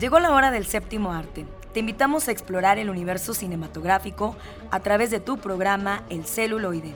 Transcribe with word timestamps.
Llegó 0.00 0.18
la 0.18 0.32
hora 0.32 0.50
del 0.50 0.64
séptimo 0.64 1.12
arte. 1.12 1.44
Te 1.74 1.80
invitamos 1.80 2.26
a 2.26 2.32
explorar 2.32 2.78
el 2.78 2.88
universo 2.88 3.34
cinematográfico 3.34 4.34
a 4.70 4.80
través 4.80 5.10
de 5.10 5.20
tu 5.20 5.36
programa 5.36 6.04
El 6.08 6.24
celuloide. 6.24 6.94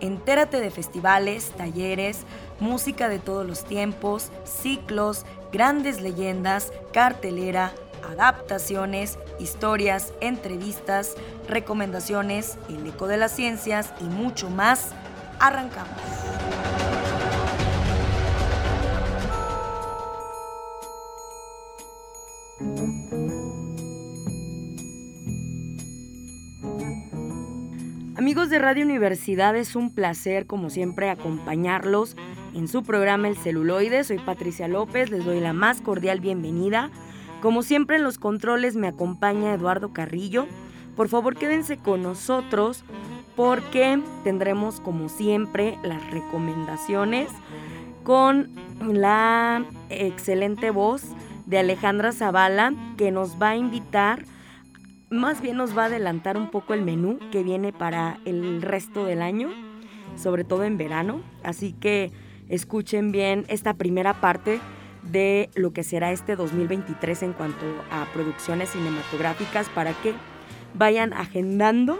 Entérate 0.00 0.58
de 0.58 0.72
festivales, 0.72 1.52
talleres, 1.52 2.24
música 2.58 3.08
de 3.08 3.20
todos 3.20 3.46
los 3.46 3.64
tiempos, 3.64 4.32
ciclos, 4.42 5.24
grandes 5.52 6.00
leyendas, 6.00 6.72
cartelera, 6.92 7.72
adaptaciones, 8.10 9.16
historias, 9.38 10.12
entrevistas, 10.20 11.14
recomendaciones, 11.46 12.58
el 12.68 12.84
eco 12.84 13.06
de 13.06 13.16
las 13.16 13.30
ciencias 13.30 13.92
y 14.00 14.04
mucho 14.04 14.50
más. 14.50 14.90
Arrancamos. 15.38 16.00
De 28.50 28.58
Radio 28.58 28.84
Universidad, 28.84 29.54
es 29.54 29.76
un 29.76 29.94
placer 29.94 30.46
como 30.46 30.70
siempre 30.70 31.08
acompañarlos 31.08 32.16
en 32.52 32.66
su 32.66 32.82
programa 32.82 33.28
El 33.28 33.36
Celuloide. 33.36 34.02
Soy 34.02 34.18
Patricia 34.18 34.66
López, 34.66 35.08
les 35.08 35.24
doy 35.24 35.38
la 35.38 35.52
más 35.52 35.80
cordial 35.80 36.18
bienvenida. 36.18 36.90
Como 37.42 37.62
siempre 37.62 37.98
en 37.98 38.02
los 38.02 38.18
controles 38.18 38.74
me 38.74 38.88
acompaña 38.88 39.54
Eduardo 39.54 39.92
Carrillo. 39.92 40.48
Por 40.96 41.08
favor 41.08 41.36
quédense 41.36 41.76
con 41.76 42.02
nosotros 42.02 42.82
porque 43.36 44.02
tendremos 44.24 44.80
como 44.80 45.08
siempre 45.08 45.78
las 45.84 46.10
recomendaciones 46.10 47.30
con 48.02 48.50
la 48.82 49.64
excelente 49.90 50.70
voz 50.70 51.04
de 51.46 51.60
Alejandra 51.60 52.10
Zavala 52.10 52.74
que 52.96 53.12
nos 53.12 53.40
va 53.40 53.50
a 53.50 53.56
invitar 53.56 54.24
más 55.10 55.42
bien 55.42 55.56
nos 55.56 55.76
va 55.76 55.82
a 55.82 55.86
adelantar 55.86 56.36
un 56.36 56.50
poco 56.50 56.72
el 56.72 56.82
menú 56.82 57.18
que 57.32 57.42
viene 57.42 57.72
para 57.72 58.18
el 58.24 58.62
resto 58.62 59.04
del 59.04 59.22
año, 59.22 59.50
sobre 60.16 60.44
todo 60.44 60.64
en 60.64 60.78
verano. 60.78 61.20
Así 61.42 61.72
que 61.72 62.12
escuchen 62.48 63.10
bien 63.12 63.44
esta 63.48 63.74
primera 63.74 64.20
parte 64.20 64.60
de 65.02 65.50
lo 65.54 65.72
que 65.72 65.82
será 65.82 66.12
este 66.12 66.36
2023 66.36 67.24
en 67.24 67.32
cuanto 67.32 67.66
a 67.90 68.04
producciones 68.12 68.70
cinematográficas 68.70 69.68
para 69.70 69.92
que 69.94 70.14
vayan 70.74 71.12
agendando 71.12 71.98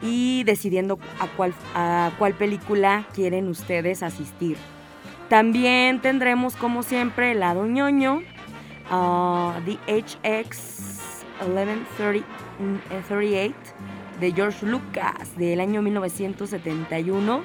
y 0.00 0.44
decidiendo 0.44 0.98
a 1.20 1.26
cuál, 1.36 1.54
a 1.74 2.12
cuál 2.18 2.34
película 2.34 3.06
quieren 3.14 3.48
ustedes 3.48 4.02
asistir. 4.02 4.56
También 5.28 6.00
tendremos 6.00 6.56
como 6.56 6.82
siempre 6.82 7.32
el 7.32 7.40
lado 7.40 7.66
ñoño, 7.66 8.22
uh, 8.90 9.52
The 9.64 9.78
HX 9.88 10.73
1138 11.40 13.54
de 14.20 14.32
George 14.32 14.66
Lucas 14.66 15.36
del 15.36 15.60
año 15.60 15.82
1971. 15.82 17.42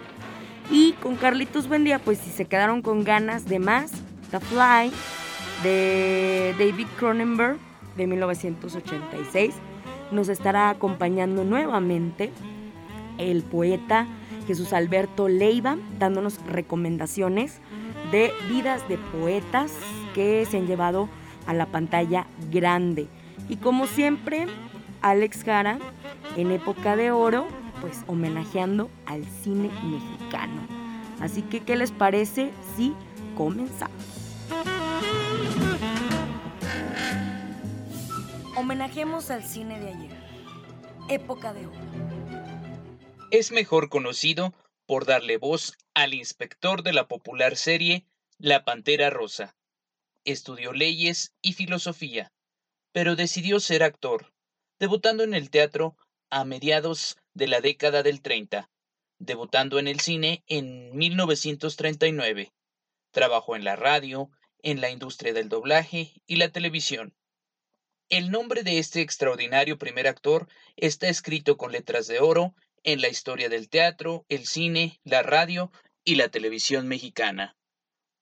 Y 0.72 0.94
con 0.94 1.16
Carlitos 1.16 1.68
Buendía, 1.68 2.00
pues 2.00 2.20
si 2.20 2.30
se 2.30 2.46
quedaron 2.46 2.82
con 2.82 3.04
ganas 3.04 3.46
de 3.46 3.60
más, 3.60 3.92
The 4.32 4.40
Fly 4.40 4.92
de 5.64 6.56
David 6.60 6.88
Cronenberg 6.98 7.58
de 7.98 8.08
1986 8.08 9.56
nos 10.12 10.30
estará 10.30 10.70
acompañando 10.70 11.44
nuevamente 11.44 12.32
el 13.18 13.44
poeta 13.44 14.08
Jesús 14.48 14.74
Alberto 14.74 15.28
Leiva, 15.28 15.78
dándonos 16.00 16.44
recomendaciones 16.48 17.60
de 18.12 18.32
vidas 18.50 18.88
de 18.90 18.98
poetas 18.98 19.72
que 20.16 20.46
se 20.46 20.58
han 20.58 20.66
llevado 20.66 21.10
a 21.46 21.54
la 21.54 21.68
pantalla 21.68 22.26
grande. 22.52 23.08
Y 23.50 23.58
como 23.58 23.88
siempre, 23.88 24.46
Alex 25.02 25.44
Jara, 25.44 25.80
en 26.38 26.52
época 26.52 26.96
de 26.96 27.10
oro, 27.10 27.48
pues 27.82 28.04
homenajeando 28.06 28.92
al 29.08 29.26
cine 29.26 29.72
mexicano. 29.84 30.68
Así 31.20 31.42
que, 31.42 31.62
¿qué 31.62 31.76
les 31.76 31.92
parece 31.92 32.52
si 32.78 32.94
comenzamos? 33.36 34.06
Homenajemos 38.56 39.32
al 39.32 39.44
cine 39.44 39.80
de 39.80 39.90
ayer, 39.90 40.18
época 41.10 41.52
de 41.52 41.66
oro. 41.66 41.80
Es 43.32 43.52
mejor 43.52 43.90
conocido 43.90 44.54
por 44.86 45.06
darle 45.06 45.38
voz 45.38 45.76
al 45.96 46.14
inspector 46.14 46.84
de 46.84 46.94
la 46.94 47.08
popular 47.08 47.56
serie 47.56 48.06
La 48.38 48.64
Pantera 48.64 49.10
Rosa. 49.10 49.56
Estudió 50.24 50.72
leyes 50.72 51.34
y 51.42 51.54
filosofía 51.54 52.32
pero 52.92 53.16
decidió 53.16 53.60
ser 53.60 53.84
actor, 53.84 54.34
debutando 54.80 55.24
en 55.24 55.34
el 55.34 55.50
teatro 55.50 55.96
a 56.30 56.44
mediados 56.46 57.18
de 57.34 57.48
la 57.48 57.62
década 57.62 58.04
del 58.04 58.22
30, 58.22 58.70
debutando 59.20 59.80
en 59.80 59.88
el 59.88 60.00
cine 60.00 60.44
en 60.48 60.96
1939. 60.96 62.52
Trabajó 63.12 63.56
en 63.56 63.64
la 63.64 63.76
radio, 63.76 64.30
en 64.62 64.82
la 64.82 64.90
industria 64.90 65.34
del 65.34 65.50
doblaje 65.50 66.14
y 66.28 66.38
la 66.38 66.50
televisión. 66.52 67.14
El 68.10 68.32
nombre 68.32 68.64
de 68.64 68.80
este 68.80 69.02
extraordinario 69.02 69.78
primer 69.78 70.08
actor 70.08 70.48
está 70.76 71.10
escrito 71.10 71.58
con 71.58 71.72
letras 71.72 72.08
de 72.08 72.20
oro 72.20 72.56
en 72.84 73.02
la 73.02 73.10
historia 73.10 73.50
del 73.50 73.70
teatro, 73.70 74.26
el 74.30 74.48
cine, 74.48 75.00
la 75.04 75.22
radio 75.22 75.72
y 76.04 76.16
la 76.16 76.30
televisión 76.30 76.88
mexicana. 76.88 77.56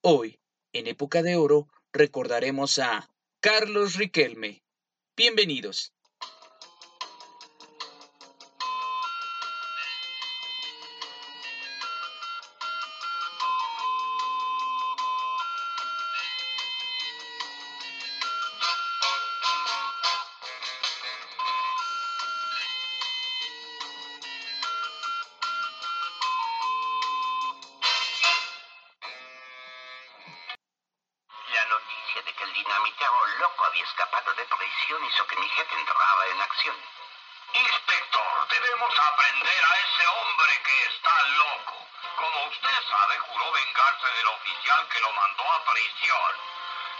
Hoy, 0.01 0.39
en 0.73 0.87
época 0.87 1.23
de 1.23 1.37
oro, 1.37 1.69
recordaremos 1.93 2.79
a 2.79 3.09
Carlos 3.39 3.95
Riquelme. 3.97 4.63
Bienvenidos. 5.15 5.93
chavo 32.99 33.25
loco 33.39 33.65
había 33.65 33.83
escapado 33.83 34.33
de 34.33 34.45
prisión 34.45 35.05
hizo 35.05 35.27
que 35.27 35.35
mi 35.37 35.49
jefe 35.49 35.75
entraba 35.75 36.25
en 36.27 36.41
acción. 36.41 36.75
Inspector, 37.53 38.47
debemos 38.49 38.99
aprender 38.99 39.65
a 39.65 39.79
ese 39.79 40.07
hombre 40.07 40.61
que 40.63 40.85
está 40.85 41.23
loco. 41.23 41.87
Como 42.15 42.45
usted 42.47 42.77
sabe, 42.89 43.19
juró 43.19 43.51
vengarse 43.51 44.07
del 44.07 44.27
oficial 44.27 44.87
que 44.89 44.99
lo 44.99 45.11
mandó 45.13 45.43
a 45.43 45.63
prisión. 45.65 46.35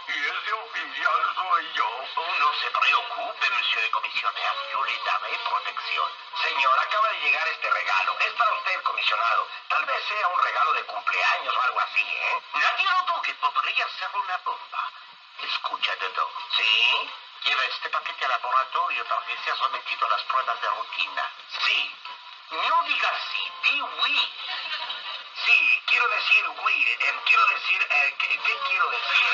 Y 0.08 0.24
ese 0.24 0.52
oficial 0.52 1.34
soy 1.34 1.72
yo. 1.74 1.90
No 2.38 2.54
se 2.60 2.70
preocupe, 2.70 3.50
monsieur 3.50 3.90
comisionado. 3.90 4.70
Yo 4.70 4.84
le 4.84 4.98
daré 5.04 5.38
protección. 5.50 6.12
Señor, 6.42 6.78
acaba 6.78 7.08
de 7.08 7.20
llegar 7.20 7.48
este 7.48 7.70
regalo. 7.70 8.16
Es 8.20 8.32
para 8.34 8.52
usted, 8.54 8.82
comisionado. 8.82 9.48
Tal 9.68 9.84
vez 9.84 10.04
sea 10.08 10.28
un 10.28 10.42
regalo 10.42 10.72
de 10.74 10.84
cumpleaños 10.84 11.56
o 11.56 11.62
algo 11.62 11.80
así, 11.80 12.00
¿eh? 12.00 12.42
Nadie 12.54 12.86
lo 12.86 13.14
toque. 13.14 13.34
Podría 13.34 13.88
ser 13.98 14.08
una 14.14 14.36
bomba. 14.38 14.77
Sí. 15.98 17.10
Lleva 17.44 17.64
este 17.64 17.88
paquete 17.90 18.24
al 18.24 18.30
laboratorio 18.30 19.04
para 19.06 19.26
que 19.26 19.36
sea 19.44 19.56
sometido 19.56 20.06
a 20.06 20.10
las 20.10 20.22
pruebas 20.22 20.60
de 20.60 20.68
rutina. 20.68 21.32
Sí. 21.66 21.96
No 22.50 22.84
digas 22.84 23.16
sí, 23.32 23.52
di 23.64 23.80
oui. 23.80 24.32
Sí, 25.44 25.82
quiero 25.86 26.08
decir 26.08 26.48
oui. 26.62 26.84
Eh, 26.86 26.98
em, 27.08 27.20
quiero 27.24 27.46
decir, 27.46 27.82
eh, 27.90 28.14
¿qué, 28.16 28.58
quiero 28.68 28.90
decir? 28.90 29.26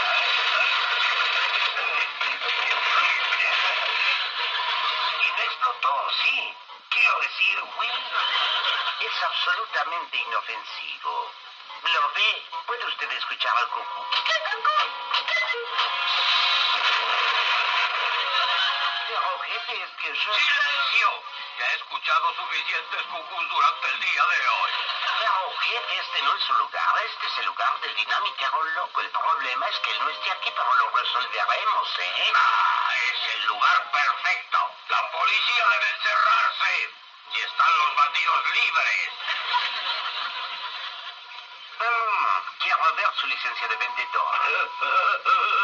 Y 5.20 5.32
me 5.32 5.44
explotó, 5.44 6.12
sí. 6.22 6.56
Quiero 6.88 7.20
decir 7.20 7.62
oui. 7.76 7.90
Es 9.00 9.22
absolutamente 9.22 10.16
inofensivo. 10.16 11.30
Lo 11.82 12.12
ve. 12.14 12.42
Puede 12.66 12.86
usted 12.86 13.12
escuchar 13.12 13.54
al 13.58 13.68
cucú. 13.68 14.04
veces 19.54 19.90
que 20.00 20.08
yo... 20.08 20.34
¡Silencio! 20.34 21.22
Ya 21.58 21.66
he 21.70 21.74
escuchado 21.76 22.34
suficientes 22.34 23.02
cucús 23.02 23.48
durante 23.48 23.88
el 23.88 24.00
día 24.00 24.22
de 24.24 24.48
hoy. 24.48 24.72
Claro, 25.18 25.52
jefe, 25.60 25.98
este 26.00 26.22
no 26.22 26.34
es 26.34 26.42
su 26.42 26.54
lugar. 26.54 27.04
Este 27.04 27.26
es 27.26 27.38
el 27.38 27.46
lugar 27.46 27.80
del 27.80 27.94
dinámico 27.94 28.62
loco. 28.74 29.00
El 29.00 29.10
problema 29.10 29.68
es 29.68 29.78
que 29.78 29.90
él 29.92 29.98
no 30.00 30.08
esté 30.10 30.30
aquí, 30.32 30.50
pero 30.50 30.74
lo 30.74 30.90
resolveremos, 30.90 31.98
¿eh? 31.98 32.32
Ah, 32.34 32.92
es 33.12 33.34
el 33.34 33.46
lugar 33.46 33.90
perfecto. 33.92 34.58
La 34.88 35.10
policía 35.12 35.64
debe 35.68 35.90
encerrarse. 35.90 36.90
Y 37.34 37.40
están 37.40 37.78
los 37.78 37.96
bandidos 37.96 38.46
libres. 38.46 39.10
Mm, 41.78 42.58
quiero 42.58 42.94
ver 42.94 43.14
su 43.20 43.26
licencia 43.26 43.68
de 43.68 43.76
vendedor. 43.76 44.40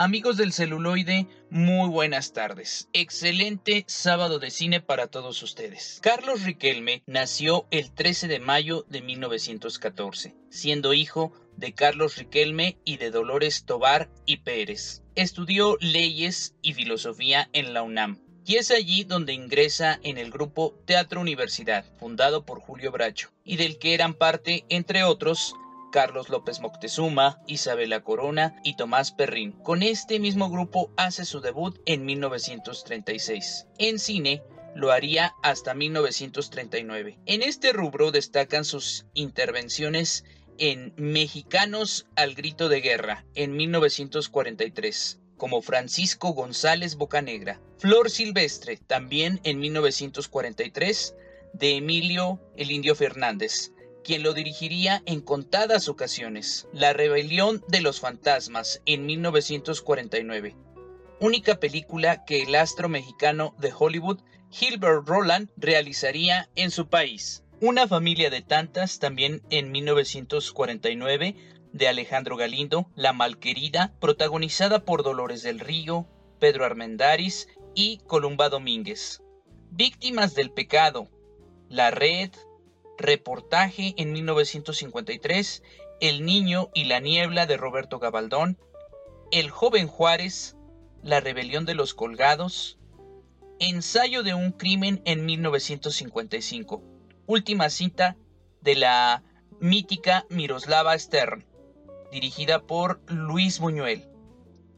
Amigos 0.00 0.36
del 0.36 0.52
celuloide, 0.52 1.26
muy 1.50 1.88
buenas 1.88 2.32
tardes. 2.32 2.88
Excelente 2.92 3.82
sábado 3.88 4.38
de 4.38 4.52
cine 4.52 4.80
para 4.80 5.08
todos 5.08 5.42
ustedes. 5.42 5.98
Carlos 6.00 6.44
Riquelme 6.44 7.02
nació 7.06 7.66
el 7.72 7.90
13 7.90 8.28
de 8.28 8.38
mayo 8.38 8.86
de 8.88 9.02
1914, 9.02 10.36
siendo 10.50 10.94
hijo 10.94 11.32
de 11.56 11.74
Carlos 11.74 12.16
Riquelme 12.16 12.78
y 12.84 12.98
de 12.98 13.10
Dolores 13.10 13.64
Tobar 13.64 14.08
y 14.24 14.36
Pérez. 14.36 15.02
Estudió 15.16 15.76
leyes 15.80 16.54
y 16.62 16.74
filosofía 16.74 17.50
en 17.52 17.74
la 17.74 17.82
UNAM 17.82 18.20
y 18.46 18.54
es 18.54 18.70
allí 18.70 19.02
donde 19.02 19.32
ingresa 19.32 19.98
en 20.04 20.16
el 20.16 20.30
grupo 20.30 20.80
Teatro 20.86 21.20
Universidad, 21.20 21.84
fundado 21.98 22.46
por 22.46 22.60
Julio 22.60 22.92
Bracho, 22.92 23.30
y 23.42 23.56
del 23.56 23.78
que 23.78 23.94
eran 23.94 24.14
parte, 24.14 24.64
entre 24.68 25.02
otros, 25.02 25.54
Carlos 25.90 26.28
López 26.28 26.60
Moctezuma, 26.60 27.40
Isabela 27.46 28.02
Corona 28.02 28.56
y 28.64 28.76
Tomás 28.76 29.12
Perrín. 29.12 29.52
Con 29.52 29.82
este 29.82 30.18
mismo 30.18 30.50
grupo 30.50 30.92
hace 30.96 31.24
su 31.24 31.40
debut 31.40 31.78
en 31.86 32.04
1936. 32.04 33.66
En 33.78 33.98
cine, 33.98 34.42
lo 34.74 34.92
haría 34.92 35.34
hasta 35.42 35.74
1939. 35.74 37.18
En 37.26 37.42
este 37.42 37.72
rubro 37.72 38.10
destacan 38.10 38.64
sus 38.64 39.06
intervenciones 39.14 40.24
en 40.58 40.92
Mexicanos 40.96 42.06
al 42.16 42.34
Grito 42.34 42.68
de 42.68 42.80
Guerra 42.80 43.24
en 43.34 43.56
1943, 43.56 45.20
como 45.36 45.62
Francisco 45.62 46.32
González 46.32 46.96
Bocanegra, 46.96 47.60
Flor 47.78 48.10
Silvestre, 48.10 48.76
también 48.76 49.40
en 49.44 49.60
1943, 49.60 51.14
de 51.52 51.76
Emilio 51.76 52.40
el 52.56 52.70
Indio 52.70 52.94
Fernández, 52.94 53.72
quien 54.08 54.22
lo 54.22 54.32
dirigiría 54.32 55.02
en 55.04 55.20
contadas 55.20 55.86
ocasiones, 55.86 56.66
La 56.72 56.94
Rebelión 56.94 57.62
de 57.68 57.82
los 57.82 58.00
Fantasmas 58.00 58.80
en 58.86 59.04
1949, 59.04 60.56
única 61.20 61.60
película 61.60 62.24
que 62.24 62.40
el 62.40 62.54
astro 62.54 62.88
mexicano 62.88 63.54
de 63.58 63.70
Hollywood, 63.78 64.20
Gilbert 64.50 65.06
Roland, 65.06 65.50
realizaría 65.58 66.48
en 66.54 66.70
su 66.70 66.88
país. 66.88 67.44
Una 67.60 67.86
familia 67.86 68.30
de 68.30 68.40
tantas 68.40 68.98
también 68.98 69.42
en 69.50 69.70
1949 69.72 71.36
de 71.74 71.88
Alejandro 71.88 72.38
Galindo, 72.38 72.88
La 72.94 73.12
Malquerida, 73.12 73.92
protagonizada 74.00 74.86
por 74.86 75.02
Dolores 75.02 75.42
del 75.42 75.60
Río, 75.60 76.06
Pedro 76.38 76.64
Armendáriz 76.64 77.46
y 77.74 77.98
Columba 78.06 78.48
Domínguez. 78.48 79.20
Víctimas 79.70 80.34
del 80.34 80.50
pecado, 80.50 81.10
La 81.68 81.90
Red, 81.90 82.30
Reportaje 82.98 83.94
en 83.96 84.12
1953, 84.12 85.62
El 86.00 86.24
Niño 86.24 86.70
y 86.74 86.84
la 86.84 86.98
Niebla 86.98 87.46
de 87.46 87.56
Roberto 87.56 88.00
Gabaldón, 88.00 88.58
El 89.30 89.50
Joven 89.50 89.86
Juárez, 89.86 90.56
La 91.04 91.20
Rebelión 91.20 91.64
de 91.64 91.74
los 91.74 91.94
Colgados, 91.94 92.76
Ensayo 93.60 94.24
de 94.24 94.34
un 94.34 94.50
Crimen 94.50 95.00
en 95.04 95.24
1955, 95.24 96.82
última 97.26 97.70
cita 97.70 98.16
de 98.62 98.74
la 98.74 99.22
mítica 99.60 100.26
Miroslava 100.28 100.98
Stern, 100.98 101.46
dirigida 102.10 102.62
por 102.62 103.00
Luis 103.06 103.60
Buñuel. 103.60 104.08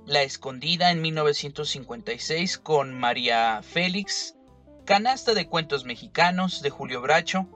La 0.05 0.23
Escondida 0.23 0.91
en 0.91 1.01
1956 1.01 2.59
con 2.59 2.99
María 2.99 3.63
Félix, 3.63 4.37
Canasta 4.85 5.33
de 5.33 5.47
Cuentos 5.47 5.85
Mexicanos 5.85 6.61
de 6.61 6.71
Julio 6.71 7.01
Bracho, 7.01 7.47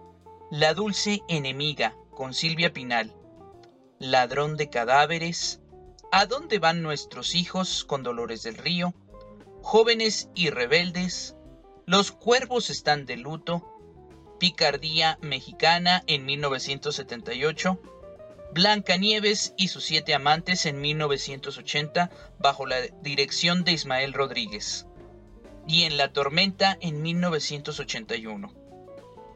la 0.56 0.72
dulce 0.72 1.20
enemiga 1.26 1.96
con 2.10 2.32
Silvia 2.32 2.72
Pinal. 2.72 3.12
Ladrón 3.98 4.56
de 4.56 4.70
cadáveres. 4.70 5.60
¿A 6.12 6.26
dónde 6.26 6.60
van 6.60 6.80
nuestros 6.80 7.34
hijos 7.34 7.84
con 7.84 8.04
Dolores 8.04 8.44
del 8.44 8.56
Río? 8.56 8.94
Jóvenes 9.62 10.28
y 10.32 10.50
rebeldes. 10.50 11.34
Los 11.86 12.12
cuervos 12.12 12.70
están 12.70 13.04
de 13.04 13.16
luto. 13.16 13.68
Picardía 14.38 15.18
mexicana 15.22 16.04
en 16.06 16.24
1978. 16.24 17.80
Blancanieves 18.52 19.54
y 19.56 19.66
sus 19.66 19.82
siete 19.82 20.14
amantes 20.14 20.66
en 20.66 20.80
1980 20.80 22.10
bajo 22.38 22.64
la 22.64 22.80
dirección 23.02 23.64
de 23.64 23.72
Ismael 23.72 24.12
Rodríguez. 24.12 24.86
Y 25.66 25.82
en 25.82 25.96
La 25.96 26.12
Tormenta 26.12 26.78
en 26.80 27.02
1981. 27.02 28.63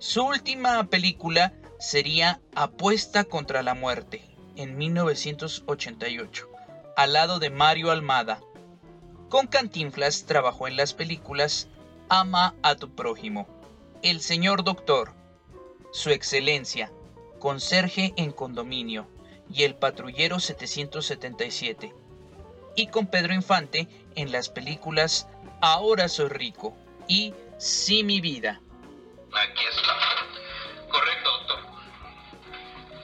Su 0.01 0.25
última 0.25 0.85
película 0.85 1.53
sería 1.81 2.41
Apuesta 2.55 3.25
contra 3.25 3.65
la 3.65 3.75
muerte, 3.75 4.23
en 4.55 4.79
1988, 4.79 6.49
al 6.97 7.15
lado 7.15 7.41
de 7.41 7.51
Mario 7.51 7.91
Almada. 7.91 8.41
Con 9.29 9.49
Cantinflas 9.49 10.25
trabajó 10.25 10.69
en 10.69 10.77
las 10.77 10.95
películas 10.95 11.67
Ama 12.09 12.55
a 12.63 12.77
tu 12.77 12.95
prójimo, 12.95 13.49
El 14.03 14.21
Señor 14.21 14.63
Doctor, 14.63 15.15
Su 15.91 16.11
Excelencia, 16.11 16.93
Conserje 17.41 18.15
en 18.17 18.31
Condominio 18.31 19.09
y 19.53 19.65
El 19.65 19.75
Patrullero 19.75 20.39
777. 20.39 21.93
Y 22.77 22.87
con 22.87 23.09
Pedro 23.09 23.35
Infante 23.35 23.89
en 24.15 24.31
las 24.31 24.49
películas 24.49 25.27
Ahora 25.61 26.09
soy 26.09 26.29
rico 26.29 26.77
y 27.09 27.35
Sí 27.59 28.05
mi 28.05 28.21
vida. 28.21 28.61
Aquí 29.35 29.65
está. 29.67 30.27
Correcto, 30.91 31.31
doctor. 31.39 31.61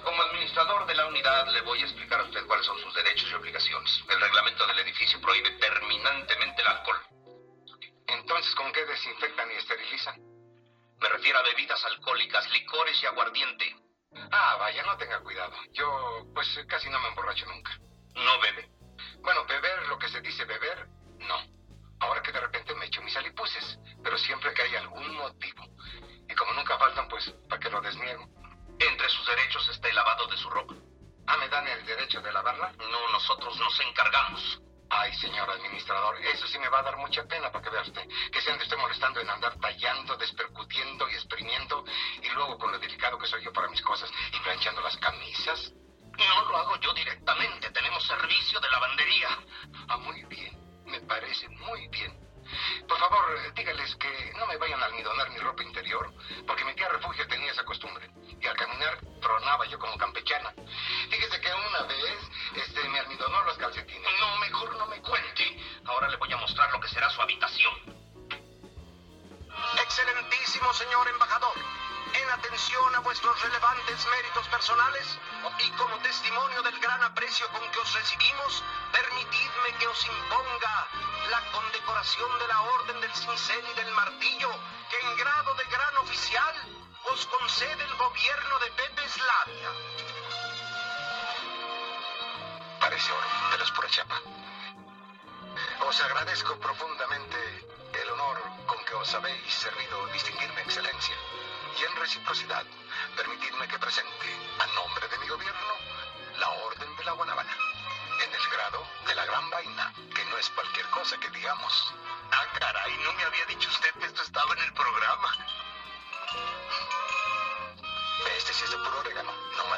Como 0.03 0.23
administrador 0.23 0.87
de 0.87 0.95
la 0.95 1.07
unidad, 1.07 1.49
le 1.49 1.61
voy 1.63 1.81
a 1.81 1.85
explicar 1.85 2.21
a 2.21 2.25
usted 2.25 2.47
cuáles 2.47 2.67
son 2.67 2.79
sus 2.81 2.95
derechos 2.95 3.31
y 3.31 3.35
obligaciones. 3.35 4.05
El 4.09 4.21
reglamento 4.21 4.67
del 4.67 4.79
edificio 4.81 5.21
prohíbe 5.21 5.51
terminantemente 5.53 6.63
el 6.63 6.69
alcohol. 6.69 7.01
Entonces, 8.07 8.55
¿con 8.55 8.73
qué 8.73 8.85
desinfectan 8.85 9.51
y 9.51 9.55
esterilizan? 9.55 10.17
Me 11.01 11.09
refiero 11.09 11.39
a 11.39 11.43
bebidas 11.43 11.85
alcohólicas, 11.85 12.51
licores 12.51 13.03
y 13.03 13.07
aguardiente. 13.07 13.77
Ah, 14.31 14.57
vaya, 14.59 14.83
no 14.85 14.97
tenga 14.97 15.21
cuidado. 15.21 15.55
Yo, 15.73 16.27
pues, 16.35 16.49
casi 16.69 16.89
no 16.89 16.99
me 17.01 17.09
emborracho 17.09 17.47
nunca. 17.47 17.79
¿No 18.15 18.39
bebe? 18.41 18.69
Bueno, 19.21 19.45
beber, 19.47 19.64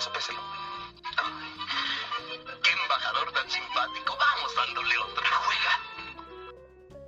Sopéselo. 0.00 0.41
Ay. 1.17 1.57
tan 3.35 3.50
simpático. 3.50 4.17
Vamos 4.19 4.55
dándole 4.55 4.99
otra. 4.99 5.26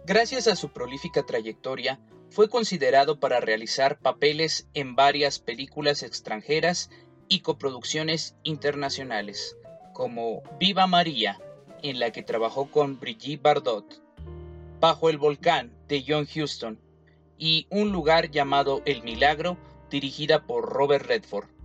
Gracias 0.04 0.48
a 0.48 0.56
su 0.56 0.70
prolífica 0.70 1.26
trayectoria, 1.26 2.00
fue 2.30 2.48
considerado 2.48 3.20
para 3.20 3.40
realizar 3.40 3.98
papeles 3.98 4.66
en 4.72 4.96
varias 4.96 5.38
películas 5.38 6.02
extranjeras 6.02 6.88
y 7.28 7.40
coproducciones 7.40 8.34
internacionales, 8.42 9.56
como 9.92 10.42
Viva 10.58 10.86
María, 10.86 11.38
en 11.82 11.98
la 11.98 12.10
que 12.10 12.22
trabajó 12.22 12.70
con 12.70 12.98
Brigitte 12.98 13.42
Bardot, 13.42 14.02
Bajo 14.80 15.10
el 15.10 15.18
Volcán, 15.18 15.76
de 15.88 16.04
John 16.06 16.26
Huston, 16.34 16.80
y 17.36 17.66
Un 17.68 17.92
lugar 17.92 18.30
llamado 18.30 18.80
El 18.86 19.02
Milagro, 19.02 19.58
dirigida 19.90 20.46
por 20.46 20.70
Robert 20.72 21.04
Redford. 21.04 21.57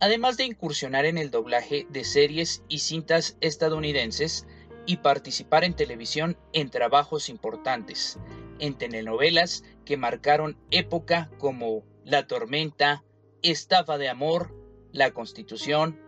Además 0.00 0.38
de 0.38 0.44
incursionar 0.44 1.04
en 1.04 1.18
el 1.18 1.30
doblaje 1.30 1.86
de 1.90 2.04
series 2.04 2.64
y 2.68 2.78
cintas 2.78 3.36
estadounidenses 3.42 4.46
y 4.86 4.96
participar 4.96 5.62
en 5.62 5.74
televisión 5.74 6.38
en 6.54 6.70
trabajos 6.70 7.28
importantes, 7.28 8.18
en 8.58 8.78
telenovelas 8.78 9.62
que 9.84 9.98
marcaron 9.98 10.56
época 10.70 11.30
como 11.38 11.84
La 12.04 12.26
Tormenta, 12.26 13.04
Estafa 13.42 13.98
de 13.98 14.08
Amor, 14.08 14.54
La 14.90 15.12
Constitución, 15.12 16.00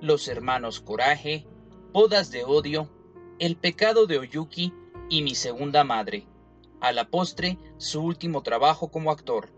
Los 0.00 0.28
Hermanos 0.28 0.80
Coraje, 0.80 1.44
Bodas 1.92 2.30
de 2.30 2.44
Odio, 2.44 2.88
El 3.40 3.56
Pecado 3.56 4.06
de 4.06 4.18
Oyuki 4.18 4.72
y 5.08 5.22
Mi 5.22 5.34
Segunda 5.34 5.82
Madre. 5.82 6.24
A 6.80 6.92
la 6.92 7.10
postre, 7.10 7.58
su 7.78 8.00
último 8.00 8.44
trabajo 8.44 8.92
como 8.92 9.10
actor. 9.10 9.50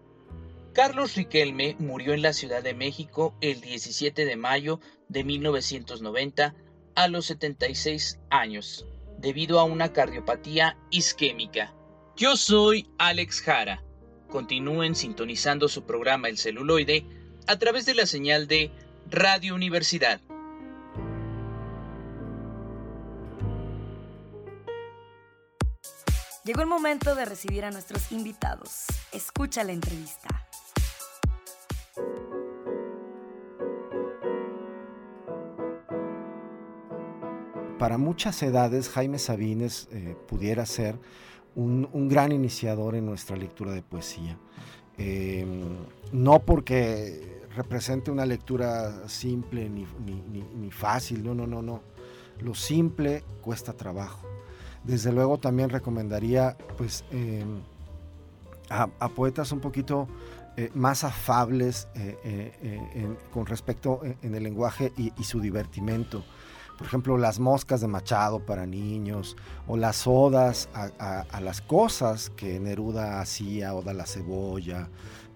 Carlos 0.72 1.16
Riquelme 1.16 1.76
murió 1.78 2.14
en 2.14 2.22
la 2.22 2.32
Ciudad 2.32 2.62
de 2.62 2.72
México 2.72 3.34
el 3.42 3.60
17 3.60 4.24
de 4.24 4.36
mayo 4.36 4.80
de 5.08 5.22
1990 5.22 6.54
a 6.94 7.08
los 7.08 7.26
76 7.26 8.20
años, 8.30 8.86
debido 9.18 9.60
a 9.60 9.64
una 9.64 9.92
cardiopatía 9.92 10.78
isquémica. 10.90 11.74
Yo 12.16 12.36
soy 12.36 12.88
Alex 12.96 13.42
Jara. 13.42 13.82
Continúen 14.30 14.94
sintonizando 14.94 15.68
su 15.68 15.84
programa 15.84 16.28
El 16.28 16.38
celuloide 16.38 17.04
a 17.46 17.58
través 17.58 17.84
de 17.84 17.94
la 17.94 18.06
señal 18.06 18.46
de 18.46 18.70
Radio 19.10 19.54
Universidad. 19.54 20.22
Llegó 26.44 26.62
el 26.62 26.66
momento 26.66 27.14
de 27.14 27.26
recibir 27.26 27.66
a 27.66 27.70
nuestros 27.70 28.10
invitados. 28.10 28.86
Escucha 29.12 29.62
la 29.64 29.72
entrevista. 29.72 30.41
Para 37.78 37.98
muchas 37.98 38.42
edades, 38.42 38.88
Jaime 38.88 39.18
Sabines 39.18 39.88
eh, 39.90 40.16
pudiera 40.28 40.64
ser 40.66 40.98
un, 41.54 42.08
gran 42.08 42.32
iniciador 42.32 42.94
en 42.94 43.04
nuestra 43.04 43.36
lectura 43.36 43.72
de 43.72 43.82
poesía. 43.82 44.38
Em, 44.96 45.76
no 46.12 46.38
porque 46.40 47.42
represente 47.56 48.10
una 48.10 48.24
lectura 48.24 49.08
simple 49.08 49.68
ni, 49.68 50.70
fácil, 50.70 51.24
no, 51.24 51.34
no, 51.34 51.46
no, 51.46 51.60
no. 51.60 51.82
Lo 52.40 52.54
simple 52.54 53.24
cuesta 53.42 53.72
trabajo. 53.72 54.26
Desde 54.84 55.12
luego 55.12 55.38
también 55.38 55.68
recomendaría 55.68 56.56
pues, 56.78 57.04
em, 57.10 57.60
a, 58.70 59.08
poetas 59.08 59.52
un 59.52 59.60
poquito 59.60 60.08
eh, 60.56 60.70
más 60.74 61.04
afables 61.04 61.88
eh, 61.94 62.18
eh, 62.24 63.16
con 63.32 63.46
respecto 63.46 64.00
en 64.22 64.34
el 64.34 64.42
lenguaje 64.42 64.92
y, 64.96 65.12
y 65.18 65.24
su 65.24 65.40
divertimento 65.40 66.24
por 66.82 66.88
ejemplo, 66.88 67.16
las 67.16 67.38
moscas 67.38 67.80
de 67.80 67.86
Machado 67.86 68.40
para 68.40 68.66
niños, 68.66 69.36
o 69.68 69.76
las 69.76 70.04
odas 70.06 70.68
a, 70.74 71.40
las 71.40 71.60
cosas 71.60 72.30
que 72.30 72.58
Neruda 72.58 73.20
hacía, 73.20 73.72
Oda 73.72 73.94
la 73.94 74.04
cebolla, 74.04 74.88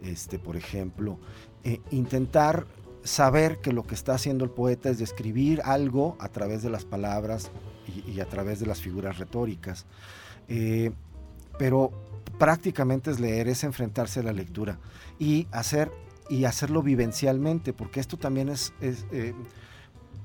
este, 0.03 0.41
por 0.41 0.57
ejemplo. 0.57 1.19
Eh, 1.63 1.81
intentar 1.93 2.67
saber 3.05 3.59
que 3.61 3.73
lo 3.73 3.85
que 3.85 3.95
está 3.95 4.15
haciendo 4.15 4.45
el 4.45 4.51
poeta 4.51 4.91
es 4.91 4.99
describir 4.99 5.61
algo 5.65 6.17
a 6.19 6.31
través 6.31 6.65
de 6.65 6.71
las 6.71 6.85
palabras 6.85 7.53
y, 8.07 8.19
a 8.19 8.27
través 8.27 8.59
de 8.59 8.67
las 8.67 8.81
figuras 8.81 9.19
retóricas. 9.19 9.87
Eh, 10.49 10.91
pero 11.59 11.93
prácticamente 12.39 13.11
es 13.11 13.21
leer, 13.21 13.49
es 13.49 13.65
enfrentarse 13.65 14.21
a 14.21 14.23
la 14.23 14.33
lectura 14.33 14.79
y 15.19 15.47
hacer 15.53 15.91
y 16.29 16.45
hacerlo 16.45 16.83
vivencialmente, 16.83 17.73
porque 17.73 18.01
esto 18.01 18.17
también 18.17 18.49
es, 18.49 18.73
eh, 18.81 19.33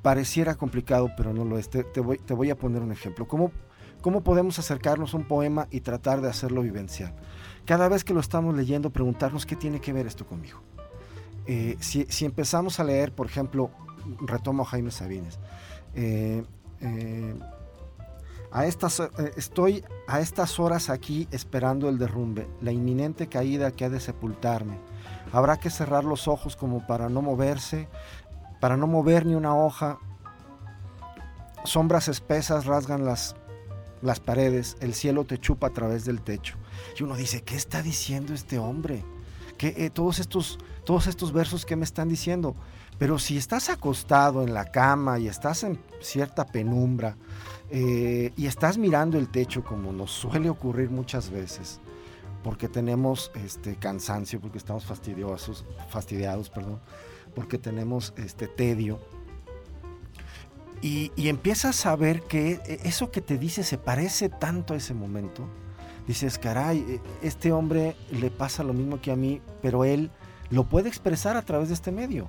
pareciera 0.02 0.56
complicado, 0.56 1.12
pero 1.16 1.32
no 1.34 1.46
lo 1.46 1.60
es. 1.60 1.70
Te, 1.70 1.84
voy, 2.02 2.18
te 2.18 2.34
voy, 2.34 2.50
a 2.50 2.58
poner 2.58 2.82
un 2.82 2.92
ejemplo. 2.92 3.28
¿Cómo, 3.28 3.52
¿Cómo 4.02 4.22
podemos 4.22 4.58
acercarnos 4.58 5.14
a 5.14 5.18
un 5.18 5.28
poema 5.28 5.68
y 5.70 5.82
tratar 5.82 6.22
de 6.22 6.30
hacerlo 6.30 6.64
vivencial? 6.64 7.14
Cada 7.66 7.88
vez 7.88 8.04
que 8.04 8.14
lo 8.14 8.20
estamos 8.20 8.56
leyendo, 8.56 8.90
preguntarnos 8.90 9.46
qué 9.46 9.56
tiene 9.56 9.80
que 9.80 9.94
ver 9.94 10.08
esto 10.08 10.26
conmigo. 10.26 10.60
Eh, 11.46 11.78
si, 11.80 12.26
empezamos 12.26 12.80
a 12.80 12.84
leer, 12.84 13.14
por 13.14 13.28
ejemplo, 13.28 13.72
retomo 14.22 14.64
a 14.64 14.66
Jaime 14.66 14.92
Sabines, 14.92 15.40
eh, 15.96 16.44
eh, 16.82 17.36
a 18.52 18.66
estas, 18.66 19.02
estoy 19.38 19.84
a 20.08 20.20
estas 20.20 20.60
horas 20.60 20.90
aquí 20.90 21.28
esperando 21.32 21.88
el 21.88 21.98
derrumbe, 21.98 22.50
la 22.62 22.72
inminente 22.72 23.28
caída 23.28 23.72
que 23.72 23.86
ha 23.86 23.90
de 23.90 24.00
sepultarme. 24.00 24.80
Habrá 25.32 25.58
que 25.58 25.70
cerrar 25.70 26.04
los 26.04 26.28
ojos 26.28 26.56
como 26.56 26.86
para 26.86 27.08
no 27.08 27.22
moverse, 27.22 27.88
para 28.60 28.76
no 28.76 28.88
mover 28.88 29.26
ni 29.26 29.36
una 29.36 29.56
hoja. 29.56 30.00
Sombras 31.64 32.10
espesas 32.10 32.66
rasgan 32.66 33.06
las, 33.06 33.36
las 34.02 34.20
paredes, 34.20 34.76
el 34.82 34.94
cielo 34.94 35.24
te 35.24 35.38
chupa 35.38 35.68
a 35.68 35.74
través 35.74 36.04
del 36.04 36.22
techo. 36.22 36.58
Y 37.00 37.04
uno 37.04 37.16
dice, 37.16 37.44
¿qué 37.44 37.56
está 37.56 37.82
diciendo 37.82 38.34
este 38.34 38.60
hombre? 38.60 39.06
¿Qué, 39.58 39.74
eh, 39.78 39.90
todos, 39.90 40.20
estos, 40.20 40.60
todos 40.84 41.08
estos 41.08 41.32
versos 41.32 41.66
que 41.66 41.76
me 41.76 41.86
están 41.86 42.10
diciendo. 42.10 42.56
Pero 43.02 43.18
si 43.18 43.36
estás 43.36 43.72
acostado 43.72 44.44
en 44.44 44.54
la 44.54 44.66
cama 44.66 45.18
y 45.18 45.28
estás 45.28 45.64
en 45.64 45.80
cierta 46.02 46.46
penumbra 46.46 47.18
eh, 47.72 48.32
y 48.38 48.46
estás 48.46 48.78
mirando 48.78 49.18
el 49.18 49.28
techo 49.28 49.64
como 49.64 49.92
nos 49.92 50.12
suele 50.12 50.52
ocurrir 50.52 50.92
muchas 50.92 51.32
veces, 51.32 51.80
porque 52.44 52.70
tenemos 52.70 53.32
este 53.34 53.76
cansancio, 53.76 54.40
porque 54.40 54.60
estamos 54.60 54.86
fastidiosos, 54.86 55.66
fastidiados, 55.90 56.52
perdón, 56.52 56.80
porque 57.34 57.58
tenemos 57.58 58.14
este 58.18 58.48
tedio. 58.48 59.00
Y, 60.84 61.12
empiezas 61.28 61.88
a 61.88 61.96
ver 61.96 62.22
que 62.22 62.62
e, 62.68 62.82
eso 62.84 63.10
que 63.10 63.22
te 63.22 63.40
dice 63.40 63.64
se 63.64 63.80
parece 63.80 64.30
tanto 64.30 64.76
a 64.76 64.78
ese 64.78 64.94
momento. 64.94 65.48
Dices, 66.06 66.38
caray, 66.38 66.78
e, 66.88 67.28
este 67.28 67.52
hombre 67.52 67.96
le 68.12 68.30
pasa 68.30 68.64
lo 68.64 68.74
mismo 68.74 69.02
que 69.02 69.12
a 69.12 69.16
mí, 69.16 69.42
pero 69.60 69.86
él 69.86 70.12
lo 70.52 70.66
puede 70.66 70.88
expresar 70.88 71.36
a 71.36 71.42
través 71.42 71.70
de 71.70 71.74
este 71.74 71.92
medio. 71.92 72.28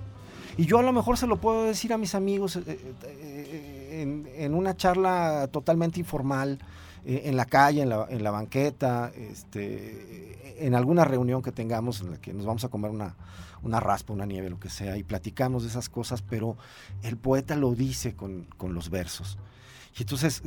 Y 0.56 0.66
yo 0.66 0.78
a 0.78 0.82
lo 0.82 0.92
mejor 0.92 1.16
se 1.16 1.26
lo 1.26 1.36
puedo 1.36 1.64
decir 1.64 1.92
a 1.92 1.98
mis 1.98 2.14
amigos 2.14 2.56
eh, 2.56 4.00
en, 4.02 4.28
en, 4.34 4.54
una 4.54 4.76
charla 4.76 5.48
totalmente 5.50 5.98
informal, 5.98 6.58
eh, 7.04 7.22
en 7.24 7.36
la 7.36 7.46
calle, 7.46 7.82
en 7.82 7.88
la, 7.88 8.06
en 8.08 8.22
la 8.22 8.30
banqueta, 8.30 9.10
este, 9.16 10.66
en 10.66 10.74
alguna 10.74 11.04
reunión 11.04 11.42
que 11.42 11.52
tengamos 11.52 12.00
en 12.02 12.10
la 12.12 12.18
que 12.18 12.32
nos 12.32 12.44
vamos 12.46 12.64
a 12.64 12.68
comer 12.68 12.90
una, 12.90 13.14
una 13.62 13.80
raspa, 13.80 14.12
una 14.12 14.26
nieve, 14.26 14.50
lo 14.50 14.60
que 14.60 14.68
sea, 14.68 14.96
y 14.96 15.02
platicamos 15.02 15.62
de 15.62 15.70
esas 15.70 15.88
cosas, 15.88 16.22
pero 16.22 16.56
el 17.02 17.16
poeta 17.16 17.56
lo 17.56 17.74
dice 17.74 18.14
con, 18.14 18.46
con 18.56 18.74
los 18.74 18.90
versos. 18.90 19.38
Y 19.94 20.02
entonces, 20.02 20.42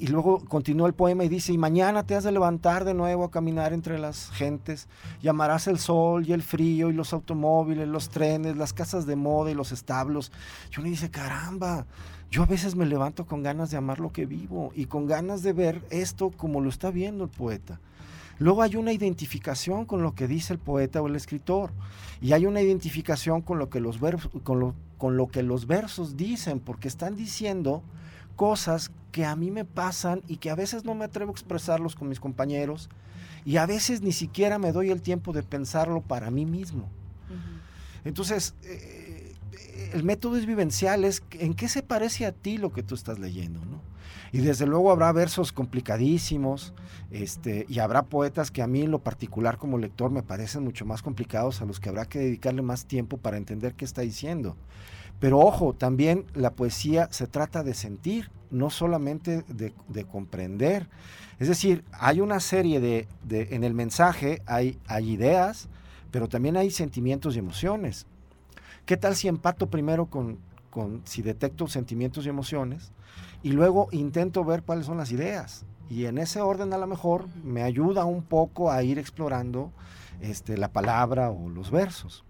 y 0.00 0.08
luego 0.08 0.44
continúa 0.46 0.88
el 0.88 0.94
poema 0.94 1.22
y 1.24 1.28
dice, 1.28 1.52
y 1.52 1.58
mañana 1.58 2.04
te 2.04 2.16
has 2.16 2.24
de 2.24 2.32
levantar 2.32 2.84
de 2.84 2.94
nuevo 2.94 3.22
a 3.24 3.30
caminar 3.30 3.72
entre 3.72 3.96
las 3.96 4.30
gentes, 4.30 4.88
llamarás 5.20 5.68
el 5.68 5.78
sol 5.78 6.26
y 6.26 6.32
el 6.32 6.42
frío 6.42 6.90
y 6.90 6.92
los 6.92 7.12
automóviles, 7.12 7.86
los 7.86 8.08
trenes, 8.08 8.56
las 8.56 8.72
casas 8.72 9.06
de 9.06 9.14
moda 9.14 9.52
y 9.52 9.54
los 9.54 9.70
establos. 9.70 10.32
Y 10.74 10.80
uno 10.80 10.88
dice, 10.88 11.10
caramba, 11.10 11.86
yo 12.28 12.42
a 12.42 12.46
veces 12.46 12.74
me 12.74 12.86
levanto 12.86 13.24
con 13.24 13.44
ganas 13.44 13.70
de 13.70 13.76
amar 13.76 14.00
lo 14.00 14.10
que 14.10 14.26
vivo 14.26 14.72
y 14.74 14.86
con 14.86 15.06
ganas 15.06 15.44
de 15.44 15.52
ver 15.52 15.80
esto 15.90 16.32
como 16.36 16.60
lo 16.60 16.68
está 16.68 16.90
viendo 16.90 17.24
el 17.24 17.30
poeta. 17.30 17.78
Luego 18.38 18.62
hay 18.62 18.74
una 18.74 18.92
identificación 18.92 19.84
con 19.84 20.02
lo 20.02 20.16
que 20.16 20.26
dice 20.26 20.54
el 20.54 20.58
poeta 20.58 21.00
o 21.00 21.06
el 21.06 21.14
escritor 21.14 21.70
y 22.20 22.32
hay 22.32 22.46
una 22.46 22.60
identificación 22.60 23.42
con 23.42 23.60
lo 23.60 23.70
que 23.70 23.78
los, 23.78 23.98
con 24.42 24.58
lo, 24.58 24.74
con 24.98 25.16
lo 25.16 25.28
que 25.28 25.44
los 25.44 25.68
versos 25.68 26.16
dicen, 26.16 26.58
porque 26.58 26.88
están 26.88 27.14
diciendo 27.14 27.84
cosas 28.42 28.90
que 29.12 29.24
a 29.24 29.36
mí 29.36 29.52
me 29.52 29.64
pasan 29.64 30.20
y 30.26 30.38
que 30.38 30.50
a 30.50 30.56
veces 30.56 30.84
no 30.84 30.96
me 30.96 31.04
atrevo 31.04 31.30
a 31.30 31.32
expresarlos 31.32 31.94
con 31.94 32.08
mis 32.08 32.18
compañeros 32.18 32.90
y 33.44 33.58
a 33.58 33.66
veces 33.66 34.02
ni 34.02 34.10
siquiera 34.10 34.58
me 34.58 34.72
doy 34.72 34.90
el 34.90 35.00
tiempo 35.00 35.32
de 35.32 35.44
pensarlo 35.44 36.00
para 36.00 36.28
mí 36.32 36.44
mismo. 36.44 36.88
Entonces, 38.04 38.56
eh, 38.64 39.36
el 39.92 40.02
método 40.02 40.36
es 40.36 40.44
vivencial, 40.44 41.04
es 41.04 41.22
en 41.38 41.54
qué 41.54 41.68
se 41.68 41.84
parece 41.84 42.26
a 42.26 42.32
ti 42.32 42.58
lo 42.58 42.72
que 42.72 42.82
tú 42.82 42.96
estás 42.96 43.20
leyendo, 43.20 43.60
¿no? 43.64 43.80
Y 44.32 44.38
desde 44.38 44.66
luego 44.66 44.90
habrá 44.90 45.12
versos 45.12 45.52
complicadísimos, 45.52 46.74
este, 47.12 47.64
y 47.68 47.78
habrá 47.78 48.06
poetas 48.06 48.50
que 48.50 48.60
a 48.60 48.66
mí 48.66 48.82
en 48.82 48.90
lo 48.90 48.98
particular 48.98 49.56
como 49.56 49.78
lector 49.78 50.10
me 50.10 50.24
parecen 50.24 50.64
mucho 50.64 50.84
más 50.84 51.00
complicados, 51.00 51.62
a 51.62 51.64
los 51.64 51.78
que 51.78 51.90
habrá 51.90 52.06
que 52.06 52.18
dedicarle 52.18 52.62
más 52.62 52.86
tiempo 52.86 53.18
para 53.18 53.36
entender 53.36 53.74
qué 53.74 53.84
está 53.84 54.00
diciendo. 54.00 54.56
Pero 55.22 55.38
ojo, 55.38 55.72
también 55.72 56.26
la 56.34 56.50
poesía 56.50 57.06
se 57.12 57.28
trata 57.28 57.62
de 57.62 57.74
sentir, 57.74 58.28
no 58.50 58.70
solamente 58.70 59.44
de, 59.46 60.04
comprender. 60.04 60.88
Es 61.38 61.46
decir, 61.46 61.84
hay 61.92 62.20
una 62.20 62.40
serie 62.40 62.80
de, 62.80 63.06
en 63.30 63.62
el 63.62 63.72
mensaje 63.72 64.42
hay, 64.46 64.80
hay 64.88 65.12
ideas, 65.12 65.68
pero 66.10 66.28
también 66.28 66.56
hay 66.56 66.72
sentimientos 66.72 67.36
y 67.36 67.38
emociones. 67.38 68.04
¿Qué 68.84 68.96
tal 68.96 69.14
si 69.14 69.28
empato 69.28 69.68
primero 69.68 70.06
con, 70.06 70.40
con 70.70 71.02
si 71.04 71.22
detecto 71.22 71.68
sentimientos 71.68 72.26
y 72.26 72.28
emociones 72.28 72.90
y 73.44 73.52
luego 73.52 73.86
intento 73.92 74.44
ver 74.44 74.64
cuáles 74.64 74.86
son 74.86 74.96
las 74.96 75.12
ideas? 75.12 75.64
Y 75.88 76.06
en 76.06 76.18
ese 76.18 76.40
orden 76.40 76.72
a 76.72 76.78
lo 76.78 76.88
mejor 76.88 77.28
me 77.44 77.62
ayuda 77.62 78.06
un 78.06 78.24
poco 78.24 78.72
a 78.72 78.82
ir 78.82 78.98
explorando 78.98 79.70
este, 80.20 80.58
la 80.58 80.72
palabra 80.72 81.30
o 81.30 81.48
los 81.48 81.70
versos. 81.70 82.24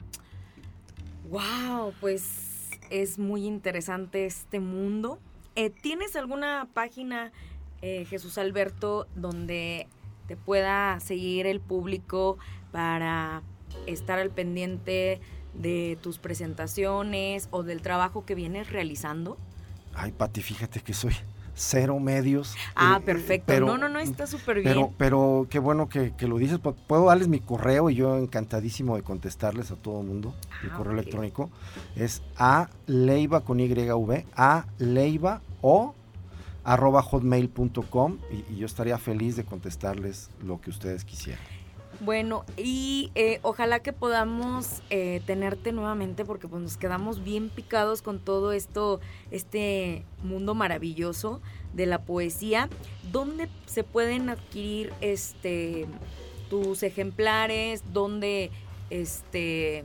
Wow, 1.31 1.95
pues 1.99 2.52
es 2.91 3.19
muy 3.19 3.47
interesante 3.47 4.27
este 4.27 4.61
mundo. 4.61 5.19
Eh, 5.55 5.71
¿Tienes 5.71 6.17
alguna 6.17 6.69
página, 6.73 7.33
eh, 7.83 8.05
Jesús 8.07 8.39
Alberto, 8.39 9.07
donde 9.15 9.89
te 10.27 10.37
pueda 10.37 10.99
seguir 11.01 11.47
el 11.47 11.61
público 11.61 12.39
para 12.71 13.43
estar 13.87 14.19
al 14.19 14.31
pendiente 14.31 15.21
de 15.55 15.99
tus 16.01 16.19
presentaciones 16.19 17.49
o 17.51 17.63
del 17.63 17.83
trabajo 17.83 18.25
que 18.25 18.35
vienes 18.35 18.71
realizando? 18.71 19.37
Ay, 19.95 20.13
Pati, 20.13 20.41
fíjate 20.41 20.81
que 20.81 20.95
soy 20.95 21.15
cero 21.55 21.99
medios. 21.99 22.55
Ah, 22.75 22.99
eh, 23.01 23.05
perfecto. 23.05 23.61
no, 23.61 23.79
no, 23.79 23.89
no, 23.89 23.99
está 23.99 24.27
súper 24.27 24.57
bien. 24.57 24.69
Pero, 24.69 24.93
pero 24.97 25.47
qué 25.51 25.59
bueno 25.59 25.89
que, 25.89 26.13
lo 26.21 26.39
dices. 26.39 26.59
Puedo 26.59 27.07
darles 27.07 27.29
mi 27.29 27.41
correo 27.41 27.91
y 27.91 27.95
yo 27.95 28.17
encantadísimo 28.17 28.97
de 28.97 29.03
contestarles 29.03 29.71
a 29.71 29.77
todo 29.77 30.01
el 30.01 30.07
mundo. 30.07 30.35
mi 30.63 30.71
ah, 30.71 30.77
correo 30.77 30.93
electrónico 30.93 31.51
es 31.97 32.23
a 32.37 32.69
leiva 32.87 33.45
con 33.45 33.59
YV, 33.59 34.25
a 34.35 34.67
leiva 34.79 35.43
o 35.61 35.95
arroba 36.65 37.03
hotmail.com 37.03 38.19
y, 38.31 38.53
y 38.53 38.57
yo 38.59 38.67
estaría 38.67 38.97
feliz 38.99 39.37
de 39.37 39.45
contestarles 39.45 40.31
lo 40.45 40.61
que 40.61 40.71
ustedes 40.71 41.05
quisieran. 41.05 41.62
Bueno, 42.05 42.45
y 42.57 43.13
eh, 43.15 43.39
ojalá 43.43 43.79
que 43.79 43.93
podamos 43.93 44.83
eh, 44.91 45.23
tenerte 45.25 45.71
nuevamente 45.71 46.25
porque 46.25 46.49
pues 46.49 46.61
nos 46.61 46.77
quedamos 46.77 47.23
bien 47.23 47.49
picados 47.49 48.03
con 48.03 48.19
todo 48.19 48.51
esto, 48.51 48.99
este 49.31 50.05
mundo 50.25 50.57
maravilloso 50.57 51.41
de 51.75 51.87
la 51.87 52.03
poesía. 52.03 52.69
¿Dónde 53.13 53.49
se 53.67 53.85
pueden 53.85 54.31
adquirir 54.31 54.93
este 55.01 55.87
tus 56.51 56.83
ejemplares? 56.83 57.85
¿Dónde 57.93 58.51
este 58.91 59.85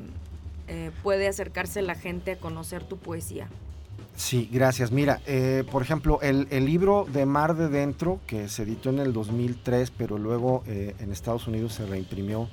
eh, 0.68 0.90
puede 1.04 1.28
acercarse 1.28 1.84
la 1.84 1.94
gente 1.94 2.32
a 2.32 2.38
conocer 2.40 2.84
tu 2.84 2.98
poesía? 2.98 3.48
Sí, 4.18 4.50
gracias. 4.52 4.92
Mira, 4.92 5.22
eh, 5.28 5.64
por 5.72 5.84
ejemplo, 5.84 6.20
el, 6.24 6.48
libro 6.66 7.06
de 7.14 7.28
Mar 7.28 7.56
de 7.56 7.70
Dentro, 7.70 8.20
que 8.26 8.50
se 8.50 8.64
editó 8.64 8.90
en 8.90 8.98
el 8.98 9.14
2003, 9.14 9.92
pero 9.92 10.18
luego 10.18 10.64
eh, 10.66 10.96
en 11.00 11.12
Estados 11.12 11.48
Unidos 11.48 11.74
se 11.74 11.86
reimprimió 11.86 12.50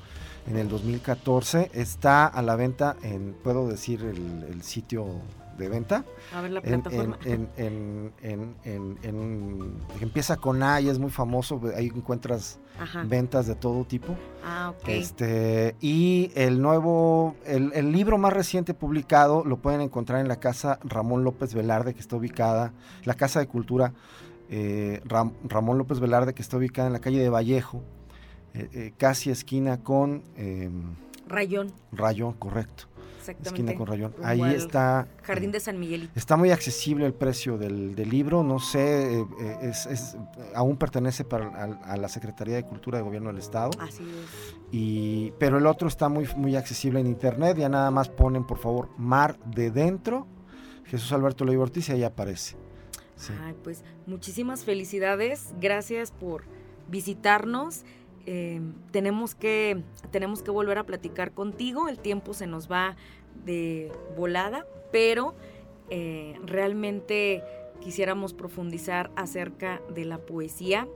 en 0.46 0.58
el 0.58 0.68
2014, 0.68 1.70
está 1.72 2.26
a 2.26 2.42
la 2.42 2.54
venta 2.54 2.96
en, 3.02 3.34
puedo 3.42 3.66
decir, 3.66 4.02
el 4.02 4.62
sitio 4.62 5.22
de 5.56 5.68
venta. 5.68 6.04
A 6.34 6.40
ver 6.40 6.52
la 6.52 6.60
plataforma. 6.60 7.18
En, 7.24 7.48
en, 7.56 8.54
en, 8.62 9.74
empieza 10.00 10.36
con 10.36 10.62
A 10.62 10.80
y 10.80 10.88
es 10.88 10.98
muy 10.98 11.10
famoso, 11.10 11.60
ahí 11.76 11.92
encuentras 11.94 12.58
ventas 13.06 13.46
de 13.46 13.54
todo 13.54 13.84
tipo. 13.84 14.16
Ah, 14.44 14.74
ok. 14.76 14.88
Este, 14.88 15.76
y 15.80 16.32
el 16.34 16.60
nuevo, 16.60 17.36
el, 17.44 17.92
libro 17.92 18.18
más 18.18 18.32
reciente 18.32 18.74
publicado 18.74 19.44
lo 19.44 19.58
pueden 19.58 19.80
encontrar 19.80 20.20
en 20.20 20.28
la 20.28 20.36
casa 20.36 20.78
Ramón 20.82 21.24
López 21.24 21.54
Velarde, 21.54 21.94
que 21.94 22.00
está 22.00 22.16
ubicada, 22.16 22.72
la 23.04 23.14
Casa 23.14 23.40
de 23.40 23.46
Cultura 23.46 23.92
eh, 24.50 25.00
Ramón 25.04 25.78
López 25.78 26.00
Velarde, 26.00 26.34
que 26.34 26.42
está 26.42 26.56
ubicada 26.56 26.86
en 26.88 26.92
la 26.92 27.00
calle 27.00 27.18
de 27.18 27.28
Vallejo, 27.28 27.82
eh, 28.54 28.68
eh, 28.72 28.92
casi 28.96 29.30
esquina 29.30 29.82
con... 29.82 30.22
Em, 30.36 30.94
Rayón. 31.26 31.72
Rayón, 31.92 32.34
correcto. 32.34 32.84
Esquina 33.28 33.74
con 33.74 33.86
Rayón. 33.86 34.14
Ahí 34.22 34.42
está. 34.54 35.08
Jardín 35.22 35.52
de 35.52 35.60
San 35.60 35.78
Miguelito. 35.78 36.12
Está 36.14 36.36
muy 36.36 36.50
accesible 36.50 37.06
el 37.06 37.14
precio 37.14 37.58
del, 37.58 37.94
libro. 38.08 38.42
No 38.42 38.58
sé, 38.58 39.20
eh, 39.20 39.26
eh, 39.40 39.72
es, 39.90 40.16
aún 40.54 40.76
pertenece 40.76 41.24
para, 41.24 41.64
a, 41.64 41.96
la 41.96 42.08
Secretaría 42.08 42.56
de 42.56 42.64
Cultura 42.64 42.98
de 42.98 43.04
Gobierno 43.04 43.30
del 43.30 43.38
Estado. 43.38 43.70
Así 43.78 44.02
es. 44.02 44.56
Y, 44.72 45.32
pero 45.38 45.58
el 45.58 45.66
otro 45.66 45.88
está 45.88 46.08
muy, 46.08 46.28
muy 46.36 46.56
accesible 46.56 47.00
en 47.00 47.06
internet. 47.06 47.56
Ya 47.56 47.68
nada 47.68 47.90
más 47.90 48.08
ponen, 48.08 48.44
por 48.44 48.58
favor, 48.58 48.88
Mar 48.98 49.38
de 49.44 49.70
Dentro. 49.70 50.26
Jesús 50.84 51.12
Alberto 51.12 51.44
Leiva 51.44 51.62
Ortiz 51.62 51.88
y 51.88 51.92
ahí 51.92 52.02
aparece. 52.04 52.56
Ay, 53.42 53.54
pues 53.62 53.84
muchísimas 54.06 54.64
felicidades. 54.64 55.54
Gracias 55.60 56.10
por 56.10 56.44
visitarnos. 56.88 57.84
Eh, 58.26 58.60
tenemos, 58.90 59.34
que, 59.34 59.82
tenemos 60.10 60.42
que 60.42 60.50
volver 60.50 60.78
a 60.78 60.84
platicar 60.84 61.32
contigo, 61.32 61.88
el 61.88 61.98
tiempo 61.98 62.32
se 62.32 62.46
nos 62.46 62.70
va 62.70 62.96
de 63.44 63.92
volada, 64.16 64.66
pero 64.92 65.34
eh, 65.90 66.38
realmente 66.44 67.42
quisiéramos 67.80 68.32
profundizar 68.32 69.10
acerca 69.14 69.82
de 69.94 70.06
la 70.06 70.18
poesía 70.18 70.88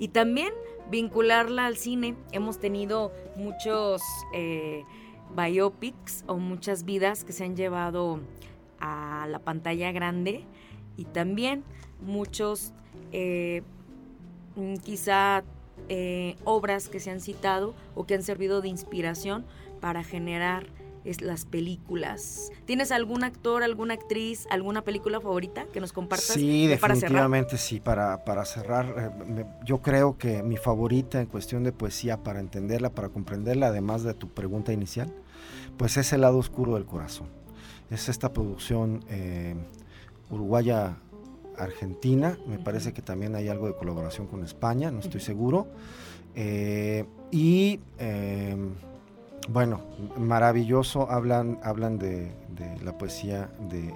y 0.00 0.08
también 0.08 0.52
vincularla 0.90 1.66
al 1.66 1.76
cine. 1.76 2.16
Hemos 2.32 2.58
tenido 2.58 3.12
muchos 3.36 4.02
eh, 4.34 4.82
biopics 5.36 6.24
o 6.26 6.38
muchas 6.38 6.84
vidas 6.84 7.22
que 7.22 7.32
se 7.32 7.44
han 7.44 7.54
llevado 7.54 8.18
a 8.80 9.28
la 9.30 9.38
pantalla 9.38 9.92
grande 9.92 10.44
y 10.96 11.04
también 11.04 11.62
muchos 12.00 12.72
quizá 14.82 15.44
eh, 15.88 16.36
obras 16.44 16.88
que 16.88 17.00
se 17.00 17.10
han 17.10 17.20
citado 17.20 17.74
o 17.94 18.06
que 18.06 18.14
han 18.14 18.22
servido 18.22 18.60
de 18.60 18.68
inspiración 18.68 19.44
para 19.80 20.04
generar 20.04 20.66
las 21.20 21.44
películas. 21.44 22.50
¿Tienes 22.64 22.92
algún 22.92 23.24
actor, 23.24 23.62
alguna 23.62 23.94
actriz, 23.94 24.46
alguna 24.50 24.82
película 24.82 25.20
favorita 25.20 25.66
que 25.72 25.80
nos 25.80 25.92
compartas? 25.92 26.34
Sí, 26.34 26.66
definitivamente 26.66 27.58
sí. 27.58 27.80
Para, 27.80 28.24
para 28.24 28.44
cerrar, 28.44 29.12
eh, 29.36 29.44
yo 29.64 29.82
creo 29.82 30.16
que 30.16 30.42
mi 30.42 30.56
favorita 30.56 31.20
en 31.20 31.26
cuestión 31.26 31.64
de 31.64 31.72
poesía, 31.72 32.22
para 32.22 32.40
entenderla, 32.40 32.90
para 32.90 33.08
comprenderla, 33.08 33.68
además 33.68 34.04
de 34.04 34.14
tu 34.14 34.28
pregunta 34.28 34.72
inicial, 34.72 35.12
pues 35.76 35.96
es 35.96 36.12
El 36.12 36.20
lado 36.20 36.38
oscuro 36.38 36.74
del 36.74 36.86
corazón. 36.86 37.28
Es 37.90 38.08
esta 38.08 38.32
producción 38.32 39.04
eh, 39.08 39.56
uruguaya 40.30 40.96
Argentina, 41.58 42.38
me 42.46 42.58
parece 42.58 42.92
que 42.92 43.02
también 43.02 43.34
hay 43.34 43.48
algo 43.48 43.66
de 43.66 43.74
colaboración 43.74 44.26
con 44.26 44.44
España, 44.44 44.90
no 44.90 45.00
estoy 45.00 45.20
seguro. 45.20 45.66
Eh, 46.34 47.04
y 47.30 47.80
em, 47.98 48.74
bueno, 49.48 49.80
maravilloso, 50.16 51.10
hablan, 51.10 51.58
hablan 51.62 51.98
de, 51.98 52.32
la 52.82 52.96
poesía 52.96 53.50
de, 53.70 53.88
eh, 53.88 53.94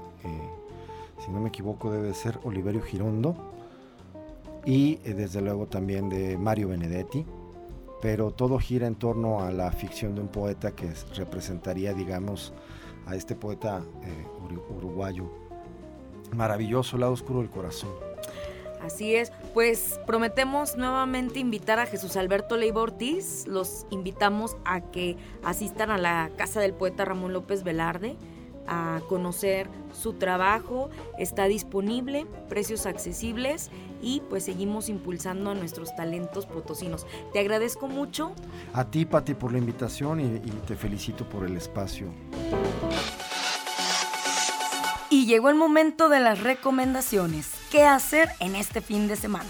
si 1.25 1.31
no 1.31 1.41
me 1.41 1.49
equivoco, 1.49 1.91
debe 1.91 2.13
ser 2.15 2.39
Oliverio 2.45 2.83
Girondo 2.83 3.37
y 4.65 4.99
eh, 5.05 5.15
desde 5.15 5.41
luego 5.41 5.67
también 5.67 6.09
de 6.09 6.37
Mario 6.37 6.69
Benedetti, 6.69 7.25
pero 8.03 8.33
todo 8.33 8.59
gira 8.59 8.87
en 8.87 8.97
torno 8.97 9.41
a 9.41 9.51
la 9.51 9.71
ficción 9.73 10.15
de 10.15 10.21
un 10.21 10.29
poeta 10.29 10.73
que 10.73 10.91
representaría, 11.15 11.95
digamos, 11.95 12.53
a 13.07 13.15
este 13.15 13.37
poeta 13.37 13.83
uruguayo 14.77 15.46
maravilloso 16.35 16.99
lado 16.99 17.13
oscuro 17.13 17.41
del 17.41 17.51
corazón. 17.51 17.91
Así 18.83 19.17
es, 19.17 19.33
pues 19.53 19.99
prometemos 20.07 20.77
nuevamente 20.77 21.41
invitar 21.41 21.81
a 21.81 21.87
Jesús 21.87 22.17
Alberto 22.17 22.57
Leiva 22.57 22.83
Ortiz, 22.83 23.45
los 23.49 23.85
invitamos 23.91 24.57
a 24.65 24.81
que 24.81 25.17
asistan 25.43 25.91
a 25.91 25.99
la 25.99 26.31
casa 26.37 26.61
del 26.61 26.73
poeta 26.73 27.05
Ramón 27.05 27.33
López 27.33 27.65
Velarde 27.65 28.17
a 28.69 29.01
conocer 29.09 29.69
su 29.93 30.15
trabajo, 30.15 30.91
está 31.19 31.47
disponible, 31.47 32.27
precios 32.49 32.87
accesibles 32.87 33.71
y 34.03 34.23
pues 34.29 34.45
seguimos 34.45 34.89
impulsando 34.89 35.51
a 35.51 35.55
nuestros 35.55 35.95
talentos 35.97 36.47
potosinos. 36.47 37.07
Te 37.33 37.41
agradezco 37.41 37.89
mucho. 37.89 38.33
A 38.73 38.85
ti, 38.85 39.05
Pati, 39.05 39.35
por 39.35 39.53
la 39.53 39.59
invitación 39.59 40.21
y, 40.21 40.25
y 40.25 40.51
te 40.67 40.77
felicito 40.77 41.29
por 41.29 41.45
el 41.45 41.57
espacio. 41.57 42.07
Y 45.09 45.27
llegó 45.27 45.51
el 45.51 45.55
momento 45.55 46.09
de 46.09 46.19
las 46.19 46.43
recomendaciones. 46.43 47.53
¿Qué 47.71 47.85
hacer 47.85 48.29
en 48.41 48.57
este 48.57 48.81
fin 48.81 49.07
de 49.07 49.15
semana? 49.15 49.49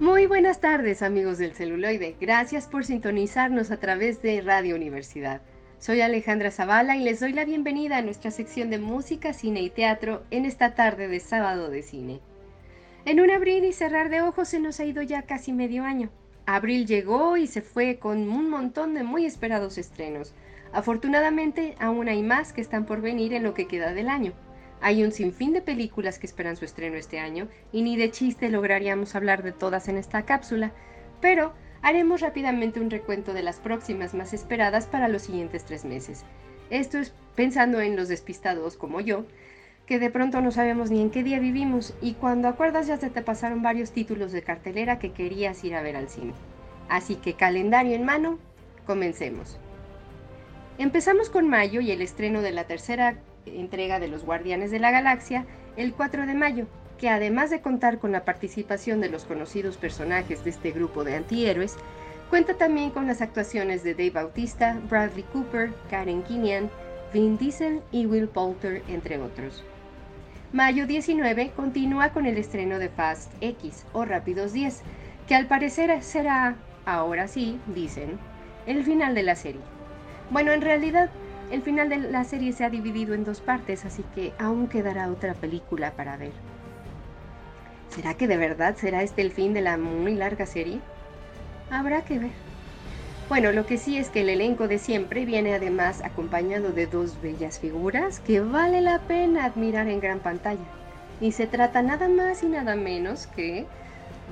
Muy 0.00 0.26
buenas 0.26 0.60
tardes 0.60 1.02
amigos 1.02 1.38
del 1.38 1.52
celuloide. 1.52 2.16
Gracias 2.20 2.66
por 2.66 2.84
sintonizarnos 2.84 3.70
a 3.70 3.76
través 3.76 4.20
de 4.20 4.40
Radio 4.40 4.74
Universidad. 4.74 5.42
Soy 5.78 6.00
Alejandra 6.00 6.50
Zavala 6.50 6.96
y 6.96 7.04
les 7.04 7.20
doy 7.20 7.32
la 7.32 7.44
bienvenida 7.44 7.98
a 7.98 8.02
nuestra 8.02 8.32
sección 8.32 8.70
de 8.70 8.78
música, 8.78 9.32
cine 9.32 9.62
y 9.62 9.70
teatro 9.70 10.24
en 10.32 10.46
esta 10.46 10.74
tarde 10.74 11.06
de 11.06 11.20
sábado 11.20 11.70
de 11.70 11.84
cine. 11.84 12.20
En 13.04 13.20
un 13.20 13.32
abrir 13.32 13.64
y 13.64 13.72
cerrar 13.72 14.10
de 14.10 14.22
ojos 14.22 14.48
se 14.48 14.60
nos 14.60 14.78
ha 14.78 14.84
ido 14.84 15.02
ya 15.02 15.22
casi 15.22 15.52
medio 15.52 15.82
año. 15.82 16.10
Abril 16.46 16.86
llegó 16.86 17.36
y 17.36 17.48
se 17.48 17.60
fue 17.60 17.98
con 17.98 18.28
un 18.28 18.48
montón 18.48 18.94
de 18.94 19.02
muy 19.02 19.26
esperados 19.26 19.76
estrenos. 19.76 20.34
Afortunadamente, 20.72 21.74
aún 21.80 22.08
hay 22.08 22.22
más 22.22 22.52
que 22.52 22.60
están 22.60 22.86
por 22.86 23.00
venir 23.00 23.34
en 23.34 23.42
lo 23.42 23.54
que 23.54 23.66
queda 23.66 23.92
del 23.92 24.08
año. 24.08 24.34
Hay 24.80 25.02
un 25.02 25.10
sinfín 25.10 25.52
de 25.52 25.62
películas 25.62 26.20
que 26.20 26.26
esperan 26.26 26.56
su 26.56 26.64
estreno 26.64 26.94
este 26.96 27.18
año 27.18 27.48
y 27.72 27.82
ni 27.82 27.96
de 27.96 28.12
chiste 28.12 28.48
lograríamos 28.50 29.16
hablar 29.16 29.42
de 29.42 29.52
todas 29.52 29.88
en 29.88 29.96
esta 29.96 30.24
cápsula, 30.24 30.72
pero 31.20 31.54
haremos 31.82 32.20
rápidamente 32.20 32.80
un 32.80 32.90
recuento 32.90 33.34
de 33.34 33.42
las 33.42 33.58
próximas 33.58 34.14
más 34.14 34.32
esperadas 34.32 34.86
para 34.86 35.08
los 35.08 35.22
siguientes 35.22 35.64
tres 35.64 35.84
meses. 35.84 36.24
Esto 36.70 36.98
es 36.98 37.12
pensando 37.34 37.80
en 37.80 37.96
los 37.96 38.08
despistados 38.08 38.76
como 38.76 39.00
yo, 39.00 39.26
que 39.86 39.98
de 39.98 40.10
pronto 40.10 40.40
no 40.40 40.50
sabemos 40.50 40.90
ni 40.90 41.00
en 41.00 41.10
qué 41.10 41.22
día 41.22 41.38
vivimos 41.38 41.94
y 42.00 42.14
cuando 42.14 42.48
acuerdas 42.48 42.86
ya 42.86 42.96
se 42.96 43.10
te 43.10 43.22
pasaron 43.22 43.62
varios 43.62 43.92
títulos 43.92 44.32
de 44.32 44.42
cartelera 44.42 44.98
que 44.98 45.12
querías 45.12 45.62
ir 45.64 45.74
a 45.74 45.82
ver 45.82 45.96
al 45.96 46.08
cine. 46.08 46.32
Así 46.88 47.16
que 47.16 47.34
calendario 47.34 47.94
en 47.94 48.04
mano, 48.04 48.38
comencemos. 48.86 49.58
Empezamos 50.78 51.30
con 51.30 51.48
mayo 51.48 51.80
y 51.80 51.90
el 51.90 52.02
estreno 52.02 52.42
de 52.42 52.52
la 52.52 52.64
tercera 52.64 53.16
entrega 53.46 53.98
de 53.98 54.08
Los 54.08 54.24
Guardianes 54.24 54.70
de 54.70 54.78
la 54.78 54.90
Galaxia 54.90 55.44
el 55.76 55.92
4 55.94 56.26
de 56.26 56.34
mayo, 56.34 56.66
que 56.98 57.08
además 57.08 57.50
de 57.50 57.60
contar 57.60 57.98
con 57.98 58.12
la 58.12 58.24
participación 58.24 59.00
de 59.00 59.08
los 59.08 59.24
conocidos 59.24 59.76
personajes 59.76 60.44
de 60.44 60.50
este 60.50 60.70
grupo 60.70 61.04
de 61.04 61.16
antihéroes, 61.16 61.76
cuenta 62.30 62.54
también 62.54 62.90
con 62.90 63.06
las 63.06 63.20
actuaciones 63.20 63.82
de 63.82 63.94
Dave 63.94 64.10
Bautista, 64.10 64.78
Bradley 64.88 65.24
Cooper, 65.32 65.70
Karen 65.90 66.22
Kinian, 66.22 66.70
Vin 67.12 67.36
Diesel 67.36 67.80
y 67.90 68.06
Will 68.06 68.28
Poulter, 68.28 68.82
entre 68.88 69.18
otros. 69.18 69.64
Mayo 70.52 70.86
19 70.86 71.52
continúa 71.56 72.10
con 72.10 72.26
el 72.26 72.36
estreno 72.36 72.78
de 72.78 72.90
Fast 72.90 73.32
X 73.40 73.86
o 73.94 74.04
Rápidos 74.04 74.52
10, 74.52 74.82
que 75.26 75.34
al 75.34 75.46
parecer 75.46 76.02
será, 76.02 76.56
ahora 76.84 77.26
sí, 77.26 77.58
dicen, 77.68 78.18
el 78.66 78.84
final 78.84 79.14
de 79.14 79.22
la 79.22 79.34
serie. 79.34 79.62
Bueno, 80.28 80.52
en 80.52 80.60
realidad 80.60 81.08
el 81.50 81.62
final 81.62 81.88
de 81.88 81.96
la 81.96 82.24
serie 82.24 82.52
se 82.52 82.66
ha 82.66 82.68
dividido 82.68 83.14
en 83.14 83.24
dos 83.24 83.40
partes, 83.40 83.86
así 83.86 84.04
que 84.14 84.34
aún 84.38 84.68
quedará 84.68 85.10
otra 85.10 85.32
película 85.32 85.92
para 85.92 86.18
ver. 86.18 86.32
¿Será 87.88 88.12
que 88.12 88.28
de 88.28 88.36
verdad 88.36 88.76
será 88.76 89.02
este 89.02 89.22
el 89.22 89.32
fin 89.32 89.54
de 89.54 89.62
la 89.62 89.78
muy 89.78 90.14
larga 90.16 90.44
serie? 90.44 90.80
Habrá 91.70 92.02
que 92.02 92.18
ver. 92.18 92.51
Bueno, 93.28 93.52
lo 93.52 93.64
que 93.64 93.78
sí 93.78 93.96
es 93.96 94.10
que 94.10 94.20
el 94.20 94.28
elenco 94.28 94.68
de 94.68 94.78
siempre 94.78 95.24
viene 95.24 95.54
además 95.54 96.02
acompañado 96.04 96.72
de 96.72 96.86
dos 96.86 97.20
bellas 97.22 97.58
figuras 97.58 98.20
que 98.20 98.40
vale 98.40 98.80
la 98.82 98.98
pena 99.00 99.44
admirar 99.44 99.88
en 99.88 100.00
gran 100.00 100.20
pantalla. 100.20 100.66
Y 101.20 101.32
se 101.32 101.46
trata 101.46 101.82
nada 101.82 102.08
más 102.08 102.42
y 102.42 102.46
nada 102.46 102.76
menos 102.76 103.26
que 103.28 103.66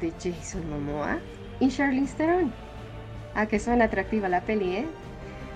de 0.00 0.12
Jason 0.12 0.68
Momoa 0.68 1.18
y 1.60 1.68
Charlize 1.68 2.16
Theron. 2.16 2.52
¿A 3.34 3.46
que 3.46 3.60
suena 3.60 3.86
atractiva 3.86 4.28
la 4.28 4.42
peli, 4.42 4.76
eh? 4.76 4.86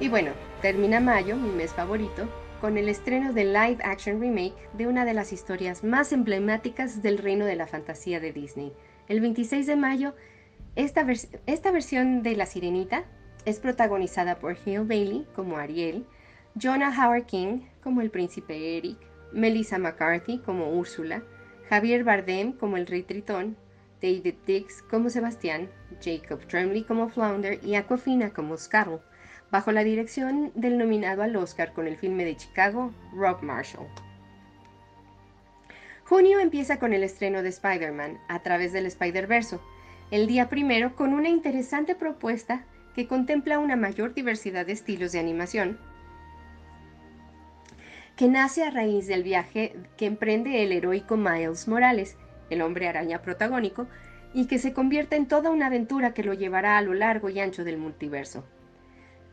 Y 0.01 0.09
bueno, 0.09 0.31
termina 0.63 1.01
mayo, 1.01 1.37
mi 1.37 1.51
mes 1.51 1.75
favorito, 1.75 2.29
con 2.61 2.79
el 2.79 2.89
estreno 2.89 3.33
del 3.33 3.53
live 3.53 3.79
action 3.83 4.21
remake 4.21 4.55
de 4.73 4.87
una 4.87 5.05
de 5.05 5.13
las 5.13 5.33
historias 5.33 5.85
más 5.85 6.13
emblemáticas 6.13 7.03
del 7.03 7.19
reino 7.19 7.45
de 7.45 7.57
la 7.57 7.67
fantasía 7.67 8.21
de 8.21 8.33
Disney. 8.33 8.73
El 9.09 9.21
26 9.21 9.67
de 9.67 9.77
mayo, 9.77 10.15
esta, 10.77 11.07
esta 11.47 11.71
versión 11.73 12.23
de 12.23 12.37
La 12.37 12.47
Sirenita 12.47 13.05
es 13.45 13.59
protagonizada 13.59 14.39
por 14.39 14.57
Hale 14.65 14.81
Bailey 14.81 15.27
como 15.35 15.57
Ariel, 15.57 16.07
Jonah 16.61 16.91
Howard 16.91 17.27
King 17.27 17.63
como 17.83 18.01
el 18.01 18.11
príncipe 18.11 18.77
Eric, 18.77 18.99
Melissa 19.33 19.79
McCarthy 19.79 20.39
como 20.39 20.71
Úrsula, 20.71 21.23
Javier 21.69 22.05
Bardem 22.05 22.53
como 22.53 22.77
el 22.77 22.87
rey 22.87 23.03
Tritón, 23.03 23.57
David 24.01 24.35
Dix 24.47 24.83
como 24.83 25.11
Sebastián, 25.11 25.69
Jacob 26.03 26.47
Tremblay 26.47 26.85
como 26.85 27.09
Flounder 27.09 27.59
y 27.65 27.75
Aquafina 27.75 28.31
como 28.31 28.57
Scarlet 28.57 29.01
bajo 29.51 29.71
la 29.73 29.85
dirección 29.85 30.51
del 30.55 30.79
nominado 30.79 31.23
al 31.23 31.37
Oscar 31.37 31.73
con 31.73 31.87
el 31.87 31.97
filme 31.97 32.25
de 32.25 32.37
Chicago, 32.37 32.93
Rob 33.15 33.41
Marshall. 33.43 33.87
Junio 36.05 36.41
empieza 36.41 36.79
con 36.79 36.93
el 36.93 37.03
estreno 37.03 37.43
de 37.43 37.51
Spider-Man 37.51 38.19
a 38.29 38.43
través 38.43 38.73
del 38.73 38.87
Spider-Verse, 38.87 39.59
el 40.11 40.27
día 40.27 40.49
primero 40.49 40.97
con 40.97 41.13
una 41.13 41.29
interesante 41.29 41.95
propuesta 41.95 42.65
que 42.95 43.07
contempla 43.07 43.59
una 43.59 43.77
mayor 43.77 44.15
diversidad 44.15 44.67
de 44.67 44.73
estilos 44.73 45.13
de 45.13 45.21
animación, 45.21 45.79
que 48.17 48.29
nace 48.29 48.63
a 48.63 48.71
raíz 48.71 49.07
del 49.07 49.23
viaje 49.23 49.75
que 49.97 50.07
emprende 50.07 50.63
el 50.63 50.73
heroico 50.73 51.17
Miles 51.17 51.67
Morales, 51.67 52.17
el 52.51 52.63
hombre 52.63 52.89
araña 52.89 53.23
protagónico, 53.23 53.89
y 54.33 54.47
que 54.47 54.59
se 54.59 54.73
convierte 54.73 55.17
en 55.17 55.27
toda 55.27 55.51
una 55.51 55.67
aventura 55.67 56.13
que 56.13 56.25
lo 56.25 56.35
llevará 56.35 56.77
a 56.77 56.83
lo 56.83 56.95
largo 56.95 57.29
y 57.31 57.41
ancho 57.41 57.65
del 57.65 57.79
multiverso. 57.79 58.45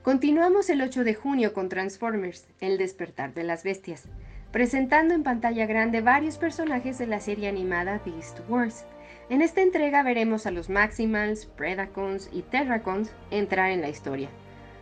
Continuamos 0.04 0.70
el 0.70 0.82
8 0.82 1.04
de 1.04 1.14
junio 1.14 1.54
con 1.54 1.70
Transformers, 1.70 2.48
El 2.60 2.78
despertar 2.78 3.34
de 3.34 3.44
las 3.44 3.64
bestias, 3.64 4.06
presentando 4.52 5.14
en 5.14 5.24
pantalla 5.24 5.66
grande 5.66 6.02
varios 6.02 6.38
personajes 6.38 6.98
de 6.98 7.08
la 7.08 7.20
serie 7.20 7.48
animada 7.48 8.02
Beast 8.06 8.40
Wars. 8.50 8.86
En 9.32 9.42
esta 9.42 9.62
entrega 9.62 10.04
veremos 10.04 10.46
a 10.46 10.52
los 10.52 10.70
Maximals, 10.70 11.46
Predacons 11.46 12.28
y 12.34 12.42
Terracons 12.42 13.14
entrar 13.30 13.72
en 13.72 13.80
la 13.80 13.88
historia, 13.88 14.28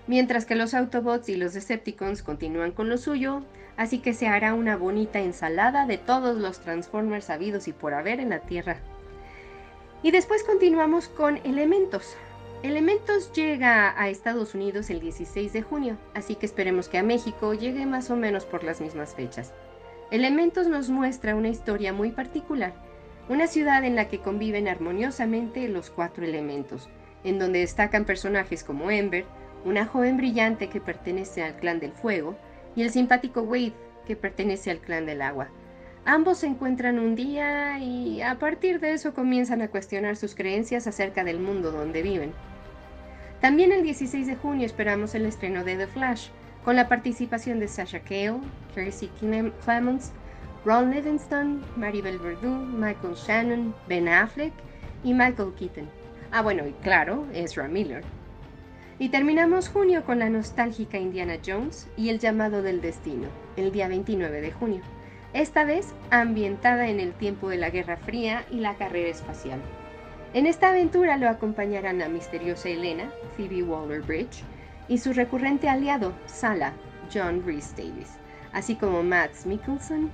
mientras 0.08 0.48
que 0.48 0.56
los 0.56 0.74
Autobots 0.74 1.30
y 1.30 1.36
los 1.36 1.54
Decepticons 1.54 2.24
continúan 2.24 2.72
con 2.72 2.90
lo 2.90 2.98
suyo, 2.98 3.44
así 3.78 4.00
que 4.00 4.16
se 4.16 4.28
hará 4.28 4.56
una 4.56 4.76
bonita 4.76 5.20
ensalada 5.20 5.86
de 5.86 6.00
todos 6.00 6.40
los 6.40 6.62
Transformers 6.62 7.30
habidos 7.30 7.68
y 7.68 7.74
por 7.74 7.94
haber 7.94 8.20
en 8.20 8.30
la 8.30 8.40
Tierra. 8.40 8.78
Y 10.02 10.10
después 10.10 10.44
continuamos 10.44 11.10
con 11.10 11.38
Elementos, 11.44 12.18
Elementos 12.64 13.32
llega 13.34 13.94
a 14.02 14.10
Estados 14.10 14.56
Unidos 14.56 14.90
el 14.90 15.00
16 15.00 15.54
de 15.54 15.62
junio, 15.62 15.96
así 16.16 16.34
que 16.34 16.48
esperemos 16.48 16.90
que 16.90 16.98
a 16.98 17.04
México 17.04 17.54
llegue 17.54 17.86
más 17.86 18.10
o 18.10 18.16
menos 18.16 18.46
por 18.46 18.64
las 18.64 18.82
mismas 18.82 19.14
fechas. 19.14 19.54
Elementos 20.10 20.66
nos 20.66 20.90
muestra 20.90 21.36
una 21.36 21.50
historia 21.50 21.94
muy 21.94 22.10
particular, 22.10 22.89
una 23.30 23.46
ciudad 23.46 23.84
en 23.84 23.96
la 23.96 24.08
que 24.08 24.20
conviven 24.20 24.68
armoniosamente 24.68 25.70
los 25.70 25.92
cuatro 25.92 26.26
elementos, 26.26 26.90
en 27.24 27.38
donde 27.38 27.60
destacan 27.60 28.04
personajes 28.04 28.64
como 28.64 28.90
Ember, 28.90 29.26
una 29.66 29.86
joven 29.86 30.18
brillante 30.18 30.68
que 30.68 30.82
pertenece 30.82 31.44
al 31.44 31.56
clan 31.56 31.80
del 31.80 31.92
fuego, 31.92 32.36
y 32.76 32.82
el 32.82 32.90
simpático 32.90 33.42
Wade, 33.42 33.74
que 34.08 34.16
pertenece 34.16 34.72
al 34.72 34.80
clan 34.80 35.06
del 35.06 35.22
agua. 35.22 35.50
Ambos 36.06 36.40
se 36.40 36.48
encuentran 36.48 36.98
un 36.98 37.16
día 37.16 37.78
y 37.78 38.22
a 38.22 38.40
partir 38.40 38.80
de 38.80 38.94
eso 38.94 39.14
comienzan 39.14 39.62
a 39.62 39.68
cuestionar 39.68 40.16
sus 40.16 40.34
creencias 40.34 40.88
acerca 40.88 41.24
del 41.24 41.40
mundo 41.40 41.72
donde 41.72 42.02
viven. 42.02 42.34
También 43.42 43.72
el 43.72 43.84
16 43.84 44.26
de 44.26 44.36
junio 44.36 44.66
esperamos 44.66 45.14
el 45.14 45.26
estreno 45.26 45.64
de 45.64 45.76
The 45.76 45.88
Flash, 45.88 46.30
con 46.66 46.76
la 46.76 46.88
participación 46.88 47.60
de 47.60 47.68
Sasha 47.68 48.00
Cale, 48.00 48.40
Kiersey 48.74 49.10
Clemons, 49.20 50.12
Ron 50.66 50.92
Livingston, 50.92 51.64
Maribel 51.78 52.20
Verdú, 52.20 52.50
Michael 52.50 53.16
Shannon, 53.16 53.74
Ben 53.88 54.10
Affleck 54.10 54.54
y 55.04 55.14
Michael 55.14 55.54
Keaton. 55.58 55.90
Ah, 56.32 56.42
bueno, 56.42 56.68
y 56.68 56.74
claro, 56.84 57.26
Ezra 57.34 57.68
Miller. 57.68 58.04
Y 59.00 59.10
terminamos 59.10 59.70
junio 59.70 60.04
con 60.04 60.20
la 60.20 60.30
nostálgica 60.30 60.98
Indiana 60.98 61.38
Jones 61.46 61.88
y 61.96 62.10
El 62.10 62.20
llamado 62.20 62.62
del 62.62 62.82
destino, 62.82 63.30
el 63.56 63.72
día 63.72 63.88
29 63.88 64.42
de 64.42 64.52
junio. 64.52 64.82
Esta 65.32 65.64
vez 65.64 65.94
ambientada 66.12 66.90
en 66.90 67.00
el 67.00 67.14
tiempo 67.14 67.50
de 67.50 67.58
la 67.58 67.70
Guerra 67.70 67.96
Fría 67.96 68.46
y 68.52 68.60
la 68.60 68.76
carrera 68.76 69.10
espacial. 69.10 69.62
En 70.34 70.46
esta 70.46 70.70
aventura 70.70 71.18
lo 71.18 71.30
acompañarán 71.30 72.00
la 72.00 72.10
misteriosa 72.10 72.68
Elena, 72.68 73.10
Phoebe 73.38 73.64
Waller-Bridge, 73.64 74.44
y 74.90 74.98
su 74.98 75.14
recurrente 75.14 75.70
aliado, 75.70 76.14
Sala, 76.26 76.74
John 77.14 77.44
Rhys 77.46 77.74
Davis, 77.78 78.18
así 78.52 78.76
como 78.76 79.02
Matt 79.04 79.32
Mikkelsen, 79.46 80.12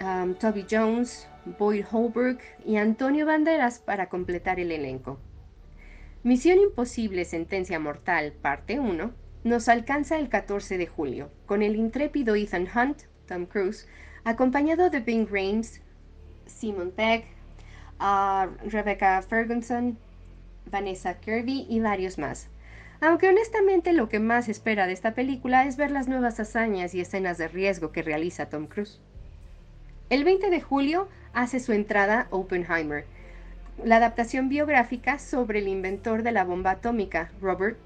um, 0.00 0.34
Toby 0.34 0.66
Jones, 0.70 1.28
Boyd 1.58 1.84
Holbrook 1.90 2.38
y 2.64 2.76
Antonio 2.76 3.26
Banderas 3.26 3.78
para 3.78 4.08
completar 4.08 4.60
el 4.60 4.72
elenco. 4.72 5.18
Misión 6.22 6.58
Imposible 6.58 7.24
Sentencia 7.24 7.78
Mortal, 7.78 8.32
parte 8.32 8.80
1, 8.80 9.12
nos 9.44 9.68
alcanza 9.68 10.18
el 10.18 10.30
14 10.30 10.78
de 10.78 10.86
julio, 10.86 11.30
con 11.44 11.62
el 11.62 11.76
intrépido 11.76 12.34
Ethan 12.34 12.66
Hunt, 12.74 13.02
Tom 13.26 13.44
Cruise, 13.44 13.86
acompañado 14.24 14.88
de 14.88 15.00
Bing 15.00 15.28
Rames, 15.30 15.82
Simon 16.46 16.90
Pegg, 16.92 17.24
a 17.98 18.48
Rebecca 18.64 19.20
Ferguson, 19.22 19.98
Vanessa 20.70 21.20
Kirby 21.20 21.66
y 21.68 21.80
varios 21.80 22.18
más. 22.18 22.48
Aunque 23.00 23.28
honestamente 23.28 23.92
lo 23.92 24.08
que 24.08 24.18
más 24.18 24.48
espera 24.48 24.86
de 24.86 24.94
esta 24.94 25.14
película 25.14 25.66
es 25.66 25.76
ver 25.76 25.90
las 25.90 26.08
nuevas 26.08 26.40
hazañas 26.40 26.94
y 26.94 27.00
escenas 27.00 27.36
de 27.36 27.48
riesgo 27.48 27.92
que 27.92 28.02
realiza 28.02 28.48
Tom 28.48 28.66
Cruise. 28.66 29.00
El 30.10 30.22
20 30.22 30.50
de 30.50 30.60
julio 30.60 31.08
hace 31.32 31.60
su 31.60 31.72
entrada 31.72 32.28
Oppenheimer, 32.30 33.06
la 33.82 33.96
adaptación 33.96 34.50
biográfica 34.50 35.18
sobre 35.18 35.60
el 35.60 35.68
inventor 35.68 36.22
de 36.22 36.30
la 36.30 36.44
bomba 36.44 36.72
atómica, 36.72 37.32
Robert 37.40 37.78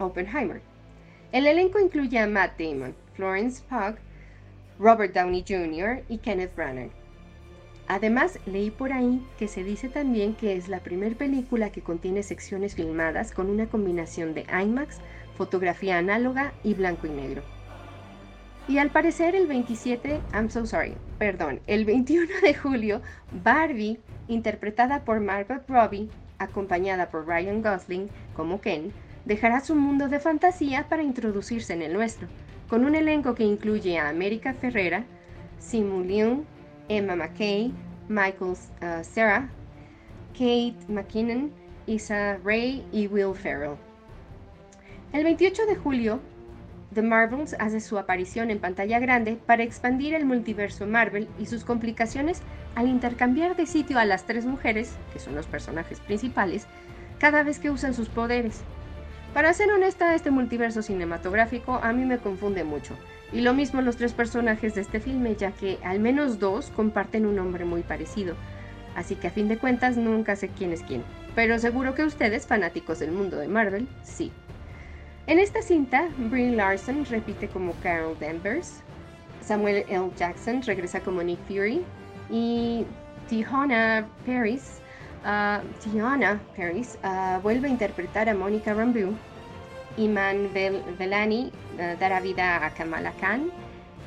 Oppenheimer. 0.00 0.60
El 1.30 1.46
elenco 1.46 1.78
incluye 1.78 2.18
a 2.18 2.26
Matt 2.26 2.58
Damon, 2.58 2.92
Florence 3.14 3.62
Pugh, 3.68 3.98
Robert 4.80 5.14
Downey 5.14 5.44
Jr. 5.46 6.02
y 6.08 6.18
Kenneth 6.18 6.56
Branagh. 6.56 6.90
Además, 7.86 8.40
leí 8.44 8.72
por 8.72 8.92
ahí 8.92 9.24
que 9.38 9.46
se 9.46 9.62
dice 9.62 9.88
también 9.88 10.34
que 10.34 10.56
es 10.56 10.68
la 10.68 10.80
primera 10.80 11.14
película 11.14 11.70
que 11.70 11.82
contiene 11.82 12.24
secciones 12.24 12.74
filmadas 12.74 13.30
con 13.30 13.48
una 13.48 13.68
combinación 13.68 14.34
de 14.34 14.44
IMAX, 14.50 14.98
fotografía 15.36 15.98
análoga 15.98 16.52
y 16.64 16.74
blanco 16.74 17.06
y 17.06 17.10
negro. 17.10 17.57
Y 18.68 18.76
al 18.76 18.90
parecer 18.90 19.34
el 19.34 19.46
27, 19.46 20.20
I'm 20.34 20.50
so 20.50 20.66
sorry, 20.66 20.94
perdón, 21.18 21.60
el 21.66 21.86
21 21.86 22.26
de 22.42 22.52
julio, 22.52 23.00
Barbie, 23.42 23.98
interpretada 24.28 25.06
por 25.06 25.20
Margot 25.20 25.66
Robbie, 25.66 26.10
acompañada 26.38 27.10
por 27.10 27.26
Ryan 27.26 27.62
Gosling 27.62 28.10
como 28.36 28.60
Ken, 28.60 28.92
dejará 29.24 29.60
su 29.60 29.74
mundo 29.74 30.08
de 30.08 30.20
fantasía 30.20 30.86
para 30.86 31.02
introducirse 31.02 31.72
en 31.72 31.80
el 31.80 31.94
nuestro, 31.94 32.28
con 32.68 32.84
un 32.84 32.94
elenco 32.94 33.34
que 33.34 33.44
incluye 33.44 33.98
a 33.98 34.10
América 34.10 34.52
Ferrera, 34.52 35.04
Simu 35.58 36.04
Leung, 36.04 36.44
Emma 36.90 37.16
McKay, 37.16 37.72
Michael 38.08 38.52
uh, 38.52 39.02
Sarah, 39.02 39.48
Kate 40.34 40.76
McKinnon, 40.88 41.50
Isa 41.86 42.36
Ray 42.44 42.84
y 42.92 43.06
Will 43.06 43.34
Ferrell. 43.34 43.76
El 45.14 45.24
28 45.24 45.64
de 45.64 45.76
julio, 45.76 46.20
The 46.94 47.02
Marvels 47.02 47.54
hace 47.58 47.80
su 47.80 47.98
aparición 47.98 48.50
en 48.50 48.60
pantalla 48.60 48.98
grande 48.98 49.38
para 49.44 49.62
expandir 49.62 50.14
el 50.14 50.24
multiverso 50.24 50.86
Marvel 50.86 51.28
y 51.38 51.46
sus 51.46 51.64
complicaciones 51.64 52.40
al 52.74 52.88
intercambiar 52.88 53.56
de 53.56 53.66
sitio 53.66 53.98
a 53.98 54.06
las 54.06 54.24
tres 54.24 54.46
mujeres, 54.46 54.94
que 55.12 55.18
son 55.18 55.34
los 55.34 55.46
personajes 55.46 56.00
principales, 56.00 56.66
cada 57.18 57.42
vez 57.42 57.58
que 57.58 57.70
usan 57.70 57.92
sus 57.92 58.08
poderes. 58.08 58.62
Para 59.34 59.52
ser 59.52 59.70
honesta, 59.70 60.14
este 60.14 60.30
multiverso 60.30 60.80
cinematográfico 60.80 61.78
a 61.82 61.92
mí 61.92 62.06
me 62.06 62.18
confunde 62.18 62.64
mucho, 62.64 62.94
y 63.32 63.42
lo 63.42 63.52
mismo 63.52 63.82
los 63.82 63.96
tres 63.96 64.14
personajes 64.14 64.74
de 64.74 64.80
este 64.80 65.00
filme, 65.00 65.36
ya 65.36 65.52
que 65.52 65.78
al 65.84 66.00
menos 66.00 66.38
dos 66.38 66.70
comparten 66.70 67.26
un 67.26 67.36
nombre 67.36 67.66
muy 67.66 67.82
parecido. 67.82 68.34
Así 68.94 69.14
que 69.14 69.28
a 69.28 69.30
fin 69.30 69.48
de 69.48 69.58
cuentas 69.58 69.98
nunca 69.98 70.34
sé 70.36 70.48
quién 70.48 70.72
es 70.72 70.82
quién. 70.82 71.04
Pero 71.34 71.58
seguro 71.58 71.94
que 71.94 72.04
ustedes, 72.04 72.46
fanáticos 72.46 72.98
del 72.98 73.12
mundo 73.12 73.36
de 73.36 73.48
Marvel, 73.48 73.86
sí. 74.02 74.32
En 75.28 75.38
esta 75.38 75.60
cinta, 75.60 76.08
Brie 76.30 76.52
Larson 76.52 77.04
repite 77.04 77.48
como 77.48 77.74
Carol 77.82 78.16
Danvers, 78.18 78.82
Samuel 79.42 79.84
L. 79.90 80.10
Jackson 80.16 80.62
regresa 80.62 81.00
como 81.00 81.22
Nick 81.22 81.38
Fury 81.46 81.84
y 82.30 82.86
Tiana 83.28 84.08
Paris, 84.24 84.80
uh, 85.24 85.62
Paris 86.56 86.98
uh, 87.04 87.42
vuelve 87.42 87.68
a 87.68 87.70
interpretar 87.70 88.30
a 88.30 88.34
Monica 88.34 88.72
Rambeau 88.72 89.14
Iman 89.98 90.50
Velani 90.98 91.52
eh, 91.76 91.96
dará 92.00 92.20
vida 92.20 92.64
a 92.64 92.70
Kamala 92.72 93.12
Khan, 93.20 93.50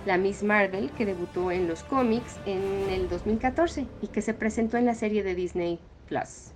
la 0.06 0.18
Miss 0.18 0.42
Marvel 0.42 0.90
que 0.92 1.06
debutó 1.06 1.52
en 1.52 1.68
los 1.68 1.84
cómics 1.84 2.40
en 2.48 2.90
el 2.90 3.10
2014 3.10 3.86
y 4.02 4.08
que 4.08 4.22
se 4.22 4.34
presentó 4.34 4.78
en 4.78 4.86
la 4.86 4.96
serie 4.96 5.22
de 5.22 5.36
Disney 5.36 5.80
Plus. 6.08 6.51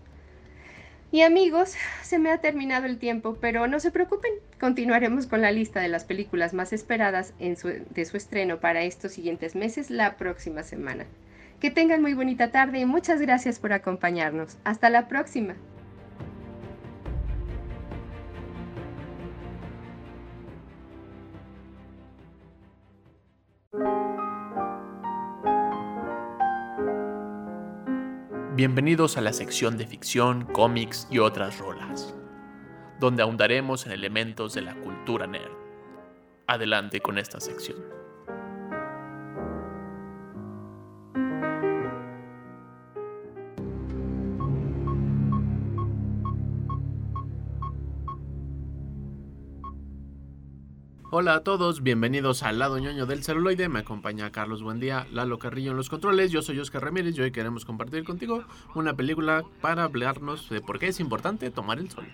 Y 1.11 1.21
amigos, 1.21 1.75
se 2.03 2.19
me 2.19 2.31
ha 2.31 2.39
terminado 2.39 2.85
el 2.85 2.97
tiempo, 2.97 3.37
pero 3.39 3.67
no 3.67 3.79
se 3.79 3.91
preocupen, 3.91 4.31
continuaremos 4.59 5.27
con 5.27 5.41
la 5.41 5.51
lista 5.51 5.79
de 5.79 5.87
las 5.87 6.03
películas 6.03 6.53
más 6.53 6.73
esperadas 6.73 7.33
de 7.39 8.05
su 8.05 8.17
estreno 8.17 8.59
para 8.59 8.83
estos 8.83 9.13
siguientes 9.13 9.55
meses 9.55 9.89
la 9.89 10.17
próxima 10.17 10.63
semana. 10.63 11.05
Que 11.59 11.71
tengan 11.71 12.01
muy 12.01 12.13
bonita 12.13 12.51
tarde 12.51 12.79
y 12.79 12.85
muchas 12.85 13.21
gracias 13.21 13.59
por 13.59 13.71
acompañarnos. 13.71 14.57
Hasta 14.65 14.89
la 14.89 15.07
próxima. 15.07 15.55
Bienvenidos 28.67 29.15
a 29.15 29.21
la 29.21 29.31
sección 29.31 29.77
de 29.77 29.85
ficción, 29.85 30.45
cómics 30.45 31.07
y 31.11 31.19
otras 31.19 31.59
rolas, 31.59 32.15
donde 32.99 33.21
ahondaremos 33.21 33.85
en 33.85 33.91
elementos 33.91 34.55
de 34.55 34.63
la 34.63 34.73
cultura 34.73 35.27
nerd. 35.27 35.51
Adelante 36.47 36.99
con 36.99 37.19
esta 37.19 37.39
sección. 37.39 37.77
Hola 51.17 51.35
a 51.35 51.43
todos, 51.45 51.81
bienvenidos 51.81 52.43
al 52.43 52.59
lado 52.59 52.77
ñoño 52.77 53.05
del 53.05 53.23
celuloide. 53.23 53.69
Me 53.69 53.79
acompaña 53.79 54.33
Carlos 54.33 54.61
Buendía, 54.61 55.07
Lalo 55.13 55.39
Carrillo 55.39 55.71
en 55.71 55.77
los 55.77 55.87
controles. 55.87 56.29
Yo 56.29 56.41
soy 56.41 56.59
Oscar 56.59 56.83
Ramírez 56.83 57.17
y 57.17 57.21
hoy 57.21 57.31
queremos 57.31 57.63
compartir 57.63 58.03
contigo 58.03 58.43
una 58.73 58.97
película 58.97 59.45
para 59.61 59.85
hablarnos 59.85 60.49
de 60.49 60.59
por 60.59 60.77
qué 60.77 60.87
es 60.89 60.99
importante 60.99 61.49
tomar 61.51 61.79
el 61.79 61.89
sol. 61.89 62.05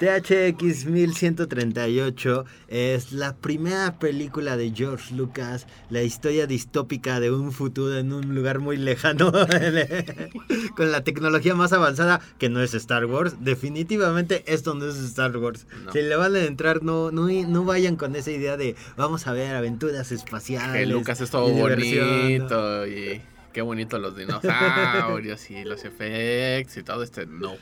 THX 0.00 0.86
1138 0.86 2.44
es 2.68 3.12
la 3.12 3.34
primera 3.36 3.98
película 3.98 4.56
de 4.56 4.72
George 4.74 5.14
Lucas, 5.14 5.66
la 5.90 6.02
historia 6.02 6.46
distópica 6.46 7.20
de 7.20 7.30
un 7.30 7.52
futuro 7.52 7.96
en 7.96 8.12
un 8.12 8.34
lugar 8.34 8.58
muy 8.58 8.76
lejano, 8.76 9.32
con 10.76 10.92
la 10.92 11.02
tecnología 11.02 11.54
más 11.54 11.72
avanzada 11.72 12.20
que 12.38 12.48
no 12.48 12.60
es 12.62 12.74
Star 12.74 13.06
Wars. 13.06 13.36
Definitivamente 13.40 14.42
esto 14.46 14.74
no 14.74 14.86
es 14.86 14.96
Star 14.96 15.36
Wars. 15.36 15.66
Si 15.92 16.02
le 16.02 16.16
van 16.16 16.34
a 16.34 16.44
entrar, 16.44 16.82
no, 16.82 17.10
no, 17.10 17.28
no 17.28 17.64
vayan 17.64 17.96
con 17.96 18.16
esa 18.16 18.30
idea 18.30 18.56
de 18.56 18.76
vamos 18.96 19.26
a 19.26 19.32
ver 19.32 19.54
aventuras 19.54 20.12
espaciales. 20.12 20.76
Que 20.76 20.86
Lucas 20.86 21.20
es 21.20 21.30
todo 21.30 21.48
bonito 21.48 22.86
y 22.86 23.22
qué 23.52 23.62
bonito 23.62 23.98
los 23.98 24.16
dinosaurios 24.16 25.50
y 25.50 25.64
los 25.64 25.84
efectos 25.84 26.76
y 26.76 26.82
todo 26.82 27.02
este 27.02 27.26
no. 27.26 27.54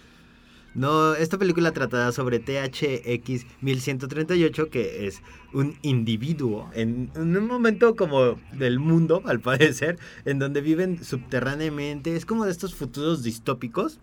No, 0.75 1.15
esta 1.15 1.39
película 1.39 1.73
tratará 1.73 2.11
sobre 2.11 2.41
THX 2.41 3.47
1138, 3.61 4.71
que 4.71 5.07
es 5.07 5.23
un 5.53 5.79
individuo 5.83 6.69
en, 6.75 7.13
en, 7.15 7.37
un 7.37 7.47
momento 7.47 7.95
como 7.95 8.41
del 8.53 8.81
mundo, 8.81 9.23
al 9.25 9.41
parecer, 9.41 9.99
en 10.25 10.41
donde 10.41 10.61
viven 10.61 11.03
subterráneamente. 11.05 12.17
Es 12.17 12.27
como 12.27 12.45
de 12.45 12.51
estos 12.51 12.75
futuros 12.75 13.23
distópicos, 13.23 14.01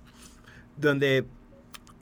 donde 0.77 1.25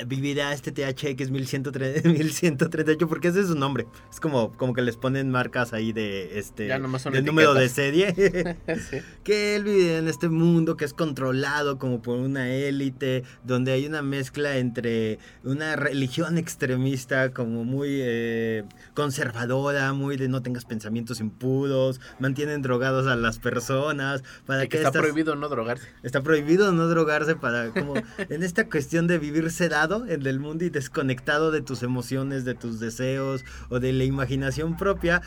vivirá 0.06 0.54
este 0.54 0.72
THX 0.72 1.32
1138 1.32 3.08
porque 3.10 3.28
ese 3.30 3.42
es 3.42 3.48
su 3.48 3.56
nombre. 3.56 3.88
Es 4.12 4.20
como, 4.20 4.52
como 4.54 4.74
que 4.74 4.82
les 4.82 4.98
ponen 4.98 5.30
marcas 5.30 5.74
ahí 5.74 5.92
de 5.94 6.40
este 6.40 6.68
de 6.68 7.22
número 7.22 7.54
de 7.54 7.70
serie. 7.70 8.14
Que 9.24 9.56
él 9.56 9.64
vive 9.64 9.98
en 9.98 10.08
este 10.08 10.30
mundo 10.30 10.76
que 10.78 10.86
es 10.86 10.94
controlado 10.94 11.78
como 11.78 12.02
por 12.02 12.18
una 12.18 12.50
élite, 12.50 13.24
donde 13.44 13.72
hay 13.72 13.86
una 13.86 14.02
mezcla 14.02 14.58
entre 14.58 15.20
una 15.44 15.76
religión 15.76 16.38
extremista 16.38 17.32
como 17.32 17.64
muy 17.64 18.00
eh, 18.02 18.64
conservadora, 18.94 19.94
muy 19.94 20.18
de 20.18 20.28
no 20.30 20.42
tengas 20.42 20.66
pensamientos 20.66 21.20
impuros, 21.20 22.02
mantienen 22.20 22.62
drogados 22.62 23.08
a 23.08 23.16
las 23.16 23.40
personas 23.40 24.24
para 24.46 24.68
que, 24.68 24.78
está 24.78 24.92
prohibido 24.92 25.36
no 25.36 25.50
drogarse. 25.50 25.88
Está 26.04 26.22
prohibido 26.22 26.72
no 26.72 26.88
drogarse 26.88 27.36
para 27.36 27.70
como 27.72 27.96
en 28.18 28.44
esta 28.44 28.68
cuestión 28.68 29.08
de 29.08 29.20
vivir 29.20 29.52
sedado 29.52 29.88
en 29.89 30.25
el 30.25 30.39
mundo 30.39 30.65
y 30.65 30.69
desconectado 30.69 31.52
de 31.52 31.62
tus 31.62 31.84
emociones, 31.84 32.45
de 32.45 32.56
tus 32.56 32.80
deseos 32.80 33.43
o 33.69 33.80
de 33.80 33.93
la 33.93 34.04
imaginación 34.04 34.78
propia, 34.78 35.21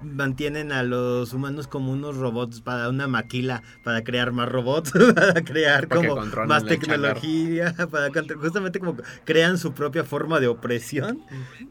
mantienen 0.00 0.72
a 0.72 0.82
los 0.82 1.32
humanos 1.32 1.66
como 1.66 1.92
unos 1.92 2.16
robots 2.16 2.60
para 2.60 2.88
una 2.88 3.08
maquila, 3.08 3.62
para 3.84 4.02
crear 4.04 4.32
más 4.32 4.48
robots, 4.48 4.92
para 5.14 5.44
crear 5.44 5.88
como 5.88 6.16
más 6.46 6.64
tecnología, 6.64 7.74
para 7.90 8.10
justamente 8.40 8.78
como 8.78 8.96
crean 9.24 9.58
su 9.58 9.72
propia 9.72 10.04
forma 10.04 10.40
de 10.40 10.48
opresión 10.48 11.20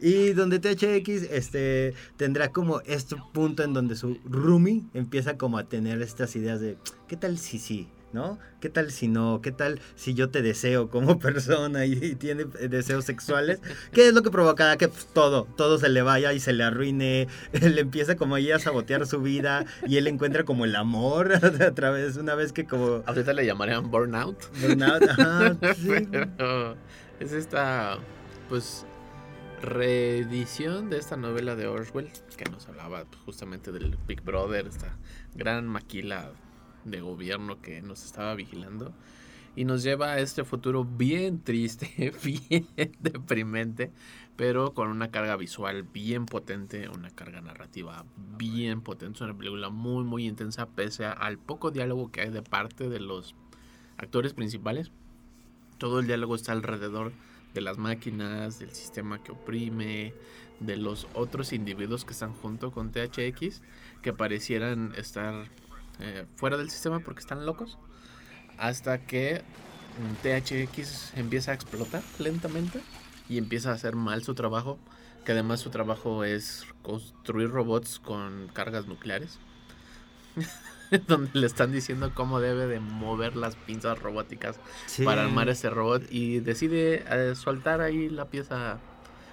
y 0.00 0.32
donde 0.32 0.58
THX 0.58 1.30
este 1.30 1.94
tendrá 2.16 2.48
como 2.48 2.80
este 2.82 3.16
punto 3.32 3.62
en 3.62 3.72
donde 3.72 3.96
su 3.96 4.18
Rumi 4.24 4.86
empieza 4.94 5.36
como 5.36 5.58
a 5.58 5.64
tener 5.64 6.02
estas 6.02 6.36
ideas 6.36 6.60
de 6.60 6.76
¿qué 7.06 7.16
tal 7.16 7.38
si 7.38 7.58
sí? 7.58 7.88
¿No? 8.12 8.38
¿Qué 8.60 8.68
tal 8.68 8.90
si 8.90 9.08
no? 9.08 9.40
¿Qué 9.42 9.52
tal 9.52 9.80
si 9.94 10.14
yo 10.14 10.30
te 10.30 10.42
deseo 10.42 10.88
como 10.88 11.18
persona 11.20 11.86
y, 11.86 12.14
tiene 12.14 12.44
deseos 12.44 13.04
sexuales? 13.04 13.60
¿Qué 13.92 14.08
es 14.08 14.14
lo 14.14 14.22
que 14.22 14.30
provocará 14.30 14.76
que 14.76 14.88
pues, 14.88 15.06
todo, 15.06 15.44
todo 15.56 15.78
se 15.78 15.88
le 15.88 16.02
vaya 16.02 16.32
y 16.32 16.40
se 16.40 16.52
le 16.52 16.64
arruine? 16.64 17.28
Él 17.52 17.78
empieza 17.78 18.16
como 18.16 18.34
ahí 18.34 18.50
a 18.50 18.58
sabotear 18.58 19.06
su 19.06 19.20
vida 19.20 19.64
y 19.86 19.96
él 19.96 20.06
encuentra 20.06 20.44
como 20.44 20.64
el 20.64 20.76
amor 20.76 21.32
a 21.32 21.74
través, 21.74 22.16
una 22.16 22.34
vez 22.34 22.52
que 22.52 22.66
como... 22.66 23.02
Ahorita 23.06 23.32
le 23.32 23.46
llamarían 23.46 23.90
burnout. 23.90 24.38
Burnout, 24.60 25.02
ajá, 25.08 25.56
es 27.20 27.32
esta, 27.32 27.98
pues, 28.48 28.86
reedición 29.62 30.90
de 30.90 30.98
esta 30.98 31.16
novela 31.16 31.56
de 31.56 31.66
Orwell 31.66 32.10
que 32.36 32.44
nos 32.50 32.68
hablaba 32.68 33.04
justamente 33.24 33.72
del 33.72 33.96
Big 34.06 34.22
Brother, 34.22 34.66
esta 34.66 34.96
gran 35.34 35.66
maquila 35.66 36.32
de 36.90 37.00
gobierno 37.00 37.60
que 37.60 37.82
nos 37.82 38.04
estaba 38.04 38.34
vigilando. 38.34 38.92
y 39.56 39.64
nos 39.64 39.82
lleva 39.82 40.12
a 40.12 40.20
este 40.20 40.44
futuro 40.44 40.84
bien 40.84 41.42
triste, 41.42 42.12
bien 42.24 42.68
deprimente, 43.00 43.90
pero 44.36 44.72
con 44.72 44.88
una 44.88 45.10
carga 45.10 45.36
visual 45.36 45.82
bien 45.82 46.26
potente, 46.26 46.88
una 46.88 47.10
carga 47.10 47.40
narrativa 47.40 48.04
bien 48.36 48.82
potente, 48.82 49.16
es 49.16 49.20
una 49.22 49.36
película 49.36 49.68
muy 49.68 50.04
muy 50.04 50.26
intensa 50.26 50.66
pese 50.66 51.06
al 51.06 51.38
poco 51.38 51.72
diálogo 51.72 52.12
que 52.12 52.20
hay 52.20 52.30
de 52.30 52.42
parte 52.42 52.88
de 52.88 53.00
los 53.00 53.34
actores 53.96 54.34
principales. 54.34 54.92
Todo 55.78 56.00
el 56.00 56.06
diálogo 56.06 56.36
está 56.36 56.52
alrededor 56.52 57.12
de 57.54 57.60
las 57.60 57.78
máquinas, 57.78 58.58
del 58.58 58.70
sistema 58.70 59.22
que 59.22 59.32
oprime, 59.32 60.14
de 60.60 60.76
los 60.76 61.06
otros 61.14 61.52
individuos 61.52 62.04
que 62.04 62.12
están 62.12 62.32
junto 62.32 62.70
con 62.72 62.90
THX, 62.90 63.62
que 64.02 64.12
parecieran 64.12 64.92
estar 64.96 65.46
eh, 66.00 66.26
fuera 66.36 66.56
del 66.56 66.70
sistema 66.70 67.00
porque 67.00 67.20
están 67.20 67.46
locos, 67.46 67.78
hasta 68.58 69.06
que 69.06 69.42
THX 70.22 71.14
empieza 71.16 71.52
a 71.52 71.54
explotar 71.54 72.02
lentamente 72.18 72.80
y 73.28 73.38
empieza 73.38 73.70
a 73.70 73.74
hacer 73.74 73.96
mal 73.96 74.22
su 74.22 74.34
trabajo, 74.34 74.78
que 75.24 75.32
además 75.32 75.60
su 75.60 75.70
trabajo 75.70 76.24
es 76.24 76.64
construir 76.82 77.50
robots 77.50 77.98
con 77.98 78.48
cargas 78.52 78.86
nucleares. 78.86 79.38
donde 81.06 81.30
le 81.38 81.46
están 81.46 81.72
diciendo 81.72 82.12
cómo 82.14 82.40
debe 82.40 82.66
de 82.66 82.80
mover 82.80 83.36
las 83.36 83.56
pinzas 83.56 83.98
robóticas 83.98 84.58
para 85.04 85.24
armar 85.24 85.48
ese 85.48 85.68
robot 85.70 86.04
y 86.10 86.40
decide 86.40 87.04
eh, 87.10 87.34
soltar 87.34 87.80
ahí 87.80 88.08
la 88.08 88.26
pieza 88.26 88.78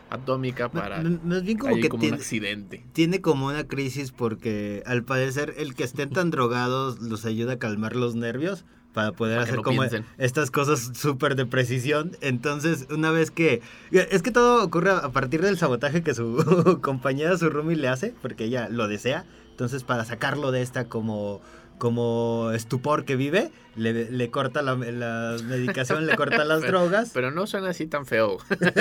atómica 0.09 0.69
para 0.69 1.01
no, 1.01 1.35
es 1.35 1.43
bien 1.43 1.57
como 1.57 1.75
que 1.75 1.89
como 1.89 2.01
tiene, 2.01 2.15
un 2.15 2.21
accidente. 2.21 2.85
Tiene 2.93 3.21
como 3.21 3.47
una 3.47 3.65
crisis 3.65 4.11
porque 4.11 4.83
al 4.85 5.03
parecer 5.03 5.53
el 5.57 5.75
que 5.75 5.83
estén 5.83 6.09
tan 6.09 6.31
drogados 6.31 6.99
los 7.01 7.25
ayuda 7.25 7.53
a 7.53 7.59
calmar 7.59 7.95
los 7.95 8.15
nervios 8.15 8.65
para 8.93 9.11
poder 9.11 9.39
hacer 9.39 9.57
como 9.61 9.83
estas 10.17 10.51
cosas 10.51 10.91
súper 10.95 11.35
de 11.35 11.45
precisión. 11.45 12.15
Entonces, 12.21 12.87
una 12.89 13.11
vez 13.11 13.29
que... 13.29 13.61
Es 13.91 14.21
que 14.21 14.31
todo 14.31 14.63
ocurre 14.63 14.91
a 14.91 15.09
partir 15.09 15.41
del 15.41 15.57
sabotaje 15.57 16.01
que 16.01 16.13
su 16.13 16.79
compañera, 16.81 17.37
su 17.37 17.49
roomie 17.49 17.75
le 17.75 17.89
hace, 17.89 18.13
porque 18.21 18.45
ella 18.45 18.69
lo 18.69 18.87
desea. 18.87 19.25
Entonces, 19.51 19.83
para 19.83 20.05
sacarlo 20.05 20.53
de 20.53 20.61
esta 20.61 20.85
como 20.87 21.41
como 21.77 22.51
estupor 22.53 23.05
que 23.05 23.15
vive, 23.15 23.51
le, 23.75 24.09
le 24.11 24.31
corta 24.31 24.61
la, 24.61 24.75
la, 24.75 25.37
medicación, 25.43 26.05
le 26.05 26.15
corta 26.15 26.45
las 26.45 26.61
drogas. 26.67 27.11
Pero 27.13 27.31
no 27.31 27.45
suena 27.45 27.69
así 27.69 27.87
tan 27.87 28.05
feo. 28.05 28.37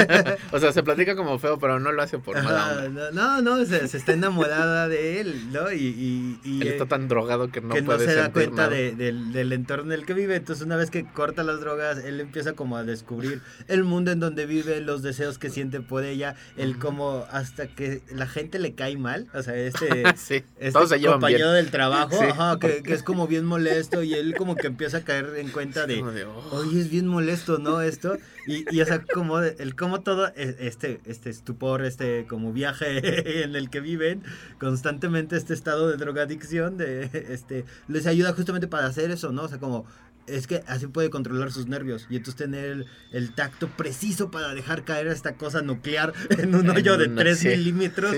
o 0.52 0.58
sea, 0.58 0.72
se 0.72 0.82
platica 0.82 1.16
como 1.16 1.38
feo, 1.38 1.58
pero 1.58 1.80
no 1.80 1.92
lo 1.92 2.02
hace 2.02 2.18
por 2.18 2.40
mala 2.42 2.88
No, 3.12 3.42
no, 3.42 3.64
se, 3.64 3.84
está 3.84 4.12
enamorada 4.12 4.88
de 4.88 5.20
él, 5.20 5.52
¿no? 5.52 5.72
Y, 5.72 6.38
y, 6.44 6.60
él 6.62 6.68
está 6.68 6.86
tan 6.86 7.08
drogado 7.08 7.48
que 7.48 7.60
no 7.60 7.74
que 7.74 7.82
puede 7.82 8.06
no 8.06 8.12
se 8.12 8.16
da 8.16 8.32
cuenta 8.32 8.68
de, 8.68 8.92
del 8.92 9.52
entorno 9.52 9.92
en 9.92 10.00
el 10.00 10.06
que 10.06 10.14
vive. 10.14 10.36
Entonces, 10.36 10.64
una 10.64 10.76
vez 10.76 10.90
que 10.90 11.04
corta 11.04 11.42
las 11.42 11.60
drogas, 11.60 11.98
él 11.98 12.20
empieza 12.20 12.52
como 12.52 12.76
a 12.76 12.84
descubrir 12.84 13.42
el 13.68 13.84
mundo 13.84 14.12
en 14.12 14.20
donde 14.20 14.46
vive, 14.46 14.80
los 14.80 15.02
deseos 15.02 15.38
que 15.38 15.50
siente 15.50 15.80
por 15.80 16.04
ella, 16.04 16.36
el 16.56 16.78
cómo 16.78 17.24
hasta 17.30 17.66
que 17.66 18.02
la 18.12 18.26
gente 18.26 18.58
le 18.58 18.74
cae 18.74 18.96
mal. 18.96 19.26
O 19.34 19.42
sea, 19.42 19.56
este, 19.56 20.04
sí, 20.16 20.44
este 20.58 21.06
compañero 21.06 21.52
del 21.52 21.70
trabajo, 21.70 22.20
ajá, 22.22 22.58
que, 22.60 22.82
que 22.82 22.94
es 22.94 23.02
como 23.02 23.26
bien 23.26 23.44
molesto 23.44 24.02
y 24.02 24.14
él 24.14 24.34
como 24.36 24.54
que 24.54 24.68
empieza 24.68 24.83
empieza 24.84 24.98
a 24.98 25.04
caer 25.04 25.38
en 25.38 25.48
cuenta 25.48 25.86
de, 25.86 26.02
oh". 26.24 26.48
oye, 26.52 26.80
es 26.80 26.90
bien 26.90 27.06
molesto, 27.06 27.58
¿no? 27.58 27.80
Esto. 27.80 28.18
Y, 28.46 28.64
y 28.70 28.82
o 28.82 28.84
sea, 28.84 29.02
como 29.02 29.40
el 29.40 29.74
cómo 29.76 30.02
todo 30.02 30.28
e, 30.36 30.56
este, 30.60 31.00
este 31.06 31.30
estupor, 31.30 31.84
este 31.84 32.26
como 32.28 32.52
viaje 32.52 33.42
en 33.44 33.56
el 33.56 33.70
que 33.70 33.80
viven, 33.80 34.22
constantemente 34.58 35.36
este 35.36 35.54
estado 35.54 35.88
de 35.88 35.96
drogadicción, 35.96 36.76
de, 36.76 37.08
este, 37.30 37.64
les 37.88 38.06
ayuda 38.06 38.34
justamente 38.34 38.68
para 38.68 38.86
hacer 38.86 39.10
eso, 39.10 39.32
¿no? 39.32 39.44
O 39.44 39.48
sea, 39.48 39.58
como 39.58 39.86
es 40.26 40.46
que 40.46 40.62
así 40.66 40.86
puede 40.86 41.08
controlar 41.08 41.50
sus 41.50 41.66
nervios 41.66 42.06
y 42.10 42.16
entonces 42.16 42.36
tener 42.36 42.84
el, 43.12 43.34
tacto 43.34 43.68
preciso 43.68 44.30
para 44.30 44.54
dejar 44.54 44.84
caer 44.84 45.06
esta 45.06 45.36
cosa 45.36 45.62
nuclear 45.62 46.12
en 46.38 46.54
un 46.54 46.68
hoyo 46.68 46.98
de 46.98 47.08
3 47.08 47.44
milímetros. 47.44 48.14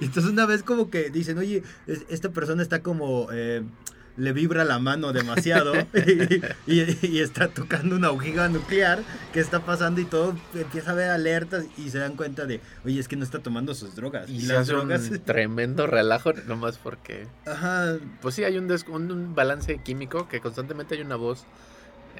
Entonces 0.00 0.30
una 0.30 0.44
vez 0.44 0.62
como 0.62 0.90
que 0.90 1.08
dicen, 1.08 1.38
oye, 1.38 1.62
esta 1.86 2.30
persona 2.30 2.62
está 2.62 2.82
como... 2.82 3.28
Eh, 3.32 3.62
le 4.16 4.32
vibra 4.32 4.64
la 4.64 4.78
mano 4.78 5.12
demasiado 5.12 5.72
y, 6.66 7.18
está 7.20 7.48
tocando 7.48 7.96
una 7.96 8.10
ojiva 8.10 8.48
nuclear 8.48 9.02
que 9.32 9.40
está 9.40 9.60
pasando 9.60 10.00
y 10.00 10.04
todo 10.04 10.34
empieza 10.54 10.92
a 10.92 10.94
ver 10.94 11.10
alertas 11.10 11.64
y 11.76 11.90
se 11.90 11.98
dan 11.98 12.16
cuenta 12.16 12.46
de, 12.46 12.60
oye, 12.84 13.00
es 13.00 13.08
que 13.08 13.16
no 13.16 13.24
está 13.24 13.40
tomando 13.40 13.74
sus 13.74 13.94
drogas. 13.94 14.28
Y, 14.28 14.42
las 14.42 14.66
drogas... 14.66 15.10
Un 15.10 15.20
tremendo 15.20 15.86
relajo, 15.86 16.32
nomás 16.46 16.78
porque... 16.78 17.26
Ajá. 17.46 17.96
Pues 18.20 18.34
sí, 18.34 18.44
hay 18.44 18.58
un, 18.58 18.70
un, 18.88 19.34
balance 19.34 19.78
químico 19.82 20.28
que 20.28 20.40
constantemente 20.40 20.94
hay 20.94 21.02
una 21.02 21.16
voz 21.16 21.44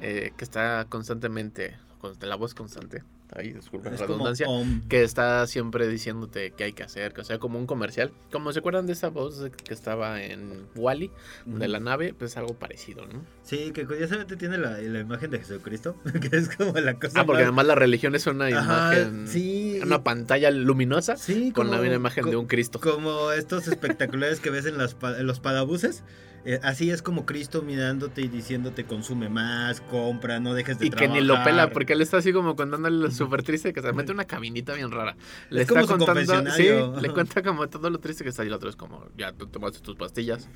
eh, 0.01 0.31
que 0.37 0.43
está 0.43 0.85
constantemente, 0.89 1.77
la 2.21 2.35
voz 2.35 2.53
constante 2.53 3.03
ahí 3.35 3.53
disculpa 3.53 3.89
la 3.89 3.97
redundancia, 3.97 4.47
que 4.89 5.03
está 5.03 5.45
siempre 5.47 5.87
diciéndote 5.87 6.51
qué 6.51 6.65
hay 6.65 6.73
que 6.73 6.83
hacer, 6.83 7.13
que 7.13 7.23
sea 7.23 7.39
como 7.39 7.57
un 7.57 7.65
comercial. 7.65 8.11
Como 8.31 8.51
se 8.51 8.59
acuerdan 8.59 8.87
de 8.87 8.93
esa 8.93 9.09
voz 9.09 9.49
que 9.63 9.73
estaba 9.73 10.21
en 10.21 10.67
Wally, 10.75 11.11
de 11.45 11.67
la 11.67 11.79
nave, 11.79 12.13
pues 12.13 12.37
algo 12.37 12.53
parecido, 12.53 13.05
¿no? 13.05 13.23
Sí, 13.43 13.71
que 13.73 13.85
curiosamente 13.85 14.35
tiene 14.35 14.57
la, 14.57 14.77
la, 14.77 14.99
imagen 14.99 15.31
de 15.31 15.39
Jesucristo, 15.39 15.95
que 16.29 16.35
es 16.35 16.55
como 16.55 16.73
la 16.73 16.95
cosa. 16.95 17.21
Ah, 17.21 17.25
porque 17.25 17.43
además 17.43 17.65
la 17.65 17.75
religión 17.75 18.15
es 18.15 18.27
una 18.27 18.49
imagen, 18.49 19.27
sí, 19.27 19.79
una 19.83 20.03
pantalla 20.03 20.51
luminosa 20.51 21.17
sí, 21.17 21.51
con 21.51 21.71
la 21.71 21.81
imagen 21.85 22.29
de 22.29 22.35
un 22.35 22.47
Cristo. 22.47 22.79
Como 22.79 23.31
estos 23.31 23.67
espectaculares 23.67 24.39
que 24.39 24.49
ves 24.49 24.65
en, 24.65 24.77
las, 24.77 24.95
en 25.01 25.27
los 25.27 25.39
padabuses. 25.39 26.03
Eh, 26.43 26.59
así 26.63 26.89
es 26.89 27.01
como 27.01 27.25
Cristo 27.25 27.61
mirándote 27.61 28.21
y 28.21 28.27
diciéndote 28.27 28.85
consume 28.85 29.29
más, 29.29 29.81
compra, 29.81 30.39
no 30.39 30.53
dejes 30.53 30.79
de 30.79 30.87
y 30.87 30.89
trabajar. 30.89 31.09
Y 31.09 31.19
que 31.19 31.21
ni 31.21 31.27
lo 31.27 31.43
pela, 31.43 31.69
porque 31.69 31.93
él 31.93 32.01
está 32.01 32.17
así 32.17 32.33
como 32.33 32.55
contándole 32.55 33.11
súper 33.11 33.43
triste 33.43 33.73
que 33.73 33.81
se 33.81 33.93
mete 33.93 34.11
una 34.11 34.25
cabinita 34.25 34.73
bien 34.73 34.91
rara. 34.91 35.15
Le 35.49 35.61
está 35.61 35.85
contando, 35.85 36.51
sí, 36.51 36.67
le 37.01 37.09
cuenta 37.09 37.43
como 37.43 37.69
todo 37.69 37.89
lo 37.89 37.99
triste 37.99 38.23
que 38.23 38.29
está 38.29 38.43
y 38.43 38.47
el 38.47 38.53
otro 38.53 38.69
es 38.69 38.75
como, 38.75 39.05
ya 39.17 39.33
tú 39.33 39.47
tomaste 39.47 39.79
tus 39.79 39.95
pastillas, 39.95 40.49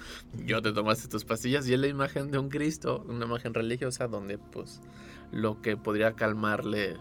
yo 0.45 0.61
te 0.61 0.73
tomaste 0.73 1.07
tus 1.07 1.23
pastillas 1.23 1.67
y 1.67 1.73
es 1.73 1.79
la 1.79 1.87
imagen 1.87 2.31
de 2.31 2.39
un 2.39 2.49
Cristo, 2.49 3.05
una 3.07 3.25
imagen 3.25 3.53
religiosa 3.53 4.07
donde 4.07 4.37
pues 4.37 4.81
lo 5.31 5.61
que 5.61 5.77
podría 5.77 6.13
calmarle 6.13 6.97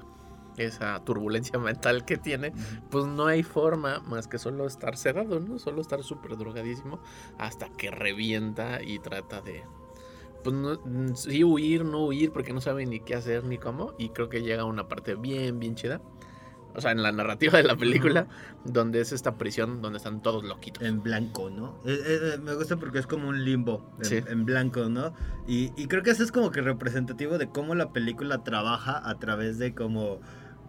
esa 0.57 1.03
turbulencia 1.05 1.59
mental 1.61 2.05
que 2.05 2.17
tiene, 2.17 2.53
pues 2.91 3.07
no 3.07 3.27
hay 3.27 3.43
forma 3.43 4.01
más 4.01 4.29
que 4.29 4.39
solo 4.39 4.67
estar 4.67 4.97
sedado, 4.97 5.41
¿no? 5.41 5.59
Solo 5.59 5.81
estar 5.81 6.03
súper 6.03 6.37
drogadísimo 6.37 7.01
hasta 7.39 7.69
que 7.69 7.91
revienta 7.91 8.83
y 8.83 8.99
trata 8.99 9.41
de, 9.41 9.65
pues 10.43 10.55
no, 10.55 10.75
mm, 10.85 11.15
sí 11.15 11.43
huir, 11.43 11.85
no 11.85 12.07
huir, 12.07 12.31
porque 12.31 12.53
no 12.53 12.61
sabe 12.61 12.87
ni 12.87 13.01
qué 13.01 13.15
hacer 13.15 13.45
ni 13.45 13.59
cómo. 13.59 13.95
Y 13.99 14.11
creo 14.11 14.29
que 14.29 14.43
llega 14.43 14.65
una 14.65 14.87
parte 14.87 15.15
bien, 15.17 15.59
bien 15.59 15.75
chida. 15.75 16.01
O 16.77 16.81
sea, 16.81 16.91
en 16.91 17.03
la 17.03 17.13
narrativa 17.13 17.59
de 17.59 17.65
la 17.65 17.77
película, 17.77 18.27
donde 18.65 19.01
es 19.01 19.13
esta 19.13 19.39
prisión 19.39 19.81
donde 19.81 19.99
están 19.99 20.23
todos 20.23 20.45
loquitos. 20.45 20.83
En 20.83 21.03
blanco, 21.03 21.49
¿no? 21.49 21.79
Eh, 21.85 21.97
eh, 22.05 22.19
eh, 22.35 22.39
me 22.39 22.55
gusta 22.55 22.77
porque 22.77 22.99
es 22.99 23.07
como 23.07 23.29
un 23.29 23.45
limbo 23.45 23.95
en, 24.03 24.27
en 24.27 24.45
blanco, 24.45 24.89
¿no? 24.89 25.15
Y, 25.47 25.73
y 25.77 25.87
creo 25.87 26.03
que 26.03 26.11
eso 26.11 26.25
es 26.25 26.33
como 26.33 26.51
que 26.51 26.63
representativo 26.63 27.39
de 27.39 27.49
cómo 27.49 27.77
la 27.77 27.93
película 27.93 28.43
trabaja 28.43 29.09
a 29.09 29.19
través 29.21 29.59
de 29.59 29.73
como 29.73 30.21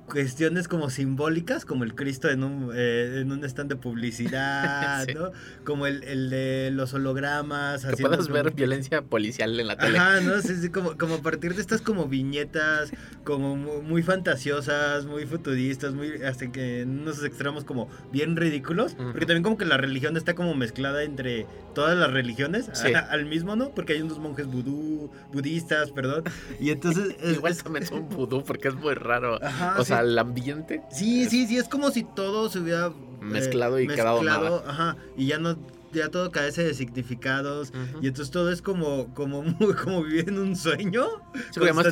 cuestiones 0.05 0.67
como 0.67 0.89
simbólicas, 0.89 1.65
como 1.65 1.83
el 1.83 1.95
Cristo 1.95 2.29
en 2.29 2.43
un, 2.43 2.71
eh, 2.73 3.19
en 3.21 3.31
un 3.31 3.43
stand 3.43 3.69
de 3.69 3.75
publicidad, 3.75 5.05
¿no? 5.15 5.31
Como 5.63 5.87
el, 5.87 6.03
el, 6.03 6.29
de 6.29 6.71
los 6.71 6.93
hologramas. 6.93 7.85
Que 7.85 8.03
puedas 8.03 8.27
ver 8.27 8.51
violencia 8.51 9.01
policial 9.01 9.59
en 9.59 9.67
la 9.67 9.77
tele. 9.77 9.97
Ajá, 9.97 10.21
¿no? 10.21 10.41
Sí, 10.41 10.55
sí, 10.57 10.69
como, 10.69 10.97
como 10.97 11.15
a 11.15 11.21
partir 11.21 11.55
de 11.55 11.61
estas 11.61 11.81
como 11.81 12.07
viñetas, 12.07 12.91
como 13.23 13.55
muy, 13.55 14.03
fantasiosas, 14.03 15.05
muy 15.05 15.25
futuristas, 15.25 15.93
muy 15.93 16.21
hasta 16.23 16.51
que 16.51 16.81
en 16.81 16.99
unos 16.99 17.23
extremos 17.23 17.63
como 17.63 17.89
bien 18.11 18.35
ridículos, 18.35 18.95
porque 18.95 19.25
también 19.25 19.43
como 19.43 19.57
que 19.57 19.65
la 19.65 19.77
religión 19.77 20.17
está 20.17 20.35
como 20.35 20.53
mezclada 20.53 21.03
entre 21.03 21.47
todas 21.73 21.97
las 21.97 22.11
religiones 22.11 22.69
al 23.09 23.25
mismo, 23.25 23.55
¿no? 23.55 23.71
Porque 23.71 23.93
hay 23.93 24.01
unos 24.01 24.19
monjes 24.19 24.47
vudú, 24.47 25.11
budistas, 25.31 25.91
perdón, 25.91 26.23
y 26.59 26.69
entonces... 26.69 27.15
Igual 27.35 27.57
también 27.61 27.85
son 27.85 28.07
vudú 28.07 28.43
porque 28.43 28.69
es 28.69 28.75
muy 28.75 28.93
raro. 28.93 29.43
Ajá, 29.43 29.75
o 29.77 29.83
sea, 29.83 29.94
al 29.99 30.17
ambiente. 30.17 30.81
Sí, 30.91 31.29
sí, 31.29 31.47
sí, 31.47 31.57
es 31.57 31.67
como 31.67 31.91
si 31.91 32.03
todo 32.03 32.49
se 32.49 32.59
hubiera 32.59 32.91
mezclado 33.21 33.79
y 33.79 33.87
quedado 33.87 34.23
nada. 34.23 34.63
Ajá, 34.67 34.97
y 35.17 35.27
ya 35.27 35.39
no 35.39 35.57
ya 35.95 36.09
todo 36.09 36.31
carece 36.31 36.63
de 36.63 36.73
significados 36.73 37.71
y 38.01 38.07
entonces 38.07 38.31
todo 38.31 38.51
es 38.51 38.61
como 38.61 39.13
como 39.13 39.41
muy, 39.43 39.73
como 39.83 40.03
vivir 40.03 40.29
en 40.29 40.39
un 40.39 40.55
sueño 40.55 41.05
sí, 41.51 41.59
además 41.61 41.87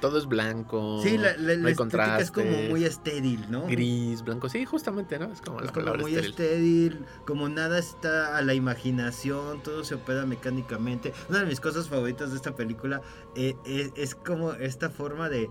todo, 0.00 0.18
es 0.18 0.26
blanco 0.26 1.00
sí 1.02 1.16
la, 1.16 1.36
la, 1.36 1.70
es 2.18 2.30
como 2.30 2.50
muy 2.68 2.84
estéril 2.84 3.46
no 3.48 3.66
gris 3.66 4.22
blanco 4.22 4.48
sí 4.48 4.64
justamente 4.64 5.18
no 5.18 5.32
es 5.32 5.40
como 5.40 5.60
la 5.60 5.72
palabra 5.72 6.02
muy 6.02 6.16
estéril. 6.16 7.04
como 7.24 7.48
nada 7.48 7.78
está 7.78 8.36
a 8.36 8.42
la 8.42 8.54
imaginación 8.54 9.62
todo 9.62 9.84
se 9.84 9.94
opera 9.94 10.26
mecánicamente. 10.26 11.12
Una 11.28 11.40
de 11.40 11.46
mis 11.46 11.60
cosas 11.60 11.88
favoritas 11.88 12.30
de 12.30 12.36
esta 12.36 12.54
película 12.54 13.00
eh, 13.34 13.54
es, 13.64 13.92
es 13.96 14.14
como 14.14 14.52
esta 14.52 14.90
forma 14.90 15.28
de 15.28 15.50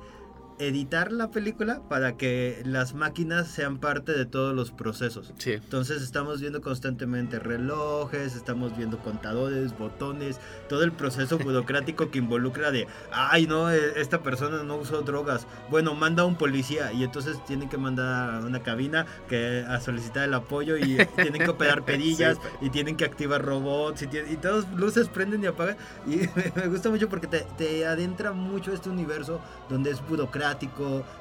editar 0.60 1.12
la 1.12 1.30
película 1.30 1.82
para 1.88 2.18
que 2.18 2.62
las 2.66 2.94
máquinas 2.94 3.48
sean 3.48 3.78
parte 3.78 4.14
de 4.14 4.26
todos 4.26 4.56
los 4.56 4.72
procesos. 4.72 5.34
Sí. 5.38 5.54
Entonces 5.54 6.02
estamos 6.02 6.42
viendo 6.42 6.62
constantemente 6.62 7.40
relojes, 7.40 8.36
estamos 8.36 8.76
viendo 8.76 8.98
contadores, 9.00 9.78
botones, 9.78 10.40
todo 10.68 10.84
el 10.84 10.92
proceso 10.92 11.38
burocrático 11.40 12.10
que 12.10 12.20
involucra 12.20 12.72
de, 12.72 12.88
ay 13.12 13.46
no, 13.48 13.72
eh, 13.72 13.94
esta 13.98 14.24
persona 14.24 14.64
no 14.64 14.78
usó 14.78 15.02
drogas. 15.02 15.46
Bueno, 15.70 15.94
manda 15.94 16.24
a 16.24 16.26
un 16.26 16.36
policía 16.38 16.92
y 16.92 17.04
entonces 17.04 17.44
tienen 17.46 17.70
que 17.70 17.78
mandar 17.78 18.36
a 18.36 18.40
una 18.46 18.64
cabina 18.64 19.06
que 19.30 19.64
a 19.68 19.80
solicitar 19.80 20.24
el 20.24 20.34
apoyo 20.34 20.78
y 20.78 20.98
tienen 21.16 21.44
que 21.44 21.50
operar 21.50 21.84
perillas 21.86 22.38
y 22.62 22.70
tienen 22.72 22.98
que 22.98 23.06
activar 23.06 23.44
robots 23.46 24.02
y, 24.02 24.08
tienen- 24.08 24.34
y 24.34 24.38
todas 24.38 24.68
luces 24.74 25.08
prenden 25.08 25.44
y 25.44 25.48
apagan. 25.48 25.78
Y 26.08 26.22
me 26.56 26.68
gusta 26.68 26.90
mucho 26.90 27.10
porque 27.10 27.28
te, 27.28 27.46
te 27.58 27.86
adentra 27.86 28.32
mucho 28.32 28.74
este 28.74 28.90
universo 28.90 29.40
donde 29.70 29.92
es 29.92 30.02
burocrático, 30.08 30.47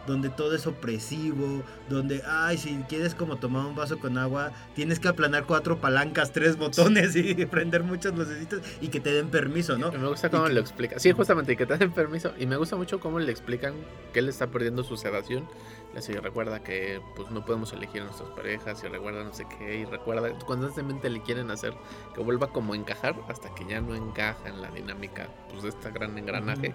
donde 0.06 0.28
todo 0.30 0.54
es 0.54 0.66
opresivo, 0.66 1.62
donde, 1.88 2.22
ay, 2.26 2.58
si 2.58 2.76
quieres 2.88 3.14
como 3.14 3.36
tomar 3.36 3.66
un 3.66 3.74
vaso 3.74 3.98
con 3.98 4.18
agua, 4.18 4.52
tienes 4.74 5.00
que 5.00 5.08
aplanar 5.08 5.44
cuatro 5.44 5.78
palancas, 5.80 6.32
tres 6.32 6.56
botones 6.56 7.16
y 7.16 7.34
prender 7.46 7.82
muchas 7.82 8.14
lucecitas 8.14 8.60
y 8.80 8.88
que 8.88 9.00
te 9.00 9.12
den 9.12 9.28
permiso, 9.28 9.76
¿no? 9.76 9.92
Y 9.92 9.98
Me 9.98 10.08
gusta 10.08 10.30
cómo 10.30 10.48
lo 10.48 10.60
explica. 10.60 10.98
Sí, 10.98 11.12
justamente, 11.12 11.52
y 11.52 11.56
que 11.56 11.66
te 11.66 11.76
den 11.76 11.92
permiso. 11.92 12.32
Y 12.38 12.46
me 12.46 12.56
gusta 12.56 12.76
mucho 12.76 13.00
cómo 13.00 13.18
le 13.18 13.30
explican 13.32 13.74
que 14.12 14.20
él 14.20 14.28
está 14.28 14.46
perdiendo 14.48 14.84
su 14.84 14.96
sedación. 14.96 15.48
Así 15.96 16.12
recuerda 16.12 16.62
que 16.62 17.00
pues 17.14 17.30
no 17.30 17.44
podemos 17.44 17.72
elegir 17.72 18.02
a 18.02 18.04
nuestras 18.04 18.28
parejas 18.30 18.82
y 18.84 18.88
recuerda 18.88 19.24
no 19.24 19.32
sé 19.32 19.46
qué. 19.58 19.78
Y 19.78 19.84
recuerda 19.86 20.30
constantemente 20.40 21.08
le 21.08 21.22
quieren 21.22 21.50
hacer 21.50 21.72
que 22.14 22.20
vuelva 22.20 22.48
como 22.48 22.74
a 22.74 22.76
encajar 22.76 23.16
hasta 23.28 23.54
que 23.54 23.64
ya 23.64 23.80
no 23.80 23.94
encaja 23.94 24.48
en 24.48 24.60
la 24.60 24.70
dinámica 24.70 25.28
pues, 25.48 25.62
de 25.62 25.70
este 25.70 25.90
gran 25.90 26.16
engranaje. 26.18 26.74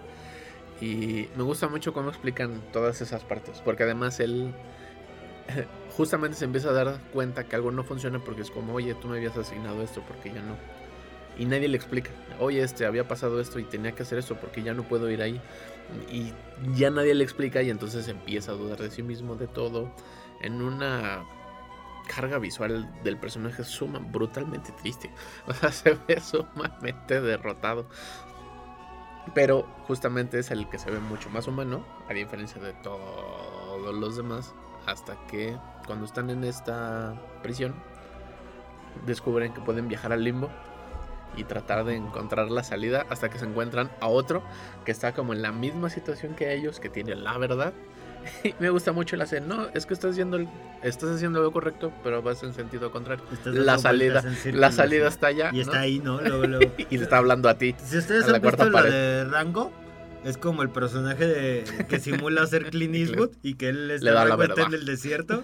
Y 0.82 1.30
me 1.38 1.44
gusta 1.44 1.68
mucho 1.68 1.94
cómo 1.94 2.10
explican 2.10 2.62
todas 2.74 3.02
esas 3.02 3.24
partes. 3.24 3.62
Porque 3.64 3.84
además 3.84 4.20
él 4.20 4.54
justamente 5.96 6.38
se 6.38 6.46
empieza 6.46 6.70
a 6.70 6.74
dar 6.74 7.00
cuenta 7.14 7.44
que 7.46 7.56
algo 7.56 7.72
no 7.72 7.84
funciona 7.84 8.20
porque 8.20 8.42
es 8.42 8.52
como, 8.52 8.74
oye, 8.74 8.96
tú 8.96 9.08
me 9.08 9.18
habías 9.18 9.38
asignado 9.38 9.82
esto 9.82 10.04
porque 10.08 10.30
ya 10.30 10.42
no. 10.42 10.56
Y 11.38 11.46
nadie 11.46 11.68
le 11.68 11.78
explica, 11.78 12.12
oye, 12.40 12.62
este 12.62 12.86
había 12.86 13.08
pasado 13.08 13.40
esto 13.40 13.60
y 13.60 13.64
tenía 13.64 13.94
que 13.94 14.04
hacer 14.04 14.18
esto 14.18 14.36
porque 14.36 14.64
ya 14.64 14.74
no 14.74 14.84
puedo 14.84 15.10
ir 15.10 15.22
ahí. 15.22 15.40
Y 16.12 16.34
ya 16.76 16.90
nadie 16.90 17.14
le 17.14 17.24
explica 17.24 17.62
y 17.62 17.70
entonces 17.70 18.08
empieza 18.08 18.52
a 18.52 18.56
dudar 18.56 18.80
de 18.80 18.92
sí 18.92 19.04
mismo, 19.04 19.36
de 19.36 19.48
todo. 19.48 19.94
En 20.42 20.62
una 20.62 21.24
carga 22.14 22.40
visual 22.40 22.90
del 23.04 23.18
personaje 23.18 23.64
suma 23.64 24.00
brutalmente 24.00 24.72
triste. 24.74 25.12
O 25.48 25.54
sea, 25.54 25.72
se 25.72 25.98
ve 26.08 26.20
sumamente 26.20 27.22
derrotado. 27.22 27.88
Pero 29.34 29.68
justamente 29.88 30.40
es 30.40 30.52
el 30.52 30.70
que 30.70 30.80
se 30.80 30.92
ve 30.92 31.00
mucho 31.00 31.30
más 31.30 31.48
humano, 31.48 31.86
a 32.10 32.14
diferencia 32.14 32.62
de 32.62 32.74
todos 32.74 33.96
los 33.96 34.18
demás. 34.18 34.54
Hasta 34.86 35.16
que 35.28 35.58
cuando 35.86 36.06
están 36.06 36.30
en 36.30 36.44
esta 36.44 37.14
prisión, 37.44 37.76
descubren 39.06 39.54
que 39.54 39.62
pueden 39.62 39.88
viajar 39.88 40.12
al 40.12 40.24
limbo 40.24 40.50
y 41.36 41.44
tratar 41.44 41.86
de 41.86 41.96
encontrar 41.96 42.52
la 42.52 42.64
salida 42.64 43.06
hasta 43.10 43.30
que 43.30 43.40
se 43.40 43.46
encuentran 43.46 43.90
a 44.02 44.08
otro 44.08 44.44
que 44.86 44.92
está 44.92 45.14
como 45.14 45.34
en 45.34 45.42
la 45.42 45.52
misma 45.52 45.90
situación 45.90 46.36
que 46.36 46.54
ellos, 46.54 46.80
que 46.80 46.90
tiene 46.90 47.16
la 47.16 47.38
verdad. 47.38 47.74
Me 48.60 48.70
gusta 48.70 48.92
mucho 48.92 49.16
el 49.16 49.22
hacer, 49.22 49.42
no, 49.42 49.68
es 49.74 49.86
que 49.86 49.94
estás 49.94 50.12
haciendo, 50.12 50.38
el- 50.38 50.48
estás 50.84 51.10
haciendo 51.10 51.42
lo 51.42 51.52
correcto, 51.52 51.92
pero 52.04 52.22
vas 52.22 52.42
en 52.44 52.54
sentido 52.54 52.92
contrario. 52.92 53.24
La 53.46 53.78
salida, 53.78 54.24
en 54.46 54.60
La 54.60 54.72
salida 54.72 55.08
está 55.08 55.28
allá. 55.28 55.50
Y 55.54 55.62
está 55.62 55.82
ahí, 55.82 56.00
¿no? 56.00 56.22
Luego, 56.22 56.46
luego. 56.46 56.74
Y 56.90 56.98
le 56.98 57.04
está 57.04 57.18
hablando 57.18 57.50
a 57.50 57.58
ti. 57.58 57.76
Si 57.84 57.98
ustedes 57.98 58.28
han 58.28 58.42
visto 58.42 58.72
pared. 58.72 58.92
de 58.92 59.26
Rango, 59.26 59.72
es 60.24 60.38
como 60.38 60.62
el 60.62 60.70
personaje 60.70 61.26
de, 61.26 61.64
que 61.90 62.00
simula 62.00 62.46
ser 62.46 62.70
Clint 62.70 62.94
Eastwood 62.96 63.32
y 63.42 63.56
que 63.56 63.70
él 63.70 63.90
está 63.92 64.06
Le 64.06 64.12
da 64.12 64.26
la 64.26 64.36
verdad. 64.36 64.68
en 64.68 64.74
el 64.76 64.86
desierto. 64.86 65.44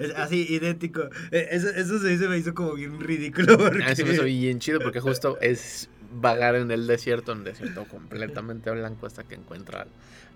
Es 0.00 0.12
así, 0.16 0.46
idéntico. 0.48 1.02
Eh, 1.30 1.48
Eso, 1.52 1.68
eso 1.68 1.98
se, 2.00 2.16
me 2.28 2.36
hizo 2.38 2.54
como 2.54 2.74
bien 2.74 2.98
ridículo. 3.00 3.56
Porque... 3.58 3.82
Ah, 3.84 3.92
Eso 3.92 4.04
me 4.04 4.14
hizo 4.14 4.24
bien 4.24 4.58
chido 4.58 4.80
porque 4.80 5.00
justo 5.00 5.38
es 5.40 5.88
vagar 6.10 6.54
en 6.56 6.70
el 6.70 6.86
desierto, 6.86 7.32
un 7.32 7.44
desierto 7.44 7.84
completamente 7.84 8.70
blanco 8.70 9.06
hasta 9.06 9.24
que 9.24 9.34
encuentra 9.34 9.86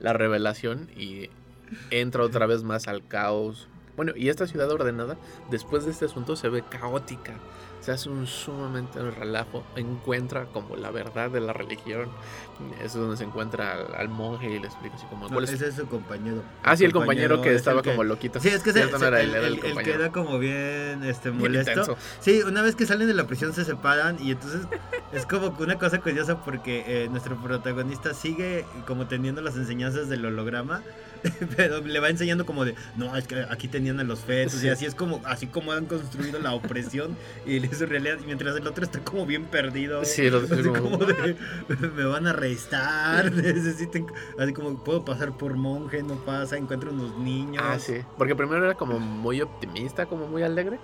la 0.01 0.13
revelación 0.13 0.89
y 0.97 1.31
entra 1.91 2.23
otra 2.23 2.47
vez 2.47 2.63
más 2.63 2.89
al 2.89 3.07
caos. 3.07 3.69
Bueno, 3.97 4.13
y 4.17 4.29
esta 4.29 4.47
ciudad 4.47 4.71
ordenada, 4.71 5.19
después 5.51 5.85
de 5.85 5.91
este 5.91 6.07
asunto, 6.07 6.37
se 6.37 6.49
ve 6.49 6.63
caótica. 6.63 7.35
Se 7.83 7.93
hace 7.93 8.09
un 8.09 8.27
sumamente 8.27 8.99
relajo. 9.11 9.65
Encuentra 9.77 10.47
como 10.47 10.77
la 10.77 10.91
verdad 10.91 11.31
de 11.31 11.41
la 11.41 11.53
religión. 11.53 12.09
Es 12.83 12.95
donde 12.95 13.17
se 13.17 13.25
encuentra 13.25 13.73
al, 13.73 13.95
al 13.95 14.09
monje 14.09 14.49
y 14.49 14.59
le 14.61 14.67
explica 14.69 14.95
así 14.95 15.05
como... 15.07 15.27
No, 15.27 15.33
¿cuál 15.33 15.45
es 15.45 15.51
ese 15.53 15.69
es 15.69 15.75
su 15.75 15.87
compañero. 15.89 16.43
Ah, 16.63 16.77
sí, 16.77 16.85
el 16.85 16.93
compañero, 16.93 17.43
que 17.43 17.55
estaba 17.55 17.83
que- 17.83 17.91
como 17.91 18.05
loquito. 18.05 18.39
Sí, 18.41 18.49
es 18.49 18.63
que 18.63 18.73
se- 18.73 18.79
Cierto, 18.81 18.99
no 18.99 19.01
se- 19.01 19.09
era 19.09 19.21
el, 19.21 19.31
él, 19.31 19.35
era 19.35 19.39
el 19.41 19.47
el- 19.47 19.55
el 19.55 19.61
que 19.61 19.69
compañero. 19.71 19.95
era 20.01 20.13
como 20.13 20.39
bien 20.39 21.03
este, 21.05 21.33
molesto. 21.33 21.97
Sí, 22.21 22.41
una 22.43 22.63
vez 22.63 22.77
que 22.77 22.87
salen 22.87 23.09
de 23.09 23.15
la 23.15 23.27
prisión 23.27 23.53
se 23.53 23.65
separan 23.65 24.17
y 24.23 24.31
entonces 24.31 24.61
es 25.13 25.27
como 25.27 25.49
una 25.59 25.77
cosa 25.79 26.01
curiosa 26.01 26.45
porque 26.45 26.85
eh, 26.87 27.09
nuestro 27.11 27.37
protagonista 27.43 28.15
sigue 28.15 28.65
como 28.87 29.09
teniendo 29.09 29.41
las 29.43 29.57
enseñanzas 29.57 30.09
del 30.09 30.25
holograma, 30.25 30.83
pero 31.57 31.81
le 31.81 32.01
va 32.01 32.09
enseñando 32.11 32.47
como 32.47 32.65
de, 32.65 32.75
no, 32.97 33.17
es 33.17 33.27
que 33.27 33.45
aquí 33.51 33.67
tenían 33.69 33.99
a 34.01 34.05
los 34.05 34.21
fetos 34.21 34.53
Sí. 34.55 34.67
y 34.67 34.71
así 34.71 34.87
es 34.87 34.95
como, 34.95 35.21
así 35.25 35.47
como 35.49 35.73
han 35.73 35.87
construido 35.87 36.39
la 36.41 36.53
opresión 36.53 37.17
y 37.47 37.59
su 37.75 37.87
realidad, 37.87 38.19
y 38.23 38.27
mientras 38.27 38.57
el 38.57 38.67
otro 38.67 38.85
está 38.85 39.01
como 39.01 39.27
bien 39.27 39.45
perdido. 39.45 40.05
Sí, 40.05 40.29
lo- 40.31 40.39
Así 40.39 40.63
como- 40.63 40.91
como 40.91 40.99
de, 41.05 41.37
me 41.97 42.05
van 42.05 42.27
a 42.27 42.31
arrestar, 42.31 43.33
necesiten, 43.33 44.07
así 44.39 44.53
como 44.53 44.83
puedo 44.83 45.05
pasar 45.05 45.37
por 45.37 45.55
monje, 45.55 46.03
no 46.03 46.15
pasa, 46.25 46.57
encuentro 46.57 46.91
unos 46.93 47.17
niños. 47.19 47.63
Ah, 47.67 47.79
sí. 47.79 47.95
Porque 48.19 48.35
primero 48.37 48.65
era 48.65 48.75
como 48.75 48.99
muy 48.99 49.41
optimista, 49.41 50.07
como 50.07 50.27
muy 50.27 50.43
alegre. 50.43 50.79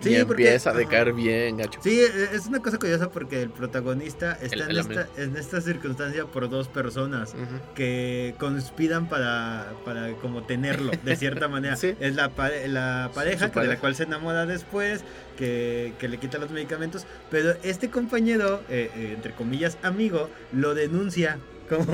Sí, 0.00 0.16
y 0.16 0.24
porque- 0.24 0.42
empieza 0.44 0.70
a 0.70 0.74
decaer 0.74 1.12
bien, 1.12 1.56
gacho. 1.56 1.80
Sí, 1.82 2.00
e- 2.00 2.34
es 2.34 2.46
una 2.46 2.60
cosa 2.60 2.78
curiosa 2.78 3.10
porque 3.10 3.42
el 3.42 3.50
protagonista 3.50 4.32
está 4.42 4.54
El- 4.56 4.62
en, 4.62 4.70
el 4.70 4.78
esta, 4.78 5.06
en 5.16 5.36
esta 5.36 5.60
circunstancia 5.60 6.26
por 6.26 6.48
dos 6.48 6.68
personas 6.68 7.34
Ujú. 7.34 7.74
que 7.74 8.34
conspiran 8.38 9.08
para, 9.08 9.72
para 9.84 10.12
como 10.14 10.42
tenerlo, 10.42 10.92
de 11.02 11.16
cierta 11.16 11.48
manera. 11.48 11.76
Sí. 11.76 11.94
Es 12.00 12.14
la, 12.14 12.30
la 12.68 13.10
pareja 13.14 13.50
que- 13.50 13.60
de 13.60 13.66
la 13.68 13.78
cual 13.78 13.94
se 13.94 14.02
enamora 14.04 14.46
después, 14.46 15.04
que, 15.38 15.94
que 15.98 16.08
le 16.08 16.18
quita 16.18 16.38
los 16.38 16.50
medicamentos, 16.50 17.06
pero 17.30 17.54
este 17.62 17.90
compañero, 17.90 18.62
eh, 18.68 18.90
eh, 18.94 19.12
entre 19.16 19.32
comillas, 19.34 19.78
amigo, 19.82 20.28
lo 20.52 20.74
denuncia. 20.74 21.38
Como, 21.68 21.86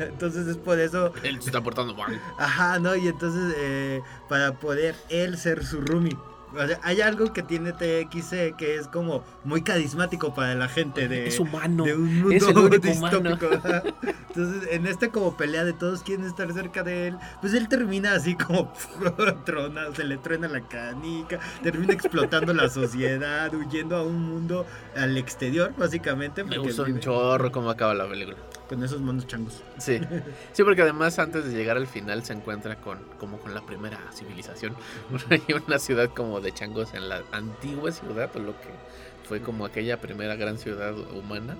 entonces 0.00 0.46
es 0.46 0.56
por 0.56 0.78
eso, 0.80 1.12
Él 1.22 1.38
se 1.42 1.50
está 1.50 1.60
portando 1.62 1.94
mal. 1.94 2.18
ajá, 2.38 2.78
¿no? 2.78 2.96
Y 2.96 3.08
entonces 3.08 3.54
eh, 3.58 4.00
para 4.26 4.54
poder 4.54 4.94
él 5.10 5.36
ser 5.36 5.66
su 5.66 5.82
roomie. 5.82 6.16
O 6.54 6.66
sea, 6.66 6.78
hay 6.82 7.00
algo 7.00 7.32
que 7.32 7.42
tiene 7.42 7.72
TXC 7.72 8.56
que 8.56 8.76
es 8.76 8.88
como 8.88 9.24
muy 9.44 9.62
carismático 9.62 10.34
para 10.34 10.54
la 10.54 10.68
gente 10.68 11.08
de, 11.08 11.26
Es 11.26 11.40
humano. 11.40 11.84
de 11.84 11.94
un 11.94 12.20
mundo 12.20 12.34
es 12.34 12.42
el 12.46 12.56
único 12.58 12.86
distópico. 12.86 13.46
ajá. 13.54 13.82
Entonces, 14.28 14.68
en 14.70 14.86
esta 14.86 15.08
como 15.08 15.36
pelea 15.36 15.64
de 15.64 15.72
todos 15.72 16.02
quieren 16.02 16.24
estar 16.26 16.52
cerca 16.52 16.82
de 16.82 17.08
él, 17.08 17.18
pues 17.40 17.52
él 17.54 17.68
termina 17.68 18.12
así 18.14 18.34
como 18.34 18.72
trona, 19.44 19.94
se 19.94 20.04
le 20.04 20.16
truena 20.16 20.48
la 20.48 20.60
canica, 20.62 21.38
termina 21.62 21.92
explotando 21.92 22.54
la 22.54 22.68
sociedad, 22.68 23.52
huyendo 23.54 23.96
a 23.96 24.02
un 24.02 24.22
mundo 24.22 24.66
al 24.96 25.16
exterior, 25.18 25.74
básicamente. 25.76 26.44
Me 26.44 26.58
gustó 26.58 26.84
un 26.84 26.98
chorro 27.00 27.52
cómo 27.52 27.70
acaba 27.70 27.94
la 27.94 28.08
película. 28.08 28.36
Con 28.68 28.82
esos 28.82 29.02
monos 29.02 29.26
changos. 29.26 29.62
Sí. 29.76 30.00
Sí, 30.52 30.62
porque 30.64 30.80
además 30.80 31.18
antes 31.18 31.44
de 31.44 31.52
llegar 31.52 31.76
al 31.76 31.86
final 31.86 32.24
se 32.24 32.32
encuentra 32.32 32.76
con 32.76 33.00
como 33.18 33.36
con 33.38 33.52
la 33.54 33.60
primera 33.60 33.98
civilización. 34.14 34.74
Hay 35.30 35.42
una 35.66 35.78
ciudad 35.78 36.08
como 36.14 36.40
de 36.42 36.52
changos 36.52 36.92
en 36.94 37.08
la 37.08 37.22
antigua 37.32 37.90
ciudad, 37.92 38.30
o 38.34 38.38
lo 38.40 38.52
que 38.60 38.68
fue 39.28 39.40
como 39.40 39.64
aquella 39.64 40.00
primera 40.00 40.36
gran 40.36 40.58
ciudad 40.58 40.94
humana. 41.16 41.56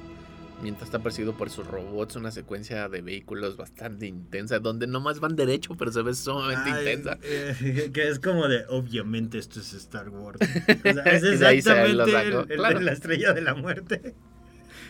Mientras 0.61 0.85
está 0.89 1.01
perseguido 1.01 1.33
por 1.37 1.51
sus 1.51 1.67
robots, 1.67 2.15
una 2.15 2.31
secuencia 2.31 2.89
de 2.89 3.01
vehículos 3.03 3.57
bastante 3.57 4.07
intensa, 4.07 4.61
donde 4.61 4.87
nomás 4.87 5.19
van 5.19 5.35
derecho, 5.35 5.75
pero 5.77 5.91
se 5.91 6.03
ve 6.03 6.15
sumamente 6.15 6.71
Ay, 6.71 6.79
intensa. 6.95 7.19
eh, 7.25 7.91
que 7.95 8.09
es 8.09 8.21
como 8.21 8.47
de, 8.47 8.65
obviamente 8.69 9.39
esto 9.39 9.59
es 9.59 9.73
Star 9.75 10.09
Wars. 10.11 10.39
O 10.85 10.93
sea, 10.93 11.03
es 11.05 11.21
se 11.23 11.33
exactamente 11.33 11.91
el- 12.29 12.35
el- 12.49 12.57
claro. 12.59 12.81
la 12.81 12.93
estrella 12.93 13.33
de 13.33 13.41
la 13.41 13.55
muerte. 13.55 14.15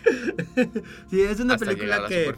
sí, 1.10 1.22
es 1.22 1.40
una 1.40 1.54
hasta 1.54 1.66
película 1.66 2.06
que, 2.08 2.34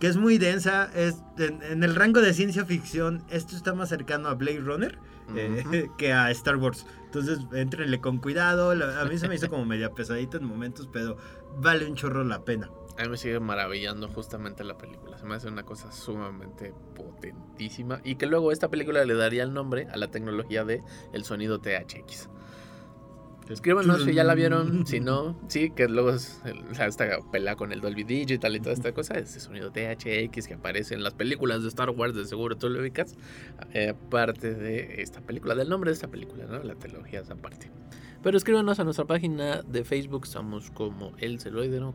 que 0.00 0.06
es 0.06 0.16
muy 0.16 0.38
densa. 0.38 0.90
Es 0.94 1.16
en, 1.38 1.62
en 1.62 1.82
el 1.84 1.94
rango 1.94 2.20
de 2.20 2.32
ciencia 2.32 2.64
ficción, 2.64 3.22
esto 3.30 3.56
está 3.56 3.74
más 3.74 3.88
cercano 3.90 4.28
a 4.28 4.34
Blade 4.34 4.60
Runner 4.60 4.96
eh, 5.36 5.88
que 5.98 6.12
a 6.12 6.30
Star 6.30 6.56
Wars. 6.56 6.86
Entonces, 7.08 7.38
entrenle 7.54 8.02
con 8.02 8.18
cuidado. 8.18 8.70
A 8.70 9.04
mí 9.06 9.16
se 9.16 9.28
me 9.28 9.36
hizo 9.36 9.48
como 9.48 9.64
media 9.64 9.94
pesadita 9.94 10.36
en 10.36 10.44
momentos, 10.44 10.90
pero 10.92 11.16
vale 11.58 11.86
un 11.86 11.94
chorro 11.94 12.22
la 12.22 12.44
pena. 12.44 12.70
A 12.98 13.04
mí 13.04 13.08
me 13.08 13.16
sigue 13.16 13.40
maravillando 13.40 14.08
justamente 14.08 14.62
la 14.62 14.76
película. 14.76 15.16
Se 15.16 15.24
me 15.24 15.34
hace 15.34 15.48
una 15.48 15.62
cosa 15.62 15.90
sumamente 15.90 16.74
potentísima. 16.94 18.02
Y 18.04 18.16
que 18.16 18.26
luego 18.26 18.52
esta 18.52 18.68
película 18.68 19.02
le 19.06 19.14
daría 19.14 19.42
el 19.42 19.54
nombre 19.54 19.88
a 19.90 19.96
la 19.96 20.10
tecnología 20.10 20.64
de 20.64 20.82
el 21.14 21.24
sonido 21.24 21.60
THX. 21.60 22.28
Escríbanos 23.48 24.04
si 24.04 24.12
ya 24.12 24.24
la 24.24 24.34
vieron, 24.36 24.86
si 24.86 25.00
no, 25.00 25.38
sí, 25.48 25.70
que 25.70 25.88
luego 25.88 26.10
es 26.10 26.42
esta 26.78 27.18
pelea 27.32 27.56
con 27.56 27.72
el 27.72 27.80
Dolby 27.80 28.04
Digital 28.04 28.54
y 28.56 28.60
toda 28.60 28.74
esta 28.74 28.92
cosa, 28.92 29.14
ese 29.14 29.40
sonido 29.40 29.70
THX 29.70 30.46
que 30.46 30.54
aparece 30.54 30.94
en 30.94 31.02
las 31.02 31.14
películas 31.14 31.62
de 31.62 31.68
Star 31.68 31.90
Wars, 31.90 32.14
de 32.14 32.24
seguro 32.24 32.56
tú 32.56 32.68
lo 32.68 32.80
ubicas, 32.80 33.16
eh, 33.72 33.94
parte 34.10 34.54
de 34.54 35.00
esta 35.02 35.20
película, 35.20 35.54
del 35.54 35.68
nombre 35.68 35.90
de 35.90 35.94
esta 35.94 36.08
película, 36.08 36.44
¿no? 36.44 36.62
La 36.62 36.74
trilogía 36.74 37.20
esa 37.20 37.36
parte. 37.36 37.70
Pero 38.22 38.36
escríbanos 38.36 38.80
a 38.80 38.84
nuestra 38.84 39.04
página 39.04 39.62
de 39.62 39.84
Facebook, 39.84 40.24
estamos 40.24 40.70
como 40.70 41.12
El 41.18 41.40
Celoide, 41.40 41.80
¿no? 41.80 41.94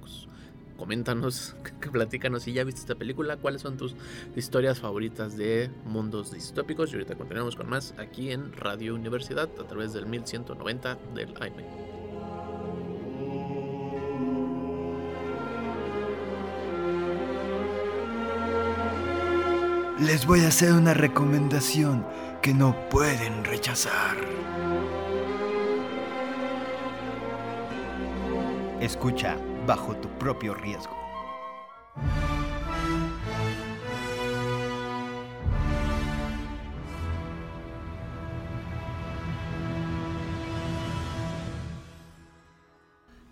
Coméntanos, 0.84 1.56
que 1.80 1.90
platícanos 1.90 2.44
si 2.44 2.52
ya 2.52 2.66
viste 2.66 2.82
esta 2.82 2.96
película, 2.96 3.38
cuáles 3.38 3.62
son 3.62 3.78
tus 3.78 3.96
historias 4.36 4.82
favoritas 4.82 5.38
de 5.38 5.72
mundos 5.86 6.34
distópicos. 6.34 6.92
Y 6.92 6.96
ahorita 6.96 7.16
continuamos 7.16 7.56
con 7.56 7.70
más 7.70 7.94
aquí 7.98 8.32
en 8.32 8.52
Radio 8.52 8.94
Universidad 8.94 9.50
a 9.62 9.64
través 9.66 9.94
del 9.94 10.08
1190 10.08 10.98
del 11.16 11.30
AM. 11.38 11.64
Les 20.06 20.26
voy 20.26 20.42
a 20.42 20.50
hacer 20.50 20.74
una 20.74 20.94
recomendación 20.94 22.06
que 22.42 22.54
no 22.54 22.76
pueden 22.90 23.46
rechazar. 23.46 24.18
Escucha 28.82 29.38
bajo 29.66 29.96
tu 29.96 30.08
propio 30.20 30.54
riesgo. 30.54 31.03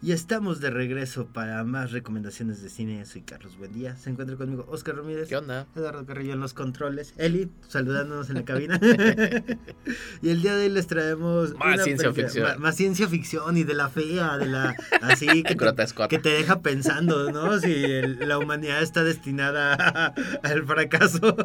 Y 0.04 0.14
estamos 0.14 0.60
de 0.62 0.72
regreso 0.72 1.28
para 1.28 1.64
más 1.64 1.92
recomendaciones 1.92 2.64
de 2.64 2.70
cine. 2.70 3.06
Soy 3.06 3.22
Carlos 3.22 3.56
Buendía. 3.60 3.96
Se 3.96 4.10
encuentra 4.10 4.36
conmigo 4.36 4.66
Oscar 4.68 4.96
Ramírez. 4.96 5.30
¿Qué 5.30 5.38
onda? 5.38 5.68
Eduardo 5.76 6.08
Carrillo 6.08 6.34
en 6.34 6.40
los 6.40 6.56
controles. 6.56 7.14
Eli, 7.18 7.52
saludándonos 7.68 8.28
en 8.32 8.36
la 8.38 8.44
cabina. 8.44 8.80
y 10.24 10.30
el 10.30 10.42
día 10.42 10.56
de 10.56 10.64
hoy 10.64 10.70
les 10.70 10.88
traemos 10.88 11.54
Más 11.56 11.84
ciencia 11.84 12.10
película- 12.12 12.28
ficción. 12.30 12.48
ma- 12.50 12.56
Más, 12.58 12.76
ciencia 12.76 13.08
ficción 13.08 13.58
y 13.58 13.64
de 13.64 13.76
la 13.76 13.90
fea, 13.90 14.40
de 14.40 14.48
la 14.48 14.76
así 15.04 15.28
que 15.44 15.56
te, 15.56 16.08
que 16.10 16.18
te 16.20 16.30
deja 16.30 16.62
pensando, 16.62 17.32
¿no? 17.32 17.60
Si 17.60 17.72
el- 17.72 18.28
la 18.28 18.40
humanidad 18.40 18.82
está 18.82 19.04
destinada 19.04 20.16
al 20.42 20.64
fracaso. 20.66 21.36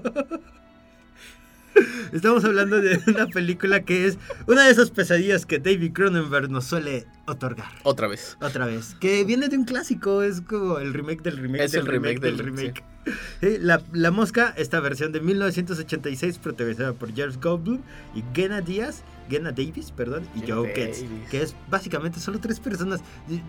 Estamos 2.12 2.44
hablando 2.44 2.80
de 2.80 3.00
una 3.06 3.26
película 3.26 3.82
que 3.84 4.06
es 4.06 4.18
una 4.46 4.64
de 4.64 4.70
esas 4.70 4.90
pesadillas 4.90 5.44
que 5.46 5.58
David 5.58 5.92
Cronenberg 5.92 6.50
nos 6.50 6.64
suele 6.64 7.06
otorgar. 7.26 7.68
Otra 7.82 8.08
vez. 8.08 8.36
Otra 8.40 8.66
vez. 8.66 8.94
Que 9.00 9.24
viene 9.24 9.48
de 9.48 9.56
un 9.58 9.64
clásico, 9.64 10.22
es 10.22 10.40
como 10.40 10.78
el 10.78 10.94
remake 10.94 11.22
del 11.22 11.36
remake 11.36 11.64
Es 11.64 11.72
del 11.72 11.82
el 11.82 11.86
remake 11.88 12.20
del- 12.20 12.38
remake. 12.38 12.84
Sí, 13.40 13.58
la, 13.60 13.80
la 13.92 14.10
Mosca, 14.10 14.52
esta 14.56 14.80
versión 14.80 15.12
de 15.12 15.20
1986, 15.20 16.38
protagonizada 16.38 16.92
por 16.92 17.14
James 17.14 17.38
Goldblum 17.40 17.80
y 18.16 18.24
Gena 18.34 18.60
Díaz, 18.60 19.02
Gena 19.30 19.52
Davis, 19.52 19.92
perdón, 19.92 20.24
y 20.34 20.40
Jenna 20.40 20.54
Joe 20.56 20.68
Davis. 20.76 21.04
que 21.30 21.42
es 21.42 21.54
básicamente 21.70 22.18
solo 22.18 22.40
tres 22.40 22.58
personas. 22.58 23.00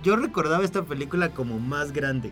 Yo 0.03 0.15
recordaba 0.15 0.63
esta 0.63 0.83
película 0.83 1.29
como 1.29 1.59
más 1.59 1.91
grande. 1.91 2.31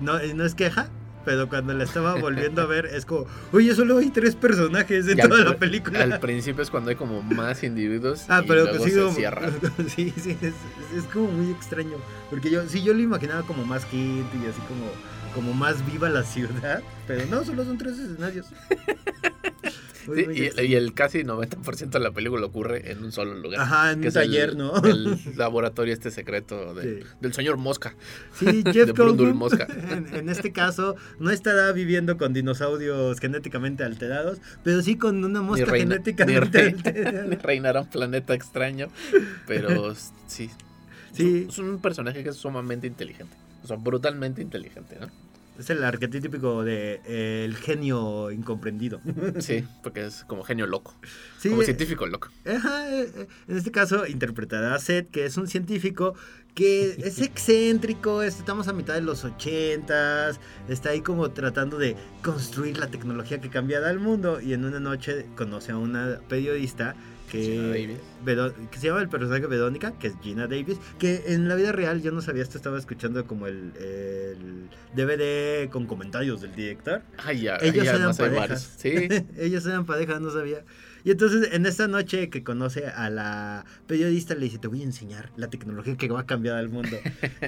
No, 0.00 0.18
no 0.34 0.44
es 0.44 0.54
queja, 0.54 0.90
pero 1.28 1.46
cuando 1.46 1.74
la 1.74 1.84
estaba 1.84 2.14
volviendo 2.14 2.62
a 2.62 2.64
ver 2.64 2.86
es 2.86 3.04
como, 3.04 3.26
oye, 3.52 3.74
solo 3.74 3.98
hay 3.98 4.08
tres 4.08 4.34
personajes 4.34 5.06
en 5.08 5.20
al 5.20 5.28
toda 5.28 5.44
la 5.44 5.58
película. 5.58 6.02
Al 6.02 6.18
principio 6.20 6.62
es 6.62 6.70
cuando 6.70 6.88
hay 6.88 6.96
como 6.96 7.20
más 7.22 7.62
individuos 7.62 8.24
Ah, 8.28 8.40
y 8.42 8.48
pero 8.48 8.62
luego 8.64 8.78
que 8.78 8.84
sí, 8.88 8.94
se 8.96 9.02
como- 9.02 9.14
cierra. 9.14 9.50
sí, 9.94 10.14
sí, 10.16 10.38
es, 10.40 10.54
es- 10.96 11.04
como 11.12 11.30
muy 11.30 11.50
extraño. 11.52 11.98
Porque 12.30 12.48
yo, 12.50 12.66
sí, 12.66 12.82
yo 12.82 12.94
lo 12.94 13.00
imaginaba 13.00 13.42
como 13.42 13.62
más 13.66 13.84
gente 13.84 14.38
y 14.42 14.46
así 14.48 14.60
como, 14.68 14.86
como 15.34 15.52
más 15.52 15.84
viva 15.84 16.08
la 16.08 16.22
ciudad. 16.22 16.82
Pero 17.06 17.26
no, 17.26 17.44
solo 17.44 17.62
son 17.66 17.76
tres 17.76 17.98
escenarios. 17.98 18.46
Sí, 20.14 20.50
y, 20.64 20.74
el 20.74 20.94
casi 20.94 21.18
90% 21.24 21.90
de 21.90 22.00
la 22.00 22.10
película 22.12 22.46
ocurre 22.46 22.90
en 22.90 23.04
un 23.04 23.12
solo 23.12 23.34
lugar. 23.34 23.60
Ajá, 23.60 23.92
en 23.92 24.00
que 24.00 24.06
un 24.06 24.08
es 24.08 24.16
el- 24.16 24.22
taller, 24.22 24.56
¿no? 24.56 24.76
El 24.84 25.18
laboratorio 25.36 25.92
este 25.92 26.10
secreto 26.10 26.74
de- 26.74 27.00
Sí. 27.02 27.06
del 27.20 27.32
señor 27.34 27.56
Mosca. 27.56 27.94
Sí, 28.34 28.62
Jeff 28.72 28.90
Goldblum, 28.96 29.36
Mosca. 29.36 29.66
En, 29.90 30.14
en 30.14 30.28
este 30.28 30.52
caso, 30.52 30.96
no 31.18 31.30
estará 31.30 31.72
viviendo 31.72 32.16
con 32.16 32.32
dinosaurios 32.32 33.20
genéticamente 33.20 33.84
alterados, 33.84 34.38
pero 34.64 34.82
sí 34.82 34.96
con 34.96 35.24
una 35.24 35.42
mosca 35.42 35.64
reina- 35.66 35.94
genéticamente 35.96 36.62
ni 36.62 36.68
alterada. 36.88 37.36
Reinará 37.42 37.80
un 37.82 37.90
planeta 37.90 38.34
extraño. 38.34 38.88
Pero 39.46 39.94
sí. 40.26 40.50
Sí. 41.12 41.46
Es 41.48 41.58
un 41.58 41.80
personaje 41.80 42.22
que 42.22 42.30
es 42.30 42.36
sumamente 42.36 42.86
inteligente. 42.86 43.34
O 43.64 43.66
sea, 43.66 43.76
brutalmente 43.76 44.40
inteligente, 44.42 44.96
¿no? 45.00 45.08
Es 45.58 45.70
el 45.70 45.82
arquetípico 45.82 46.62
de 46.62 47.00
eh, 47.04 47.42
el 47.44 47.56
genio 47.56 48.30
incomprendido. 48.30 49.00
Sí, 49.40 49.64
porque 49.82 50.06
es 50.06 50.24
como 50.24 50.44
genio 50.44 50.66
loco. 50.66 50.94
Sí, 51.38 51.48
como 51.50 51.62
eh, 51.62 51.64
científico 51.64 52.06
loco. 52.06 52.28
Ajá, 52.46 52.88
eh, 52.94 53.26
en 53.48 53.56
este 53.56 53.70
caso 53.72 54.06
interpretará 54.06 54.74
a 54.74 54.78
Seth, 54.78 55.10
que 55.10 55.24
es 55.26 55.36
un 55.36 55.48
científico 55.48 56.14
que 56.54 56.96
es 57.04 57.20
excéntrico, 57.22 58.22
es- 58.22 58.38
estamos 58.38 58.68
a 58.68 58.72
mitad 58.72 58.94
de 58.94 59.00
los 59.02 59.24
ochentas, 59.24 60.40
está 60.68 60.90
ahí 60.90 61.00
como 61.00 61.30
tratando 61.30 61.78
de 61.78 61.96
construir 62.22 62.78
la 62.78 62.88
tecnología 62.88 63.40
que 63.40 63.50
cambiará 63.50 63.90
el 63.90 63.98
mundo 64.00 64.40
y 64.40 64.52
en 64.52 64.64
una 64.64 64.80
noche 64.80 65.26
conoce 65.36 65.72
a 65.72 65.76
una 65.78 66.20
periodista 66.28 66.94
que, 67.30 67.96
que 68.70 68.78
se 68.78 68.86
llama 68.86 69.00
el 69.00 69.08
personaje 69.08 69.46
Verónica, 69.46 69.92
que 69.98 70.08
es 70.08 70.14
Gina 70.22 70.46
Davis, 70.46 70.78
que 70.98 71.24
en 71.28 71.48
la 71.48 71.54
vida 71.54 71.72
real 71.72 72.02
yo 72.02 72.10
no 72.10 72.20
sabía 72.20 72.42
esto, 72.42 72.56
estaba 72.56 72.78
escuchando 72.78 73.26
como 73.26 73.46
el, 73.46 73.72
el 73.76 74.68
DVD 74.94 75.68
con 75.70 75.86
comentarios 75.86 76.40
del 76.40 76.54
director. 76.54 77.02
Ay, 77.18 77.42
ya, 77.42 77.56
Ellos 77.60 77.84
ya 77.84 77.94
eran 77.94 78.16
parejas. 78.16 78.76
Sí. 78.78 79.08
Ellos 79.38 79.66
eran 79.66 79.86
pareja, 79.86 80.18
no 80.20 80.30
sabía. 80.30 80.64
Y 81.04 81.12
entonces 81.12 81.50
en 81.52 81.64
esta 81.64 81.88
noche 81.88 82.28
que 82.28 82.42
conoce 82.42 82.86
a 82.86 83.08
la 83.08 83.64
periodista 83.86 84.34
le 84.34 84.46
dice, 84.46 84.58
te 84.58 84.68
voy 84.68 84.82
a 84.82 84.84
enseñar 84.84 85.30
la 85.36 85.48
tecnología 85.48 85.96
que 85.96 86.08
va 86.08 86.20
a 86.20 86.26
cambiar 86.26 86.56
al 86.56 86.68
mundo. 86.68 86.98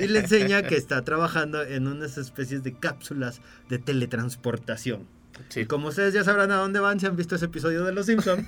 Y 0.01 0.07
le 0.07 0.21
enseña 0.21 0.63
que 0.63 0.77
está 0.77 1.03
trabajando 1.05 1.63
en 1.63 1.87
unas 1.87 2.17
especies 2.17 2.63
de 2.63 2.75
cápsulas 2.75 3.41
de 3.69 3.79
teletransportación. 3.79 5.07
Sí. 5.49 5.61
Y 5.61 5.65
como 5.67 5.89
ustedes 5.89 6.13
ya 6.15 6.23
sabrán 6.25 6.51
a 6.53 6.57
dónde 6.57 6.81
van, 6.81 7.01
si 7.01 7.07
han 7.07 7.17
visto 7.17 7.35
ese 7.37 7.47
episodio 7.47 7.85
de 7.85 7.93
Los 7.93 8.07
Simpson 8.07 8.47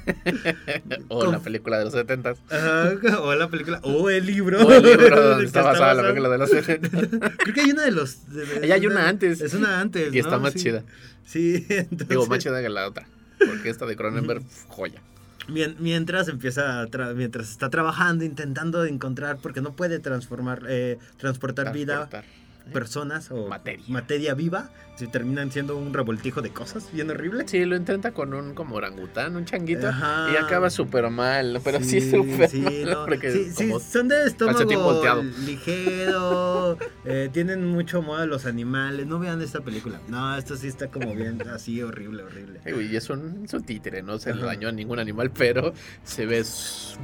o 1.09 1.25
la 1.25 1.33
con- 1.33 1.43
película 1.43 1.79
de 1.79 1.85
los 1.85 1.93
70 1.95 2.35
Ajá, 2.51 2.93
o 3.21 3.35
la 3.35 3.49
película, 3.49 3.81
o 3.83 4.11
el 4.11 4.27
libro. 4.27 4.65
O 4.67 4.73
el 4.73 4.83
libro 4.83 5.21
donde 5.31 5.45
está 5.47 5.63
basada 5.63 5.95
la 5.95 6.03
película 6.03 6.29
de 6.29 6.39
los 6.39 6.51
70 6.51 6.91
Creo 7.39 7.55
que 7.55 7.61
hay 7.63 7.71
una 7.71 7.83
de 7.85 7.93
los... 7.93 8.29
de- 8.33 8.73
hay 8.73 8.87
una 8.87 9.09
antes. 9.09 9.41
Es 9.41 9.55
una 9.55 9.81
antes. 9.81 10.13
Y 10.15 10.19
está 10.19 10.33
¿no? 10.33 10.41
más 10.41 10.53
Sí. 10.53 10.59
chida. 10.61 10.83
Sí, 11.25 11.65
entonces... 11.69 12.09
Digo, 12.09 12.27
más 12.27 12.39
chida 12.41 12.61
que 12.63 12.69
la 12.69 12.87
otra. 12.89 13.07
Porque 13.39 13.71
esta 13.71 13.87
de 13.87 13.97
Cronenberg, 13.97 14.43
joya. 14.69 15.01
Mien- 15.49 15.75
Mientras 15.81 16.29
empieza 16.29 16.87
mientras 17.17 17.51
está 17.51 17.69
trabajando, 17.71 18.25
intentando 18.25 18.85
encontrar, 18.85 19.39
porque 19.43 19.61
no 19.61 19.73
puede 19.75 19.99
transformar, 19.99 20.63
eh, 20.69 20.99
transportar 21.19 21.73
vida, 21.73 22.09
Transportar. 22.09 22.25
Personas 22.73 23.31
o 23.31 23.49
Materia. 23.49 24.35
viva, 24.35 24.71
si 24.97 25.07
terminan 25.07 25.51
siendo 25.51 25.77
un 25.77 25.93
revoltijo 25.95 26.43
de 26.43 26.51
cosas 26.51 26.91
bien 26.93 27.11
horrible. 27.11 27.45
Sí, 27.47 27.65
lo 27.65 27.77
intenta 27.77 28.13
con 28.13 28.35
un 28.35 28.55
como 28.55 28.77
orangután, 28.77 29.37
un 29.37 29.45
changuito. 29.45 29.89
Ajá. 29.89 30.29
Y 30.33 30.37
acaba 30.37 30.71
súper 30.71 31.09
mal, 31.11 31.61
pero 31.65 31.83
sí, 31.83 32.01
súper 32.01 32.49
sí, 32.49 32.65
no. 32.85 33.05
Porque 33.07 33.33
Sí, 33.33 33.73
son 33.81 34.09
de 34.09 34.27
estómago 34.27 35.23
ligero, 35.45 36.79
eh, 37.05 37.31
tienen 37.33 37.67
mucho 37.67 38.03
a 38.15 38.27
los 38.27 38.47
animales. 38.47 39.07
No 39.07 39.19
vean 39.19 39.41
esta 39.43 39.61
película. 39.61 40.01
No, 40.09 40.37
esto 40.37 40.57
sí 40.57 40.69
está 40.69 40.89
como 40.89 41.15
bien 41.15 41.41
así 41.49 41.83
horrible, 41.83 42.23
horrible. 42.25 42.61
Y 42.67 42.97
es 42.97 43.09
un, 43.11 43.45
es 43.45 43.53
un 43.55 43.63
títere, 43.65 44.03
no 44.03 44.19
se 44.19 44.35
le 44.35 44.43
dañó 44.43 44.69
a 44.69 44.73
ningún 44.73 44.99
animal, 44.99 45.31
pero 45.31 45.73
se 46.05 46.27
ve 46.27 46.45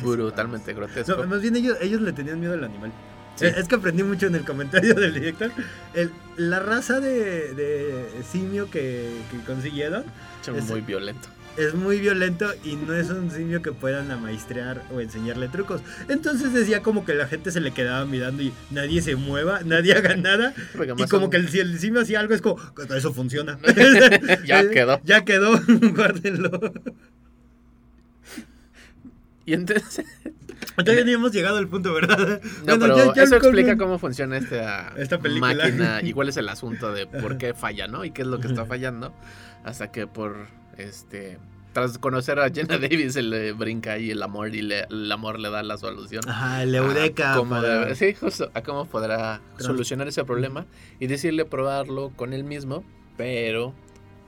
brutalmente 0.02 0.74
grotesco. 0.74 1.16
No, 1.16 1.26
más 1.26 1.40
bien 1.42 1.56
ellos, 1.56 1.76
ellos 1.80 2.00
le 2.00 2.12
tenían 2.12 2.40
miedo 2.40 2.54
al 2.54 2.64
animal. 2.64 2.92
Sí. 3.39 3.47
Es 3.47 3.68
que 3.68 3.76
aprendí 3.76 4.03
mucho 4.03 4.26
en 4.26 4.34
el 4.34 4.45
comentario 4.45 4.95
del 5.01 5.14
director. 5.14 5.51
El- 5.95 6.11
la 6.36 6.61
raza 6.61 7.01
de, 7.01 7.53
de 7.55 8.05
simio 8.30 8.70
que, 8.70 9.11
que 9.30 9.39
consiguieron 9.47 10.05
Es 10.57 10.64
muy 10.68 10.80
violento. 10.82 11.28
es 11.57 11.74
muy 11.74 11.99
violento 11.99 12.47
y 12.62 12.76
no 12.76 12.95
es 12.95 13.11
un 13.11 13.30
simio 13.32 13.61
que 13.61 13.72
puedan 13.72 14.11
amaestrar 14.12 14.84
o 14.93 15.01
enseñarle 15.01 15.49
trucos. 15.49 15.80
Entonces 16.09 16.53
decía 16.53 16.80
como 16.82 17.05
que 17.05 17.14
la 17.14 17.26
gente 17.26 17.51
se 17.51 17.61
le 17.61 17.72
quedaba 17.72 18.05
mirando 18.07 18.43
y 18.45 18.53
nadie 18.70 19.03
se 19.03 19.16
mueva, 19.16 19.61
nadie 19.64 19.95
haga 19.95 20.14
nada. 20.16 20.55
Y 20.74 20.86
como 20.86 21.07
son- 21.24 21.30
que 21.30 21.36
el, 21.39 21.49
si 21.49 21.59
el 21.59 21.78
simio 21.80 22.03
hacía 22.03 22.20
algo 22.20 22.34
es 22.34 22.41
como, 22.41 22.57
eso 22.97 23.12
funciona. 23.12 23.59
Ya 24.47 24.68
quedó. 24.70 25.01
Ya 25.05 25.24
quedó, 25.24 25.61
guárdenlo. 25.95 26.51
Y 29.49 29.55
entonces. 29.55 30.05
Todavía 30.76 31.05
ni 31.05 31.12
hemos 31.12 31.32
llegado 31.32 31.57
al 31.59 31.68
punto, 31.68 31.92
¿verdad? 31.94 32.40
No, 32.66 32.76
Bueno, 32.76 32.80
pero 32.80 32.96
ya- 32.96 33.14
ya 33.14 33.22
eso 33.22 33.36
explica 33.36 33.76
cómo 33.78 33.99
funciona 33.99 34.36
esta, 34.36 34.92
Esta 34.96 35.18
película. 35.18 35.55
máquina 35.55 36.01
y 36.03 36.12
cuál 36.12 36.28
es 36.28 36.36
el 36.36 36.49
asunto 36.49 36.92
de 36.92 37.07
por 37.07 37.38
qué 37.38 37.55
falla, 37.55 37.86
¿no? 37.88 38.05
Y 38.05 38.11
qué 38.11 38.22
es 38.22 38.28
lo 38.28 38.38
que 38.40 38.49
está 38.49 38.66
fallando. 38.66 39.14
Hasta 39.64 39.90
que 39.90 40.07
por 40.07 40.49
este 40.76 41.38
tras 41.72 41.99
conocer 41.99 42.38
a 42.40 42.51
Jenna 42.51 42.76
Davis, 42.78 43.12
se 43.14 43.22
le 43.22 43.53
brinca 43.53 43.92
ahí 43.92 44.11
el 44.11 44.22
amor 44.22 44.55
y 44.55 44.62
le- 44.62 44.86
el 44.90 45.11
amor 45.12 45.38
le 45.38 45.49
da 45.51 45.62
la 45.62 45.78
solución. 45.78 46.22
Ajá, 46.28 46.62
el 46.62 46.74
eureka. 46.74 47.34
cómo 47.36 47.57
sí, 47.94 48.14
justo, 48.14 48.51
a 48.55 48.62
cómo 48.62 48.86
podrá 48.86 49.40
solucionar 49.59 50.09
ese 50.09 50.24
problema 50.24 50.66
y 51.01 51.07
decirle 51.07 51.44
probarlo 51.44 52.11
con 52.16 52.32
él 52.32 52.44
mismo, 52.44 52.84
pero 53.16 53.74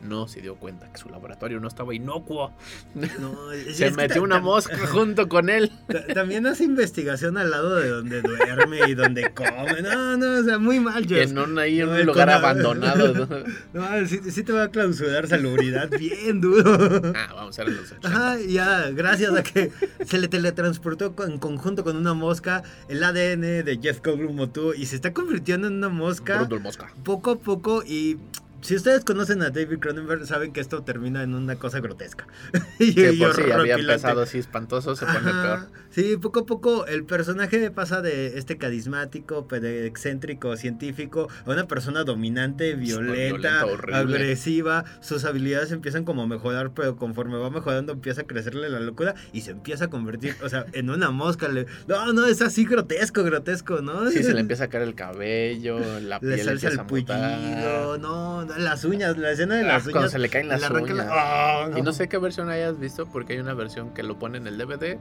no 0.03 0.29
se 0.29 0.41
dio 0.41 0.55
cuenta 0.57 0.91
que 0.93 0.99
su 0.99 1.09
laboratorio 1.09 1.61
no 1.61 1.69
estaba 1.69 1.95
inocuo. 1.95 2.53
No, 2.95 3.09
Se 3.75 3.91
metió 3.91 4.23
una 4.23 4.41
mosca 4.41 4.77
junto 4.87 5.29
con 5.29 5.49
él. 5.51 5.71
ta- 5.89 6.07
También 6.15 6.47
hace 6.47 6.65
investigación 6.65 7.37
al 7.37 7.51
lado 7.51 7.77
de 7.77 7.89
donde 7.89 8.23
duerme 8.23 8.81
y 8.89 8.95
donde 8.95 9.33
come. 9.35 9.83
No, 9.83 10.17
no, 10.17 10.41
o 10.41 10.43
sea, 10.43 10.59
muy 10.59 10.81
mal, 10.81 11.05
Joss. 11.05 11.31
En 11.31 11.39
un, 11.39 11.59
ahí, 11.59 11.81
en 11.81 11.89
un 11.91 12.07
lugar 12.07 12.29
con- 12.29 12.35
abandonado. 12.37 13.27
¿no? 13.75 13.91
No, 14.01 14.07
sí, 14.07 14.21
sí 14.31 14.43
te 14.43 14.53
va 14.53 14.65
a 14.65 14.69
clausurar 14.71 15.29
salubridad 15.29 15.91
bien 15.91 16.41
duro. 16.41 17.13
Ah, 17.15 17.33
vamos 17.35 17.59
a 17.59 17.65
ver 17.65 17.73
los 17.75 17.93
80. 17.93 18.09
Ajá, 18.09 18.39
ya, 18.41 18.91
gracias 18.91 19.35
a 19.35 19.43
que 19.43 19.71
se 20.07 20.19
le 20.19 20.29
teletransportó 20.29 21.15
en 21.27 21.39
conjunto 21.39 21.85
con 21.85 21.97
una 21.97 22.15
mosca 22.15 22.63
el 22.89 23.03
ADN 23.05 23.41
de 23.65 23.79
Jeff 23.83 24.01
Goldblum 24.03 24.35
Motu 24.37 24.73
y 24.73 24.87
se 24.87 24.97
está 24.97 25.13
convirtiendo 25.13 25.67
en 25.69 25.75
una 25.75 25.89
mosca 25.89 26.47
el 26.51 26.61
mosca. 26.61 26.93
poco 27.05 27.33
a 27.33 27.39
poco 27.39 27.83
y 27.85 28.17
si 28.63 28.77
ustedes 28.77 29.05
conocen 29.05 29.43
a 29.43 29.51
David 29.51 29.79
Cronenberg 29.79 30.27
saben 30.27 30.53
que 30.53 30.61
esto 30.61 30.83
termina 30.83 31.23
en 31.23 31.35
una 31.35 31.57
cosa 31.57 31.81
grotesca. 31.81 32.27
y, 32.79 32.95
Que 32.95 33.13
por 33.15 33.35
si 33.35 33.51
había 33.51 33.75
empezado 33.75 34.23
así 34.23 34.39
espantoso, 34.39 34.97
se 34.97 35.07
pone 35.07 35.19
Ajá. 35.19 35.43
peor. 35.43 35.81
Sí, 35.91 36.17
poco 36.17 36.41
a 36.41 36.47
poco 36.47 36.87
el 36.87 37.05
personaje 37.05 37.71
pasa 37.71 38.01
de 38.01 38.39
este 38.39 38.59
carismático, 38.59 39.47
pero 39.49 39.67
excéntrico, 39.67 40.57
científico, 40.57 41.29
a 41.47 41.51
una 41.51 41.67
persona 41.67 42.05
dominante, 42.05 42.75
violenta, 42.75 43.65
violenta, 43.65 43.99
agresiva. 43.99 44.85
Sus 45.01 45.25
habilidades 45.25 45.73
empiezan 45.73 46.05
como 46.05 46.23
a 46.23 46.27
mejorar, 46.27 46.73
pero 46.75 46.97
conforme 46.97 47.39
va 47.39 47.51
mejorando 47.51 47.93
empieza 47.93 48.23
a 48.23 48.25
crecerle 48.25 48.69
la 48.69 48.81
locura 48.81 49.15
y 49.33 49.41
se 49.41 49.53
empieza 49.53 49.87
a 49.87 49.91
convertir, 49.91 50.37
o 50.43 50.49
sea, 50.49 50.67
en 50.73 50.91
una 50.91 51.11
mosca. 51.11 51.49
Le... 51.49 51.67
No, 51.89 52.13
no, 52.13 52.27
es 52.27 52.41
así 52.41 52.65
grotesco, 52.65 53.25
grotesco, 53.25 53.81
¿no? 53.81 54.11
Sí, 54.11 54.23
se 54.23 54.33
le 54.33 54.41
empieza 54.51 54.65
a 54.65 54.69
caer 54.69 54.85
el 54.85 54.95
cabello, 54.95 55.79
la 56.01 56.19
Le 56.21 56.35
piel 56.35 56.47
salsa 56.47 56.69
el 56.69 56.87
pullido, 56.87 57.99
no, 57.99 58.45
no, 58.45 58.50
las 58.59 58.85
uñas, 58.85 59.17
la 59.17 59.31
escena 59.33 59.55
de 59.57 59.63
Ah, 59.63 59.75
las 59.75 59.83
cuando 59.85 60.01
uñas. 60.01 60.13
se 60.13 60.19
le 60.19 60.29
caen 60.29 60.49
las 60.49 60.61
le 60.61 60.67
arranca 60.67 60.95
la- 60.95 61.03
uñas. 61.05 61.15
Ah, 61.17 61.69
Y 61.77 61.83
no 61.83 61.93
sé 61.93 62.09
qué 62.09 62.19
versión 62.19 62.49
hayas 62.51 62.79
visto, 62.79 63.07
porque 63.07 63.35
hay 63.35 63.39
una 63.41 63.55
versión 63.55 63.91
que 63.95 64.03
lo 64.03 64.19
pone 64.19 64.39
en 64.39 64.47
el 64.47 64.59
DVD 64.59 64.99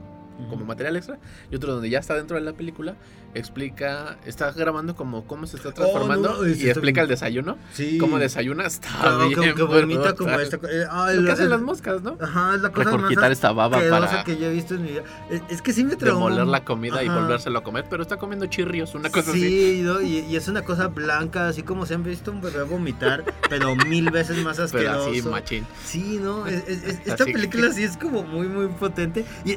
como 0.48 0.64
material 0.64 0.96
extra 0.96 1.18
y 1.50 1.56
otro 1.56 1.72
donde 1.74 1.90
ya 1.90 1.98
está 1.98 2.14
dentro 2.14 2.36
de 2.36 2.42
la 2.42 2.52
película 2.52 2.94
explica 3.34 4.16
está 4.26 4.50
grabando 4.52 4.94
como 4.96 5.24
cómo 5.26 5.46
se 5.46 5.56
está 5.56 5.72
transformando 5.72 6.30
Oh, 6.38 6.42
no, 6.42 6.48
y 6.48 6.52
ese 6.52 6.58
está 6.68 6.70
explica 6.80 7.00
bien. 7.00 7.04
el 7.04 7.08
desayuno 7.08 7.58
Sí. 7.72 7.98
cómo 7.98 8.18
desayuna 8.18 8.66
está 8.66 8.88
Como- 9.02 9.18
bien 9.28 9.34
como 9.54 9.54
que 9.72 9.84
brutal. 9.84 10.14
como 10.16 10.30
esta. 10.40 10.56
eh, 10.56 10.84
ay, 10.90 11.16
lo 11.16 11.26
que 11.26 11.32
hacen 11.32 11.48
las 11.50 11.60
moscas 11.60 12.02
no 12.02 12.16
Ajá, 12.20 12.54
es 12.56 12.60
la 12.60 12.70
cosa 12.72 12.96
más 12.96 13.08
quitar 13.08 13.30
esta 13.32 13.52
baba 13.52 13.78
para 13.88 14.24
que 14.24 14.36
yo 14.36 14.46
he 14.46 14.52
visto 14.52 14.74
en 14.74 14.82
mi 14.82 14.88
vida. 14.90 15.02
Es, 15.30 15.42
es 15.48 15.62
que 15.62 15.72
sí 15.72 15.84
me 15.84 15.96
traumó. 15.96 16.26
demoler 16.28 16.46
la 16.46 16.64
comida 16.64 17.02
y 17.04 17.08
Ajá. 17.08 17.20
volvérselo 17.20 17.58
a 17.60 17.62
comer 17.62 17.86
pero 17.88 18.02
está 18.02 18.16
comiendo 18.16 18.46
chirrios 18.46 18.94
una 18.94 19.10
cosa 19.10 19.30
así 19.30 19.40
Sí, 19.40 19.82
¿no? 19.82 20.00
y, 20.00 20.18
y 20.20 20.36
es 20.36 20.48
una 20.48 20.62
cosa 20.62 20.88
blanca, 20.88 21.48
así 21.48 21.62
como 21.62 21.86
se 21.86 21.94
han 21.94 22.02
visto 22.02 22.30
un 22.32 22.40
bebé 22.40 22.62
vomitar, 22.64 23.24
pero 23.48 23.74
mil 23.76 24.10
veces 24.10 24.38
más 24.44 24.56
pero 24.56 24.64
asqueroso. 24.90 25.10
así 25.10 25.22
machín 25.22 25.66
Sí, 25.84 26.18
¿no? 26.22 26.46
Es- 26.46 26.64
es- 26.68 26.82
es- 26.84 26.98
esta 27.06 27.14
Así 27.14 27.24
que- 27.26 27.32
película 27.32 27.72
sí 27.72 27.84
es 27.84 27.96
como 27.96 28.22
muy, 28.22 28.48
muy 28.48 28.66
potente. 28.68 29.24
Y, 29.44 29.56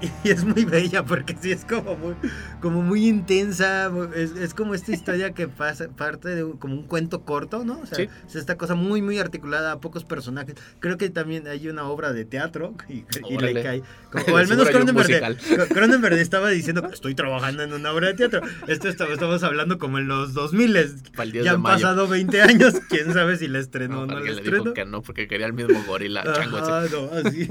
y 0.24 0.28
es 0.30 0.44
muy 0.44 0.64
bella 0.64 1.04
porque 1.04 1.36
sí 1.40 1.52
es 1.52 1.64
como 1.64 1.96
muy, 1.96 2.14
como 2.60 2.82
muy 2.82 3.06
intensa. 3.06 3.90
Es, 4.14 4.32
es 4.32 4.54
como 4.54 4.74
esta 4.74 4.92
historia 4.92 5.32
que 5.32 5.48
pasa, 5.48 5.88
parte 5.88 6.28
de 6.30 6.44
un- 6.44 6.56
como 6.56 6.74
un 6.74 6.84
cuento 6.84 7.22
corto, 7.24 7.64
¿no? 7.64 7.80
O 7.80 7.86
sea, 7.86 7.96
Sí. 7.96 8.08
es 8.28 8.36
esta 8.36 8.56
cosa 8.56 8.74
muy, 8.74 9.02
muy 9.02 9.18
articulada, 9.18 9.80
pocos 9.80 10.04
personajes. 10.04 10.54
Creo 10.80 10.96
que 10.98 11.10
también 11.10 11.46
hay 11.48 11.68
una 11.68 11.84
obra 11.84 12.12
de 12.12 12.24
teatro 12.24 12.74
y, 12.88 13.04
y 13.28 13.38
le 13.38 13.62
cae. 13.62 13.82
como- 14.12 14.34
o 14.34 14.36
al 14.38 14.48
menos 14.48 14.68
Cronenberg, 14.70 15.36
Cronenberg 15.68 16.14
estaba 16.18 16.48
diciendo 16.50 16.82
que 16.86 16.94
estoy 16.94 17.14
trabajando 17.14 17.62
en 17.62 17.72
una 17.72 17.92
obra 17.92 18.08
de 18.08 18.14
teatro. 18.14 18.40
Esto 18.66 18.88
estamos, 18.88 19.12
estamos 19.14 19.42
hablando 19.42 19.78
como 19.78 19.98
en 19.98 20.08
los 20.08 20.34
2000 20.34 20.70
para 21.16 21.24
el 21.24 21.32
10 21.32 21.44
Ya 21.44 21.52
han 21.52 21.62
pasado 21.62 22.06
20 22.08 22.42
años. 22.42 22.74
Quién 22.88 23.12
sabe 23.12 23.36
si 23.36 23.48
la 23.48 23.58
estrenó 23.58 23.96
no, 23.96 24.00
o 24.02 24.06
no 24.06 24.16
alguien 24.18 24.36
la 24.36 24.42
le 24.42 24.50
dijo 24.50 24.72
que 24.72 24.84
no 24.84 25.02
porque 25.02 25.26
quería 25.28 25.46
el 25.46 25.52
mismo 25.52 25.82
gorila 25.86 26.22
chango. 26.32 26.58
Ajá, 26.58 26.84
no, 26.92 27.10
así. 27.28 27.46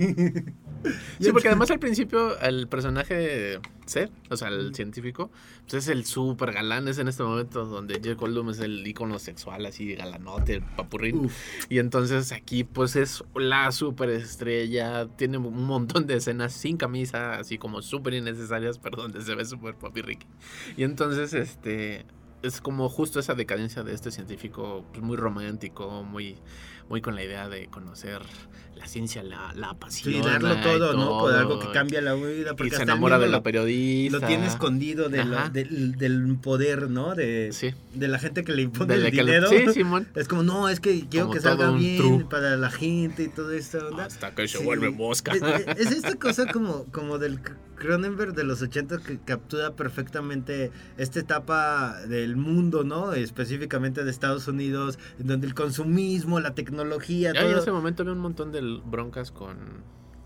Sí, 1.19 1.31
porque 1.33 1.49
además 1.49 1.69
al 1.71 1.79
principio 1.79 2.38
el 2.43 2.67
personaje 2.67 3.59
Seth, 3.85 4.11
o 4.29 4.37
sea, 4.37 4.49
el 4.49 4.73
científico, 4.75 5.31
pues 5.61 5.85
es 5.85 5.87
el 5.89 6.05
súper 6.05 6.53
galán, 6.53 6.87
es 6.87 6.99
en 6.99 7.07
este 7.07 7.23
momento 7.23 7.65
donde 7.65 7.99
Jeff 8.03 8.17
Goldblum 8.17 8.51
es 8.51 8.59
el 8.59 8.85
icono 8.85 9.19
sexual, 9.19 9.65
así 9.65 9.95
galanote, 9.95 10.55
el 10.55 10.61
papurrín. 10.61 11.25
Uf. 11.25 11.33
Y 11.69 11.79
entonces 11.79 12.31
aquí 12.31 12.63
pues 12.63 12.95
es 12.95 13.23
la 13.35 13.71
súper 13.71 14.09
estrella, 14.09 15.07
tiene 15.15 15.37
un 15.37 15.65
montón 15.65 16.07
de 16.07 16.15
escenas 16.15 16.53
sin 16.53 16.77
camisa, 16.77 17.39
así 17.39 17.57
como 17.57 17.81
súper 17.81 18.13
innecesarias, 18.13 18.77
pero 18.83 19.01
donde 19.01 19.21
se 19.21 19.35
ve 19.35 19.45
súper 19.45 19.75
papirriqui. 19.75 20.27
Y 20.77 20.83
entonces 20.83 21.33
este 21.33 22.05
es 22.41 22.61
como 22.61 22.87
justo 22.89 23.19
esa 23.19 23.35
decadencia 23.35 23.83
de 23.83 23.93
este 23.93 24.11
científico 24.11 24.85
pues, 24.91 25.03
muy 25.03 25.17
romántico, 25.17 26.03
muy, 26.03 26.37
muy 26.89 27.01
con 27.01 27.15
la 27.15 27.23
idea 27.23 27.47
de 27.49 27.67
conocer 27.67 28.21
la 28.75 28.87
ciencia, 28.87 29.21
la, 29.23 29.53
la 29.55 29.73
pasión. 29.73 30.13
Sí, 30.13 30.21
darlo 30.21 30.55
todo, 30.61 30.93
¿no? 30.93 31.19
Por 31.19 31.33
algo 31.33 31.59
que 31.59 31.69
cambia 31.71 32.01
la 32.01 32.13
vida. 32.13 32.51
Y 32.51 32.55
Porque 32.55 32.69
se 32.69 32.75
hasta 32.77 32.83
él 32.83 32.89
enamora 32.89 33.19
de 33.19 33.27
la 33.27 33.43
periodista. 33.43 34.19
Lo 34.19 34.25
tiene 34.25 34.47
escondido 34.47 35.09
de 35.09 35.19
Ajá. 35.19 35.49
del, 35.49 36.37
poder, 36.41 36.89
¿no? 36.89 37.13
De, 37.13 37.49
Sí. 37.51 37.71
de 37.93 38.07
la 38.07 38.19
gente 38.19 38.45
que 38.45 38.53
le 38.53 38.61
impone 38.61 38.97
De 38.97 39.07
el 39.07 39.11
que 39.11 39.17
le- 39.23 39.33
dinero. 39.39 39.49
Sí, 39.49 39.73
Simón. 39.73 40.07
Es 40.15 40.29
como, 40.29 40.43
no, 40.43 40.69
es 40.69 40.79
que 40.79 41.07
quiero 41.09 41.25
Como 41.27 41.33
que 41.35 41.41
todo 41.41 41.57
salga 41.57 41.71
bien 41.77 41.97
true. 41.97 42.25
para 42.29 42.55
la 42.55 42.71
gente 42.71 43.23
y 43.23 43.27
toda 43.27 43.53
esta 43.55 43.79
onda. 43.85 44.05
Hasta 44.05 44.33
que 44.33 44.47
se 44.47 44.59
Sí. 44.59 44.63
vuelve 44.63 44.89
mosca. 44.91 45.33
Es, 45.33 45.41
es- 45.41 45.77
es 45.87 45.91
esta 45.91 46.15
cosa 46.15 46.45
como, 46.49 46.85
como 46.85 47.17
del 47.17 47.41
Cronenberg 47.75 48.33
de 48.33 48.43
los 48.43 48.61
80 48.61 48.97
que 48.99 49.19
captura 49.19 49.73
perfectamente 49.73 50.71
esta 50.97 51.19
etapa 51.19 51.97
del 52.07 52.35
mundo, 52.35 52.83
¿no? 52.83 53.13
Específicamente 53.13 54.03
de 54.03 54.11
Estados 54.11 54.47
Unidos, 54.47 54.99
en 55.19 55.27
donde 55.27 55.47
el 55.47 55.53
consumismo, 55.53 56.39
la 56.39 56.53
tecnología, 56.55 56.78
Ya 57.33 57.41
en 57.41 57.57
ese 57.57 57.71
momento 57.71 58.03
había 58.03 58.13
un 58.13 58.19
montón 58.19 58.51
de 58.51 58.61
broncas 58.85 59.31
con 59.31 59.57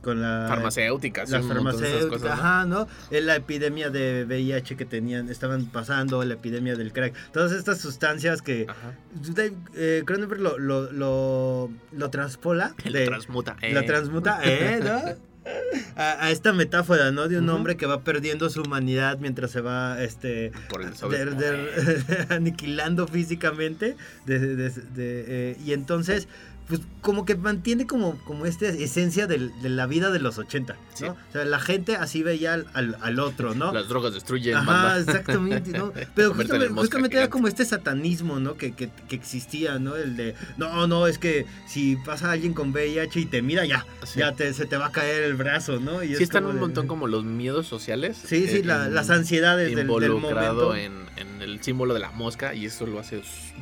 con 0.02 0.22
la 0.22 0.48
farmacéuticas. 0.50 1.30
las 1.30 1.46
farmacéuticas, 1.46 2.06
cosas, 2.08 2.24
¿no? 2.24 2.32
ajá, 2.34 2.66
¿no? 2.66 2.88
Eh, 3.10 3.22
La 3.22 3.38
epidemia 3.38 3.90
de 3.90 4.26
VIH 4.28 4.76
que 4.76 4.84
tenían, 4.84 5.30
estaban 5.30 5.68
pasando, 5.68 6.22
la 6.26 6.34
epidemia 6.34 6.76
del 6.76 6.92
crack, 6.92 7.16
todas 7.32 7.54
estas 7.54 7.80
sustancias 7.80 8.42
que 8.42 8.68
eh, 9.76 10.04
Cronenberg 10.06 10.42
lo, 10.42 10.58
lo, 10.60 10.92
lo, 10.92 11.70
lo 11.94 12.10
transpola, 12.10 12.76
Lo 12.86 13.04
transmuta. 13.06 13.56
eh. 13.62 13.74
lo 13.74 13.86
transmuta, 13.86 14.40
¿eh? 14.44 14.80
¿no? 14.84 15.02
A, 15.96 16.26
a 16.26 16.32
esta 16.32 16.54
metáfora, 16.54 17.12
¿no? 17.12 17.28
De 17.28 17.38
un 17.38 17.50
hombre 17.50 17.76
que 17.76 17.86
va 17.86 18.02
perdiendo 18.02 18.50
su 18.50 18.62
humanidad 18.62 19.18
mientras 19.20 19.52
se 19.52 19.62
va, 19.62 20.02
este, 20.02 20.52
Por 20.70 21.16
el 21.16 21.38
de- 21.38 22.26
aniquilando 22.30 23.08
físicamente 23.08 23.96
eh, 24.28 25.58
y 25.66 25.74
entonces 25.74 26.28
pues 26.68 26.80
como 27.02 27.26
que 27.26 27.36
mantiene 27.36 27.86
como, 27.86 28.18
como 28.24 28.46
esta 28.46 28.68
esencia 28.68 29.28
del- 29.28 29.52
de 29.62 29.68
la 29.70 29.86
vida 29.86 30.12
de 30.12 30.20
los 30.20 30.38
80, 30.38 30.74
¿no? 30.74 30.80
Sí. 30.94 31.04
O 31.06 31.16
sea, 31.34 31.44
la 31.44 31.60
gente 31.60 31.98
así 31.98 32.24
veía 32.24 32.54
al, 32.54 32.68
al- 32.74 32.98
al 33.02 33.20
otro, 33.20 33.54
¿no? 33.54 33.74
Las 33.74 33.90
drogas 33.90 34.14
destruyen. 34.14 34.56
Ajá, 34.56 34.72
banda. 34.72 35.00
exactamente, 35.00 35.72
¿no? 35.78 35.92
Pero 36.16 36.34
justamente, 36.34 36.74
justamente 36.74 37.18
era 37.18 37.30
como 37.30 37.50
este 37.50 37.66
satanismo, 37.66 38.40
¿no? 38.40 38.56
Que, 38.56 38.72
que, 38.72 38.90
que 39.10 39.16
existía, 39.16 39.78
¿no? 39.80 39.98
El 39.98 40.16
de, 40.16 40.36
no, 40.58 40.88
no, 40.88 41.08
es 41.08 41.18
que 41.18 41.46
si 41.68 41.98
pasa 41.98 42.32
alguien 42.32 42.54
con 42.54 42.72
VIH 42.72 43.20
y 43.20 43.26
te 43.26 43.42
mira, 43.42 43.66
ya, 43.66 43.86
Sí. 44.06 44.20
ya 44.20 44.32
te, 44.32 44.54
se 44.54 44.66
te 44.66 44.78
va 44.78 44.86
a 44.88 44.92
caer 44.92 45.24
el 45.24 45.34
brazo, 45.34 45.80
¿no? 45.82 46.02
Y 46.04 46.14
es 46.14 46.18
Sí 46.20 46.24
están 46.24 46.46
un 46.46 46.56
de- 46.56 46.62
montón 46.62 46.88
como 46.88 47.08
los 47.08 47.26
miedos 47.26 47.68
sociales. 47.68 48.16
Sí, 48.26 48.48
sí, 48.48 48.58
eh, 48.60 48.64
la- 48.64 48.88
las 48.88 49.10
ansiedades 49.10 49.66
del, 49.68 49.76
del 49.76 49.86
involucrado 49.88 50.68
momento. 50.70 50.76
en, 50.76 51.04
en 51.18 51.42
el 51.42 51.62
símbolo 51.62 51.94
de 51.94 52.00
la 52.00 52.12
mosca 52.12 52.54
y 52.56 52.66
eso 52.68 52.86
lo 52.88 53.00
hace 53.00 53.22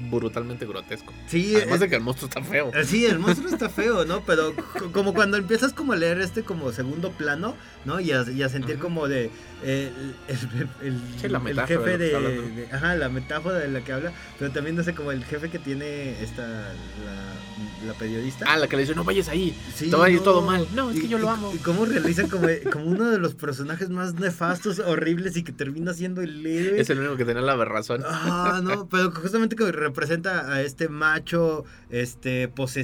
brutalmente 0.10 0.66
grotesco. 0.66 1.14
Sí, 1.28 1.54
Además 1.56 1.76
es- 1.76 1.80
de 1.82 1.90
que 1.90 1.96
el 1.96 2.02
monstruo 2.02 2.30
está 2.30 2.44
feo. 2.44 2.72
Eh, 2.74 2.86
Sí, 2.92 3.06
el 3.06 3.20
monstruo 3.20 3.50
está 3.50 3.70
feo, 3.70 4.06
¿no? 4.06 4.22
Pero 4.26 4.54
como 4.92 5.14
cuando 5.14 5.38
empiezas 5.38 5.74
como 5.74 5.94
a 5.94 5.96
leer 5.96 6.20
este 6.22 6.44
como 6.44 6.72
segundo 6.72 7.12
plano, 7.12 7.56
¿no? 7.86 8.00
Y 8.00 8.12
a, 8.12 8.24
y 8.30 8.44
a 8.44 8.50
sentir 8.50 8.78
como 8.80 9.08
de 9.08 9.32
eh, 9.64 9.92
el, 10.28 10.38
el- 10.60 10.88
el- 10.88 11.02
Sí, 11.20 11.28
la 11.30 11.38
el 11.38 11.44
metáfora 11.44 11.68
jefe 11.68 11.98
de 11.98 12.68
ajá, 12.72 12.96
la 12.96 13.10
metáfora 13.10 13.60
de 13.60 13.70
la 13.70 13.82
que 13.82 13.94
habla, 13.94 14.12
pero 14.38 14.52
también 14.52 14.76
no 14.76 14.84
sé 14.84 14.94
como 14.94 15.12
el 15.12 15.24
jefe 15.24 15.50
que 15.50 15.60
tiene 15.60 16.22
esta 16.22 16.44
la, 16.46 17.88
la 17.88 17.94
periodista. 17.94 18.46
Ah, 18.48 18.58
la 18.58 18.68
que 18.68 18.76
le 18.76 18.84
dice, 18.84 18.94
no 18.96 19.04
vayas 19.04 19.30
ahí. 19.30 19.56
Sí, 19.76 19.90
te 19.90 19.96
va 19.96 20.06
a 20.06 20.10
ir 20.10 20.18
no. 20.18 20.24
todo 20.24 20.42
mal. 20.42 20.68
No, 20.76 20.90
es 20.92 20.98
Y- 20.98 21.02
que 21.02 21.08
yo 21.08 21.18
lo 21.18 21.30
amo. 21.30 21.52
Y 21.54 21.58
cómo 21.60 21.86
realizan 21.86 22.28
como, 22.28 22.48
como 22.72 22.86
uno 22.86 23.10
de 23.10 23.18
los 23.20 23.36
personajes 23.36 23.90
más 23.90 24.16
nefastos, 24.16 24.80
horribles 24.80 25.38
y 25.38 25.44
que 25.44 25.52
termina 25.52 25.94
siendo 25.94 26.22
el 26.22 26.46
héroe. 26.46 26.82
Es 26.82 26.90
el 26.90 27.00
único 27.00 27.16
que 27.18 27.26
tenía 27.26 27.42
la 27.42 27.56
berrazón. 27.56 28.04
Ah, 28.06 28.60
no, 28.64 28.88
pero 28.90 29.12
justamente 29.12 29.56
que 29.56 29.72
representa 29.72 30.52
a 30.52 30.62
este 30.62 30.90
macho, 30.90 31.64
este, 31.90 32.48
posesivo, 32.48 32.81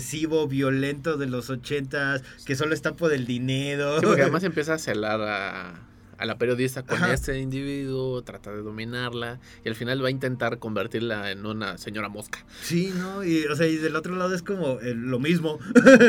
violento 0.47 1.17
de 1.17 1.27
los 1.27 1.49
ochentas, 1.49 2.23
que 2.45 2.55
solo 2.55 2.73
está 2.73 2.95
por 2.95 3.13
el 3.13 3.25
dinero. 3.25 3.99
Sí, 3.99 4.05
porque 4.05 4.21
además 4.23 4.43
empieza 4.45 4.75
a 4.75 4.77
celar 4.77 5.21
a, 5.21 5.73
a 6.17 6.25
la 6.25 6.37
periodista 6.37 6.83
con 6.83 6.97
Ajá. 6.97 7.13
este 7.13 7.39
individuo, 7.39 8.21
trata 8.23 8.51
de 8.51 8.61
dominarla 8.61 9.39
y 9.63 9.69
al 9.69 9.75
final 9.75 10.03
va 10.03 10.07
a 10.07 10.11
intentar 10.11 10.59
convertirla 10.59 11.31
en 11.31 11.45
una 11.45 11.77
señora 11.77 12.09
mosca. 12.09 12.45
Sí, 12.61 12.93
¿no? 12.97 13.23
Y, 13.23 13.45
o 13.45 13.55
sea, 13.55 13.67
y 13.67 13.77
del 13.77 13.95
otro 13.95 14.15
lado 14.15 14.33
es 14.33 14.41
como 14.43 14.79
lo 14.81 15.19
mismo. 15.19 15.59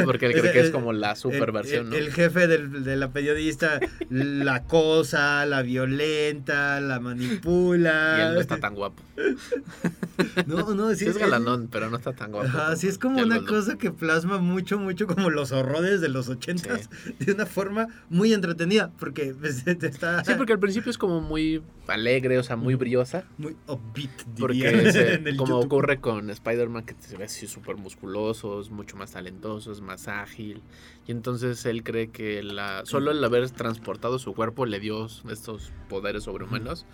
Porque 0.05 0.27
él 0.27 0.33
cree 0.41 0.53
que 0.53 0.61
es 0.61 0.71
como 0.71 0.93
la 0.93 1.15
super 1.17 1.53
versión, 1.53 1.87
el, 1.87 1.91
¿no? 1.91 1.97
el 1.97 2.13
jefe 2.13 2.47
del- 2.47 2.85
de 2.85 2.97
la 2.97 3.11
periodista 3.13 3.81
la 4.11 4.65
cosa, 4.65 5.45
la 5.47 5.63
violenta, 5.63 6.81
la 6.81 7.01
manipula. 7.01 8.17
Y 8.19 8.21
él 8.29 8.35
no 8.35 8.41
está 8.41 8.59
tan 8.59 8.75
guapo. 8.75 9.03
No, 10.47 10.75
no, 10.75 10.95
Sí, 10.95 11.07
es 11.07 11.17
galanón, 11.19 11.69
pero 11.71 11.91
no 11.91 11.97
está 11.97 12.13
tan 12.13 12.33
guapo. 12.33 12.49
Ajá, 12.49 12.77
sí, 12.77 12.89
es 12.89 12.99
como 12.99 13.21
una 13.23 13.45
cosa 13.45 13.77
que 13.79 13.91
plasma 13.93 14.39
mucho, 14.39 14.79
mucho 14.79 15.07
como 15.07 15.31
los 15.31 15.53
horrores 15.53 16.01
de 16.01 16.09
los 16.09 16.29
ochentas 16.29 16.89
de 17.19 17.33
una 17.33 17.47
forma 17.47 17.87
muy 18.11 18.33
entretenida, 18.33 18.91
porque 18.99 19.35
pues, 19.39 19.65
está 19.99 20.25
Sí, 20.25 20.33
porque 20.37 20.53
al 20.53 20.59
principio 20.59 20.91
es 20.91 20.99
como 20.99 21.21
muy 21.21 21.63
alegre, 21.87 22.39
o 22.39 22.43
sea, 22.43 22.57
muy 22.57 22.75
briosa. 22.75 23.25
muy 23.39 23.57
upbeat, 23.67 24.11
Porque 24.39 24.55
diría, 24.73 24.93
se- 24.93 25.15
el 25.15 25.37
como 25.37 25.55
YouTube. 25.57 25.67
ocurre 25.67 26.01
con 26.01 26.31
Spider-Man, 26.31 26.85
que 26.85 26.95
se 26.99 27.17
ve 27.17 27.25
así 27.25 27.47
súper 27.47 27.77
musculoso, 27.77 28.61
es 28.61 28.71
mucho 28.71 28.97
más 28.97 29.13
talentoso, 29.13 29.73
es 29.73 29.81
más 29.81 30.09
ágil. 30.09 30.63
Y 31.07 31.13
entonces 31.13 31.65
él 31.67 31.83
cree 31.83 32.11
que 32.11 32.43
la, 32.43 32.83
solo 32.85 33.11
el 33.11 33.23
haber 33.25 33.49
transportado 33.51 34.19
su 34.19 34.35
cuerpo 34.35 34.67
le 34.67 34.81
dio 34.81 35.07
estos 35.31 35.73
poderes 35.89 36.25
sobrehumanos. 36.25 36.87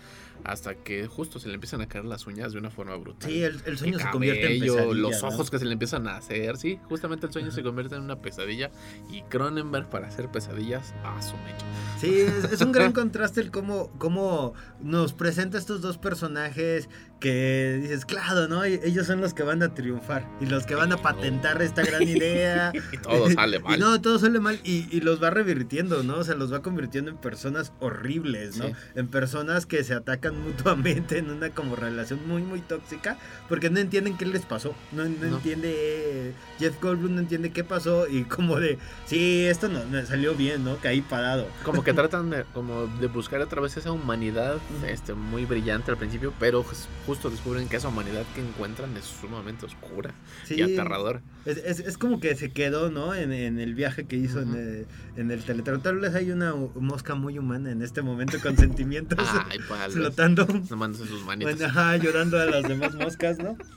Hasta 0.45 0.75
que 0.75 1.07
justo 1.07 1.39
se 1.39 1.47
le 1.47 1.55
empiezan 1.55 1.81
a 1.81 1.87
caer 1.87 2.05
las 2.05 2.27
uñas 2.27 2.53
de 2.53 2.59
una 2.59 2.69
forma 2.69 2.95
brutal. 2.95 3.29
Sí, 3.29 3.43
el, 3.43 3.59
el 3.65 3.77
sueño 3.77 3.97
El 3.97 4.03
se 4.03 4.09
convierte 4.11 4.53
en 4.53 4.61
pesadilla. 4.61 4.93
Los 4.93 5.21
¿no? 5.21 5.27
ojos 5.27 5.49
que 5.49 5.57
se 5.57 5.65
le 5.65 5.73
empiezan 5.73 6.07
a 6.07 6.17
hacer, 6.17 6.57
sí. 6.57 6.79
Justamente 6.87 7.25
el 7.25 7.33
sueño 7.33 7.51
se 7.51 7.63
convierte 7.63 7.95
en 7.95 8.03
una 8.03 8.21
pesadilla. 8.21 8.71
Y 9.11 9.23
Cronenberg, 9.23 9.89
para 9.89 10.07
hacer 10.07 10.29
pesadillas, 10.29 10.93
a 11.03 11.19
su 11.21 11.35
mecha. 11.37 11.65
Sí, 11.99 12.19
es, 12.19 12.53
es 12.53 12.61
un 12.61 12.71
gran 12.71 12.91
contraste 12.93 13.41
el 13.41 13.49
cómo, 13.49 13.91
cómo 13.97 14.53
nos 14.81 15.13
presenta 15.13 15.57
estos 15.57 15.81
dos 15.81 15.97
personajes 15.97 16.89
que 17.25 17.79
dices, 17.81 18.05
claro, 18.05 18.47
¿no? 18.47 18.67
Y 18.67 18.79
Ellos 18.83 19.07
son 19.07 19.19
los 19.19 19.33
que 19.33 19.41
van 19.41 19.63
a 19.63 19.73
triunfar 19.73 20.29
y 20.39 20.45
los 20.45 20.67
que 20.67 20.75
van 20.75 20.91
a 20.93 20.97
patentar 20.97 21.59
esta 21.63 21.81
gran 21.83 22.03
idea. 22.07 22.71
Y 22.91 22.97
todo 22.99 23.31
sale 23.31 23.57
Y 23.61 23.61
mal. 23.61 23.79
no, 23.79 23.99
todo 23.99 24.19
sale 24.19 24.39
mal 24.39 24.59
y, 24.63 24.87
y 24.95 25.01
los 25.01 25.23
va 25.23 25.31
revirtiendo, 25.31 26.03
¿no? 26.03 26.17
O 26.17 26.23
sea, 26.23 26.35
los 26.35 26.53
va 26.53 26.61
convirtiendo 26.61 27.09
en 27.09 27.17
personas 27.17 27.73
horribles, 27.79 28.57
¿no? 28.57 28.67
Sí. 28.67 28.73
En 28.93 29.07
personas 29.07 29.65
que 29.65 29.83
se 29.83 29.95
atacan 29.95 30.39
mutuamente 30.43 31.17
en 31.17 31.31
una 31.31 31.49
como 31.49 31.75
relación 31.75 32.19
muy, 32.27 32.43
muy 32.43 32.61
tóxica 32.61 33.17
porque 33.49 33.71
no 33.71 33.79
entienden 33.79 34.17
qué 34.17 34.27
les 34.27 34.45
pasó. 34.45 34.75
No, 34.91 35.05
no 35.05 35.09
No. 35.29 35.37
entiende, 35.37 36.33
Jeff 36.59 36.79
Goldblum 36.79 37.15
no 37.15 37.21
entiende 37.21 37.51
qué 37.51 37.63
pasó 37.63 38.07
y 38.07 38.25
como 38.25 38.59
de, 38.59 38.77
sí, 39.07 39.45
esto 39.45 39.67
no, 39.67 39.81
salió 40.05 40.35
bien, 40.35 40.63
¿no? 40.63 40.77
Caí 40.77 41.01
parado. 41.01 41.47
Como 41.63 41.83
que 41.83 41.91
tratan 41.93 42.29
de, 42.29 42.43
como 42.53 42.85
de 42.85 43.07
buscar 43.07 43.41
otra 43.41 43.61
vez 43.61 43.75
esa 43.77 43.91
humanidad 43.91 44.57
este, 44.87 45.15
muy 45.15 45.45
brillante 45.45 45.89
al 45.89 45.97
principio, 45.97 46.31
pero 46.39 46.63
jus- 46.63 46.85
justo 47.15 47.29
descubren 47.29 47.67
que 47.69 47.77
esa 47.77 47.87
humanidad 47.87 48.23
que 48.35 48.41
encuentran 48.41 48.95
es 48.97 49.05
sumamente 49.05 49.65
oscura 49.65 50.13
Sí. 50.45 50.55
y 50.55 50.61
aterradora. 50.61 51.21
Es, 51.45 51.57
es, 51.57 51.79
es 51.79 51.97
como 51.97 52.19
que 52.19 52.35
se 52.35 52.51
quedó, 52.51 52.89
¿no? 52.91 53.15
En, 53.15 53.31
en 53.31 53.59
el 53.59 53.73
viaje 53.75 54.05
que 54.05 54.15
hizo 54.17 54.39
Ujú. 54.41 54.53
en, 54.55 54.55
el, 54.55 54.87
en 55.17 55.31
el. 55.31 55.63
Tal 55.81 55.99
vez 55.99 56.13
hay 56.15 56.31
una 56.31 56.53
mosca 56.75 57.15
muy 57.15 57.37
humana 57.39 57.71
en 57.71 57.81
este 57.81 58.01
momento 58.01 58.39
con 58.41 58.57
sentimientos 58.57 59.17
Ay, 59.49 59.59
pal. 59.67 59.91
flotando. 59.91 60.45
No 60.69 60.75
mandes 60.77 61.07
sus 61.07 61.23
manitas. 61.23 61.53
Bueno, 61.57 61.67
ajá, 61.67 61.97
llorando 61.97 62.39
a 62.39 62.45
las 62.45 62.63
demás 62.67 62.93
moscas, 62.95 63.37
¿no? 63.37 63.57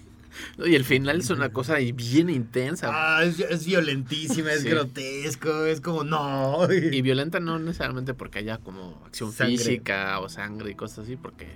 Y 0.65 0.75
el 0.77 0.85
final 0.85 1.19
es 1.19 1.31
una 1.31 1.49
cosa 1.49 1.77
bien 1.95 2.31
intensa. 2.31 2.91
Ah, 2.93 3.25
es, 3.25 3.41
es 3.41 3.67
violentísima, 3.67 4.53
es 4.53 4.61
Sí. 4.63 4.69
grotesco, 4.69 5.65
es 5.65 5.81
como 5.81 6.05
no. 6.05 6.69
Y 6.71 7.03
violenta 7.03 7.41
no 7.41 7.59
necesariamente 7.59 8.15
porque 8.15 8.39
haya 8.41 8.59
como 8.59 9.03
acción 9.07 9.33
Sangre. 9.33 9.57
física 9.59 10.21
o 10.21 10.29
sangre 10.29 10.71
y 10.71 10.75
cosas 10.75 11.01
así, 11.01 11.17
porque 11.17 11.49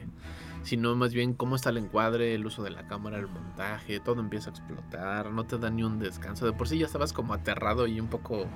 sino 0.64 0.94
más 0.96 1.12
bien 1.14 1.34
cómo 1.34 1.56
está 1.56 1.70
el 1.70 1.78
encuadre, 1.78 2.34
el 2.34 2.46
uso 2.46 2.62
de 2.62 2.70
la 2.70 2.86
cámara, 2.86 3.18
el 3.18 3.26
montaje, 3.28 4.00
todo 4.00 4.20
empieza 4.20 4.50
a 4.50 4.52
explotar, 4.52 5.30
no 5.30 5.44
te 5.44 5.58
da 5.58 5.70
ni 5.70 5.82
un 5.82 5.98
descanso. 5.98 6.46
De 6.46 6.52
por 6.52 6.68
sí 6.68 6.78
ya 6.78 6.86
estabas 6.86 7.12
como 7.12 7.34
aterrado 7.34 7.86
y 7.86 8.00
un 8.00 8.08
poco 8.08 8.46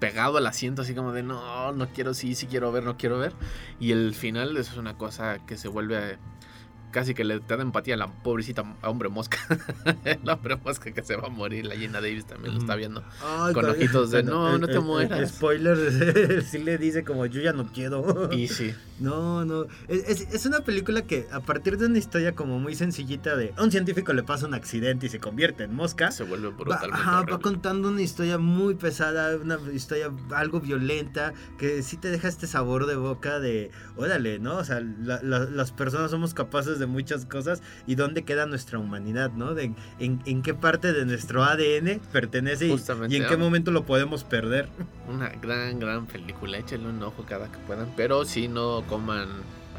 pegado 0.00 0.38
al 0.38 0.46
asiento, 0.46 0.82
así 0.82 0.94
como 0.94 1.12
de 1.12 1.22
no, 1.22 1.72
no 1.72 1.88
quiero, 1.88 2.14
sí, 2.14 2.34
sí 2.34 2.46
quiero 2.46 2.72
ver, 2.72 2.82
no 2.84 2.96
quiero 2.96 3.18
ver. 3.18 3.32
Y 3.78 3.92
el 3.92 4.14
final 4.14 4.56
eso 4.56 4.72
es 4.72 4.78
una 4.78 4.94
cosa 4.98 5.38
que 5.46 5.56
se 5.56 5.68
vuelve 5.68 6.18
casi 6.90 7.14
que 7.14 7.24
le 7.24 7.38
da 7.38 7.54
empatía 7.54 7.94
a 7.94 7.96
la 7.96 8.06
pobrecita 8.08 8.64
hombre 8.82 9.08
mosca. 9.08 9.38
el 10.04 10.28
hombre 10.28 10.56
mosca 10.56 10.92
que 10.92 11.02
se 11.02 11.16
va 11.16 11.28
a 11.28 11.30
morir, 11.30 11.64
la 11.64 11.74
Gina 11.74 12.00
Davis 12.02 12.26
también 12.26 12.52
lo 12.54 12.60
está 12.60 12.74
viendo. 12.76 13.02
Ay, 13.24 13.54
Con 13.54 13.64
ojitos 13.64 14.10
de, 14.10 14.22
"No, 14.22 14.58
no 14.58 14.66
te 14.66 14.72
el- 14.72 14.78
el- 14.78 14.84
mueras". 14.84 15.30
spoiler, 15.30 16.42
sí 16.44 16.58
le 16.58 16.76
dice 16.76 17.02
como 17.04 17.24
yo 17.26 17.40
ya 17.40 17.52
no 17.54 17.72
quiero. 17.72 18.30
Y 18.32 18.48
sí, 18.48 18.74
No, 19.02 19.44
no. 19.44 19.66
Es, 19.88 20.08
es- 20.08 20.28
es 20.32 20.46
una 20.46 20.60
película 20.60 21.02
que 21.02 21.26
a 21.32 21.40
partir 21.40 21.76
de 21.78 21.86
una 21.86 21.98
historia 21.98 22.34
como 22.34 22.58
muy 22.58 22.74
sencillita 22.74 23.36
de 23.36 23.52
a 23.56 23.62
un 23.62 23.70
científico 23.70 24.12
le 24.12 24.22
pasa 24.22 24.46
un 24.46 24.54
accidente 24.54 25.06
y 25.06 25.08
se 25.08 25.18
convierte 25.18 25.64
en 25.64 25.74
mosca. 25.74 26.10
se 26.10 26.24
vuelve 26.24 26.48
Va, 26.48 26.54
brutalmente 26.56 26.94
ajá, 27.00 27.22
va 27.22 27.38
contando 27.40 27.88
una 27.88 28.02
historia 28.02 28.38
muy 28.38 28.74
pesada, 28.74 29.36
una 29.36 29.58
historia 29.72 30.10
algo 30.34 30.60
violenta, 30.60 31.32
que 31.58 31.82
sí 31.82 31.96
te 31.96 32.10
deja 32.10 32.28
este 32.28 32.46
sabor 32.46 32.86
de 32.86 32.96
boca 32.96 33.40
de, 33.40 33.70
órale, 33.96 34.38
¿no? 34.38 34.56
O 34.56 34.64
sea, 34.64 34.80
la- 34.80 35.20
la- 35.22 35.40
las 35.46 35.72
personas 35.72 36.10
somos 36.10 36.34
capaces 36.34 36.78
de 36.78 36.86
muchas 36.86 37.26
cosas 37.26 37.62
y 37.86 37.94
dónde 37.94 38.24
queda 38.24 38.46
nuestra 38.46 38.78
humanidad, 38.78 39.32
¿no? 39.32 39.54
De, 39.54 39.72
en, 39.98 40.20
en 40.26 40.42
qué 40.42 40.54
parte 40.54 40.92
de 40.92 41.04
nuestro 41.04 41.44
ADN 41.44 42.00
pertenece 42.12 42.66
y, 42.68 43.16
en 43.16 43.26
qué 43.26 43.36
momento 43.36 43.70
lo 43.70 43.84
podemos 43.84 44.24
perder. 44.24 44.68
Una 45.08 45.28
gran, 45.30 45.78
gran 45.78 46.06
película. 46.06 46.58
Échenle 46.58 46.88
un 46.88 47.02
ojo 47.02 47.24
cada 47.28 47.50
que 47.50 47.58
puedan. 47.58 47.88
Pero 47.96 48.24
si 48.24 48.48
no 48.48 48.84
coman 48.92 49.26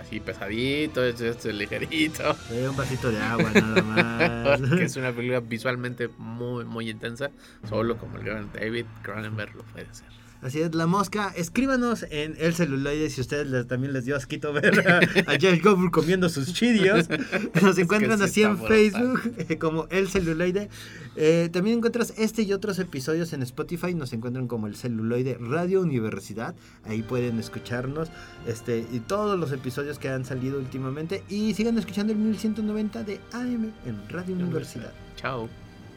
así 0.02 0.20
pesadito, 0.20 1.06
es 1.06 1.22
este 1.22 1.54
ligerito. 1.54 2.36
Eh, 2.50 2.68
un 2.68 2.76
vasito 2.76 3.12
de 3.12 3.20
agua 3.20 3.52
nada 3.54 3.82
más. 3.84 4.62
que 4.78 4.86
es 4.86 4.96
una 4.96 5.12
película 5.12 5.40
visualmente 5.40 6.10
muy, 6.18 6.66
muy 6.66 6.90
intensa. 6.90 7.30
Solo 7.70 7.98
como 7.98 8.18
el 8.18 8.24
gran 8.24 8.50
David 8.52 8.86
Cronenberg 9.04 9.56
lo 9.56 9.64
puede 9.66 9.86
hacer. 9.86 10.08
Así 10.44 10.60
es, 10.60 10.76
la 10.76 10.88
mosca. 10.88 11.34
Escríbanos 11.38 12.06
en 12.10 12.36
el 12.38 12.54
celuloide 12.54 13.10
si 13.10 13.22
ustedes 13.22 13.48
les- 13.48 13.66
también 13.68 13.94
les 13.94 14.04
dio 14.06 14.16
asquito 14.18 14.52
ver 14.52 14.86
a, 14.88 14.98
a 15.00 15.40
Jeff 15.40 15.64
Goldblum 15.64 15.90
comiendo 15.90 16.28
sus 16.28 16.54
chidios. 16.54 17.08
Nos 17.62 17.76
que 17.78 17.82
encuentran 17.84 18.18
sí 18.20 18.24
así 18.26 18.44
en 18.44 18.58
brutal. 18.58 18.68
Facebook 18.68 19.34
eh, 19.38 19.58
como 19.58 19.88
el 19.90 20.10
celuloide. 20.10 20.70
Eh, 21.16 21.50
también 21.54 21.78
encuentras 21.78 22.14
este 22.18 22.42
y 22.42 22.52
otros 22.52 22.78
episodios 22.80 23.32
en 23.32 23.42
Spotify. 23.44 23.96
Nos 23.96 24.12
encuentran 24.12 24.48
como 24.48 24.68
el 24.68 24.76
celuloide 24.76 25.38
Radio 25.40 25.80
Universidad. 25.82 26.56
Ahí 26.84 27.04
pueden 27.04 27.40
escucharnos 27.40 28.10
este 28.46 28.86
y 28.92 29.00
todos 29.00 29.40
los 29.40 29.52
episodios 29.54 29.98
que 29.98 30.10
han 30.10 30.26
salido 30.26 30.60
últimamente. 30.60 31.24
Y 31.30 31.54
sigan 31.54 31.78
escuchando 31.78 32.12
el 32.12 32.20
1190 32.20 33.04
de 33.04 33.20
AM 33.32 33.72
en 33.86 34.10
Radio 34.10 34.36
Universidad. 34.36 34.92
Chao. 35.16 35.48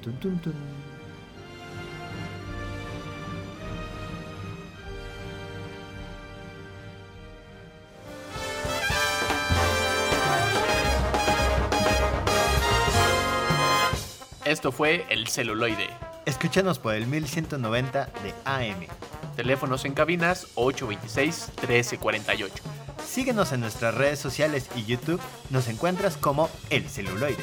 Tun, 0.03 0.13
tun, 0.21 0.39
tun. 0.39 0.53
Esto 14.47 14.71
fue 14.71 15.05
El 15.09 15.27
Celuloide. 15.27 15.89
Escúchanos 16.25 16.79
por 16.79 16.95
el 16.95 17.09
1190 17.09 18.09
de 18.23 18.33
AM. 18.45 18.87
Teléfonos 19.35 19.85
en 19.85 19.93
cabinas 19.93 20.47
826-1348. 20.55 22.53
Síguenos 23.05 23.51
en 23.51 23.59
nuestras 23.59 23.97
redes 23.97 24.21
sociales 24.21 24.71
y 24.77 24.85
YouTube. 24.85 25.21
Nos 25.51 25.67
encuentras 25.67 26.17
como 26.17 26.49
El 26.71 26.89
Celuloide. 26.89 27.43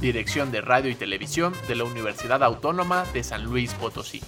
Dirección 0.00 0.52
de 0.52 0.60
Radio 0.60 0.92
y 0.92 0.94
Televisión 0.94 1.52
de 1.66 1.74
la 1.74 1.82
Universidad 1.82 2.44
Autónoma 2.44 3.04
de 3.12 3.24
San 3.24 3.42
Luis 3.42 3.74
Potosí. 3.74 4.22